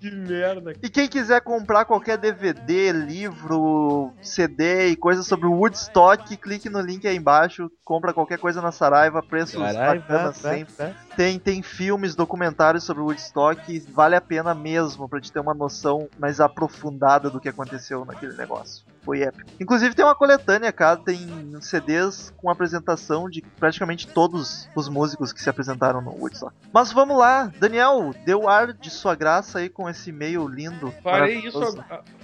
que 0.00 0.10
merda. 0.10 0.72
E 0.82 0.90
quem 0.90 1.06
quiser 1.06 1.40
comprar 1.40 1.84
qualquer 1.84 2.18
DVD, 2.18 2.90
livro, 2.90 4.12
CD 4.20 4.88
e 4.88 4.96
coisa 4.96 5.22
sobre 5.22 5.46
o 5.46 5.52
Woodstock, 5.52 6.36
clique 6.36 6.68
no 6.68 6.80
link 6.80 7.06
aí 7.06 7.16
embaixo, 7.16 7.70
compra 7.84 8.12
qualquer 8.12 8.40
coisa 8.40 8.60
na 8.60 8.72
Saraiva, 8.72 9.22
preços 9.22 9.62
Caralho, 9.62 10.00
bacanas 10.00 10.42
vai, 10.42 10.50
vai, 10.50 10.58
sempre. 10.58 10.74
vai. 10.76 10.96
Tem, 11.16 11.38
tem 11.38 11.62
filmes, 11.62 12.16
documentários 12.16 12.82
sobre 12.82 13.04
o 13.04 13.06
Woodstock, 13.06 13.78
vale 13.92 14.16
a 14.16 14.20
pena 14.20 14.52
mesmo 14.52 15.08
pra 15.08 15.20
te 15.20 15.30
ter 15.30 15.38
uma 15.38 15.54
noção 15.54 16.08
mais 16.18 16.40
aprofundada 16.40 17.30
do 17.30 17.38
que 17.38 17.48
aconteceu 17.48 18.04
naquele 18.04 18.36
negócio. 18.36 18.84
Foi 19.04 19.22
épico. 19.22 19.50
Inclusive 19.60 19.94
tem 19.94 20.04
uma 20.04 20.14
coletânea, 20.14 20.70
cara, 20.72 20.96
tem 20.96 21.18
CDs 21.60 22.32
com 22.36 22.48
apresentação 22.50 23.28
de 23.28 23.42
praticamente 23.58 24.06
todos 24.06 24.68
os 24.76 24.88
músicos 24.88 25.32
que 25.32 25.42
se 25.42 25.50
apresentaram 25.50 26.00
no 26.00 26.10
Woodstock. 26.12 26.52
Mas 26.72 26.92
vamos 26.92 27.18
lá, 27.18 27.52
Daniel, 27.58 28.14
deu 28.24 28.48
ar 28.48 28.72
de 28.72 28.90
sua 28.90 29.14
graça 29.14 29.58
aí 29.58 29.68
com 29.68 29.88
esse 29.88 30.10
e-mail 30.10 30.46
lindo. 30.46 30.92
Farei 31.02 31.38
isso, 31.38 31.78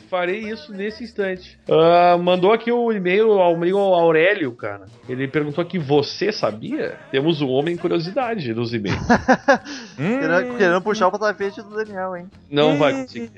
farei 0.08 0.38
isso 0.40 0.72
nesse 0.72 1.02
instante. 1.04 1.58
Ah, 1.68 2.16
mandou 2.16 2.52
aqui 2.52 2.70
um 2.70 2.92
e-mail 2.92 3.32
ao 3.32 3.54
amigo 3.54 3.78
Aurélio, 3.78 4.52
cara. 4.52 4.86
Ele 5.08 5.26
perguntou 5.26 5.62
aqui: 5.62 5.78
Você 5.78 6.30
sabia? 6.30 6.96
Temos 7.10 7.40
um 7.42 7.48
homem 7.48 7.76
curiosidade 7.76 8.54
nos 8.54 8.72
e-mails. 8.72 8.98
Hum, 9.98 10.20
Querendo, 10.20 10.56
querendo 10.56 10.82
puxar 10.82 11.08
o 11.08 11.18
tapete 11.18 11.60
do 11.60 11.70
Daniel, 11.74 12.16
hein? 12.16 12.30
Não 12.48 12.78
vai 12.78 12.92
conseguir. 12.92 13.30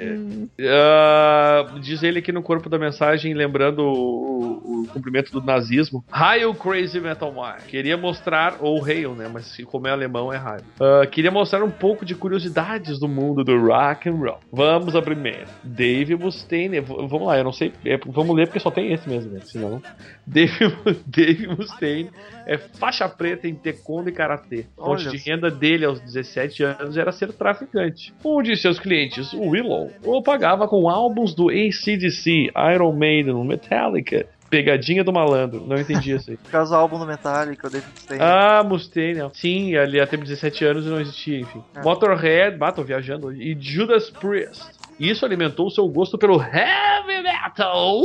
Ah, 0.60 1.66
diz 1.80 2.02
ele 2.02 2.18
aqui 2.18 2.32
no 2.32 2.42
corpo 2.42 2.68
da 2.68 2.78
mensagem, 2.78 3.29
lembrando 3.34 3.80
o, 3.80 4.82
o 4.82 4.86
cumprimento 4.92 5.32
do 5.32 5.44
nazismo. 5.44 6.04
Hail 6.10 6.54
Crazy 6.54 7.00
Metal 7.00 7.32
Mind. 7.32 7.66
Queria 7.68 7.96
mostrar, 7.96 8.56
ou 8.60 8.84
Hail, 8.84 9.14
né? 9.14 9.28
Mas 9.32 9.56
como 9.64 9.86
é 9.86 9.90
alemão 9.90 10.32
é 10.32 10.36
Hail. 10.36 10.62
Ah, 10.80 11.06
queria 11.06 11.30
mostrar 11.30 11.62
um 11.62 11.70
pouco 11.70 12.04
de 12.04 12.14
curiosidades 12.14 12.98
do 12.98 13.08
mundo 13.08 13.44
do 13.44 13.58
rock 13.58 14.08
and 14.08 14.16
roll. 14.16 14.38
Vamos 14.52 14.94
à 14.94 15.02
primeira. 15.02 15.46
Dave 15.62 16.16
Mustaine. 16.16 16.80
Vamos 16.80 17.26
lá, 17.26 17.38
eu 17.38 17.44
não 17.44 17.52
sei. 17.52 17.72
é, 17.84 17.98
vamos 18.06 18.34
ler 18.34 18.46
porque 18.46 18.60
só 18.60 18.70
tem 18.70 18.92
esse 18.92 19.08
mesmo, 19.08 19.32
né? 19.32 19.40
Senão. 19.44 19.82
Dave, 20.26 20.52
Dave 21.06 21.46
Mustaine 21.46 22.10
é 22.46 22.58
faixa 22.58 23.08
preta 23.08 23.46
em 23.46 23.54
taekwondo 23.54 24.08
e 24.08 24.12
karatê. 24.12 24.66
Fonte 24.76 25.08
de 25.08 25.16
renda 25.16 25.50
dele 25.50 25.84
aos 25.84 26.00
17 26.00 26.62
anos 26.62 26.96
era 26.96 27.12
ser 27.12 27.32
traficante. 27.32 28.12
Um 28.24 28.42
de 28.42 28.56
seus 28.56 28.78
clientes, 28.78 29.32
o 29.32 29.50
Willow, 29.50 29.90
o 30.04 30.22
pagava 30.22 30.66
com 30.66 30.88
álbuns 30.88 31.34
do 31.34 31.48
ACDC, 31.48 32.50
Iron 32.74 32.92
Maiden, 32.92 33.19
Metallica. 33.44 34.26
Pegadinha 34.48 35.04
do 35.04 35.12
malandro, 35.12 35.64
não 35.64 35.76
entendi 35.78 36.10
isso 36.12 36.28
aí. 36.30 36.36
Por 36.42 36.50
causa 36.50 36.74
do 36.74 36.80
álbum 36.80 36.98
do 36.98 37.06
Metallica, 37.06 37.68
o 37.68 37.70
David 37.70 37.88
Mustaine. 37.94 38.20
Ah, 38.24 38.64
Mustaine. 38.64 39.20
Sim, 39.32 39.76
ele 39.76 39.98
ia 39.98 40.06
ter 40.08 40.16
17 40.16 40.64
anos 40.64 40.84
e 40.86 40.88
não 40.88 41.00
existia, 41.00 41.38
enfim. 41.38 41.62
É. 41.76 41.82
Motorhead, 41.82 42.56
bah, 42.56 42.72
tô 42.72 42.82
viajando 42.82 43.28
hoje. 43.28 43.40
E 43.40 43.56
Judas 43.60 44.10
Priest. 44.10 44.64
Isso 44.98 45.24
alimentou 45.24 45.70
seu 45.70 45.86
gosto 45.88 46.18
pelo 46.18 46.40
heavy 46.42 47.22
metal. 47.22 48.02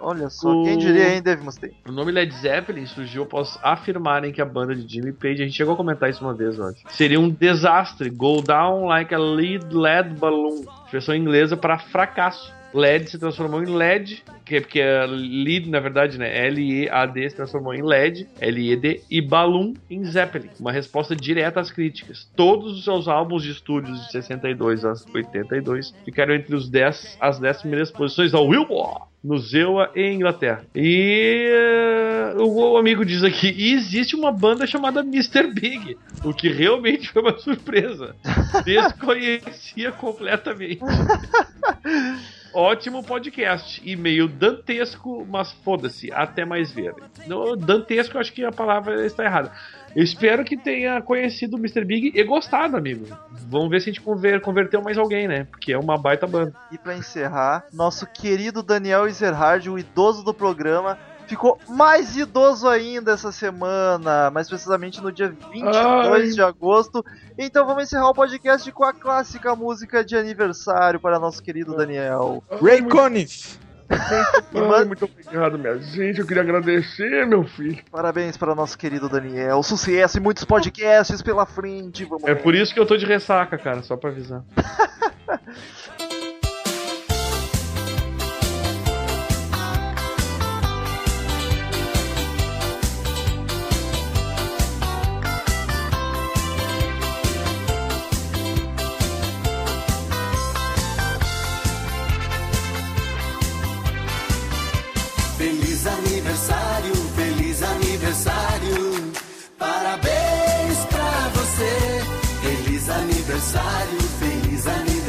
Olha 0.00 0.30
só, 0.30 0.48
o- 0.48 0.62
quem 0.64 0.78
diria, 0.78 1.16
hein, 1.16 1.22
Dave 1.22 1.42
Mustaine? 1.42 1.74
O 1.88 1.90
nome 1.90 2.12
Led 2.12 2.32
Zeppelin 2.36 2.86
surgiu 2.86 3.24
após 3.24 3.58
afirmarem 3.60 4.30
que 4.32 4.40
a 4.40 4.44
banda 4.44 4.72
de 4.76 4.86
Jimmy 4.94 5.12
Page, 5.12 5.42
a 5.42 5.44
gente 5.44 5.56
chegou 5.56 5.74
a 5.74 5.76
comentar 5.76 6.08
isso 6.08 6.22
uma 6.24 6.32
vez, 6.34 6.56
eu 6.56 6.66
acho, 6.66 6.78
seria 6.90 7.18
um 7.18 7.28
desastre, 7.28 8.08
go 8.10 8.40
down 8.40 8.84
like 8.84 9.12
a 9.12 9.18
lead 9.18 9.66
lead 9.74 10.14
balloon, 10.20 10.62
expressão 10.84 11.16
inglesa 11.16 11.56
para 11.56 11.78
fracasso. 11.80 12.56
LED 12.72 13.10
se 13.10 13.18
transformou 13.18 13.62
em 13.62 13.66
LED, 13.66 14.22
que 14.44 14.56
é 14.56 14.60
porque 14.60 14.80
a 14.80 15.06
lead, 15.06 15.68
na 15.68 15.80
verdade, 15.80 16.18
né, 16.18 16.46
L-E-A-D 16.46 17.30
se 17.30 17.36
transformou 17.36 17.74
em 17.74 17.82
LED, 17.82 18.28
L-E-D, 18.40 19.02
e 19.10 19.20
balloon 19.20 19.74
em 19.90 20.04
Zeppelin, 20.04 20.50
uma 20.58 20.72
resposta 20.72 21.14
direta 21.14 21.60
às 21.60 21.70
críticas. 21.70 22.28
Todos 22.36 22.78
os 22.78 22.84
seus 22.84 23.08
álbuns 23.08 23.42
de 23.42 23.50
estúdios 23.50 23.98
de 24.06 24.12
62 24.12 24.84
a 24.84 24.92
82 25.14 25.94
ficaram 26.04 26.34
entre 26.34 26.54
os 26.54 26.68
10, 26.68 27.18
as 27.20 27.38
10 27.38 27.60
primeiras 27.60 27.90
posições 27.90 28.32
da 28.32 28.38
Billboard 28.38 29.08
no 29.22 29.38
Zewa 29.38 29.90
e 29.94 30.12
Inglaterra. 30.12 30.64
E 30.74 31.50
eh, 31.52 32.34
o, 32.38 32.72
o 32.72 32.76
amigo 32.76 33.04
diz 33.04 33.24
aqui: 33.24 33.52
e 33.56 33.74
existe 33.74 34.14
uma 34.14 34.30
banda 34.30 34.66
chamada 34.66 35.00
Mr. 35.00 35.52
Big, 35.52 35.98
o 36.24 36.32
que 36.32 36.48
realmente 36.48 37.10
foi 37.10 37.22
uma 37.22 37.38
surpresa. 37.38 38.14
Desconhecia 38.64 39.92
completamente. 39.92 40.80
Ótimo 42.52 43.02
podcast. 43.02 43.80
E 43.84 43.94
meio 43.96 44.28
dantesco, 44.28 45.26
mas 45.28 45.52
foda-se, 45.64 46.12
até 46.12 46.44
mais 46.44 46.72
ver. 46.72 46.94
No, 47.26 47.56
dantesco, 47.56 48.18
acho 48.18 48.32
que 48.32 48.44
a 48.44 48.52
palavra 48.52 49.04
está 49.04 49.24
errada. 49.24 49.52
Espero 49.96 50.44
que 50.44 50.56
tenha 50.56 51.00
conhecido 51.02 51.56
o 51.56 51.58
Mr. 51.58 51.84
Big 51.84 52.12
e 52.14 52.24
gostado, 52.24 52.76
amigo. 52.76 53.06
Vamos 53.48 53.70
ver 53.70 53.80
se 53.80 53.90
a 53.90 53.92
gente 53.92 54.02
conver, 54.02 54.40
converteu 54.40 54.82
mais 54.82 54.98
alguém, 54.98 55.26
né? 55.26 55.44
Porque 55.44 55.72
é 55.72 55.78
uma 55.78 55.96
baita 55.96 56.26
banda. 56.26 56.54
E 56.70 56.78
pra 56.78 56.96
encerrar, 56.96 57.64
nosso 57.72 58.06
querido 58.06 58.62
Daniel 58.62 59.06
Ezerhard, 59.06 59.68
o 59.70 59.78
idoso 59.78 60.22
do 60.22 60.34
programa, 60.34 60.98
ficou 61.28 61.58
mais 61.68 62.16
idoso 62.16 62.66
ainda 62.66 63.12
essa 63.12 63.30
semana, 63.30 64.30
mais 64.30 64.48
precisamente 64.48 65.00
no 65.00 65.12
dia 65.12 65.28
22 65.52 65.76
Ai. 65.76 66.28
de 66.30 66.42
agosto. 66.42 67.04
Então 67.38 67.64
vamos 67.66 67.84
encerrar 67.84 68.08
o 68.10 68.14
podcast 68.14 68.70
com 68.72 68.84
a 68.84 68.92
clássica 68.92 69.54
música 69.54 70.04
de 70.04 70.16
aniversário 70.16 70.98
para 70.98 71.18
nosso 71.20 71.42
querido 71.42 71.76
Daniel. 71.76 72.42
Ray 72.60 72.82
Conniff. 72.82 73.58
Ai, 73.90 74.84
muito 74.84 75.04
obrigado, 75.06 75.58
minha 75.58 75.78
gente. 75.78 76.20
Eu 76.20 76.26
queria 76.26 76.42
agradecer, 76.42 77.26
meu 77.26 77.44
filho. 77.44 77.82
Parabéns 77.90 78.36
para 78.36 78.54
nosso 78.54 78.76
querido 78.76 79.08
Daniel. 79.08 79.62
Sucesso 79.62 80.18
e 80.18 80.20
muitos 80.20 80.44
podcasts 80.44 81.22
pela 81.22 81.46
frente. 81.46 82.04
Vamos 82.04 82.24
É 82.24 82.34
lá. 82.34 82.36
por 82.36 82.54
isso 82.54 82.74
que 82.74 82.80
eu 82.80 82.84
tô 82.86 82.96
de 82.98 83.06
ressaca, 83.06 83.56
cara, 83.56 83.82
só 83.82 83.96
pra 83.96 84.10
avisar. 84.10 84.42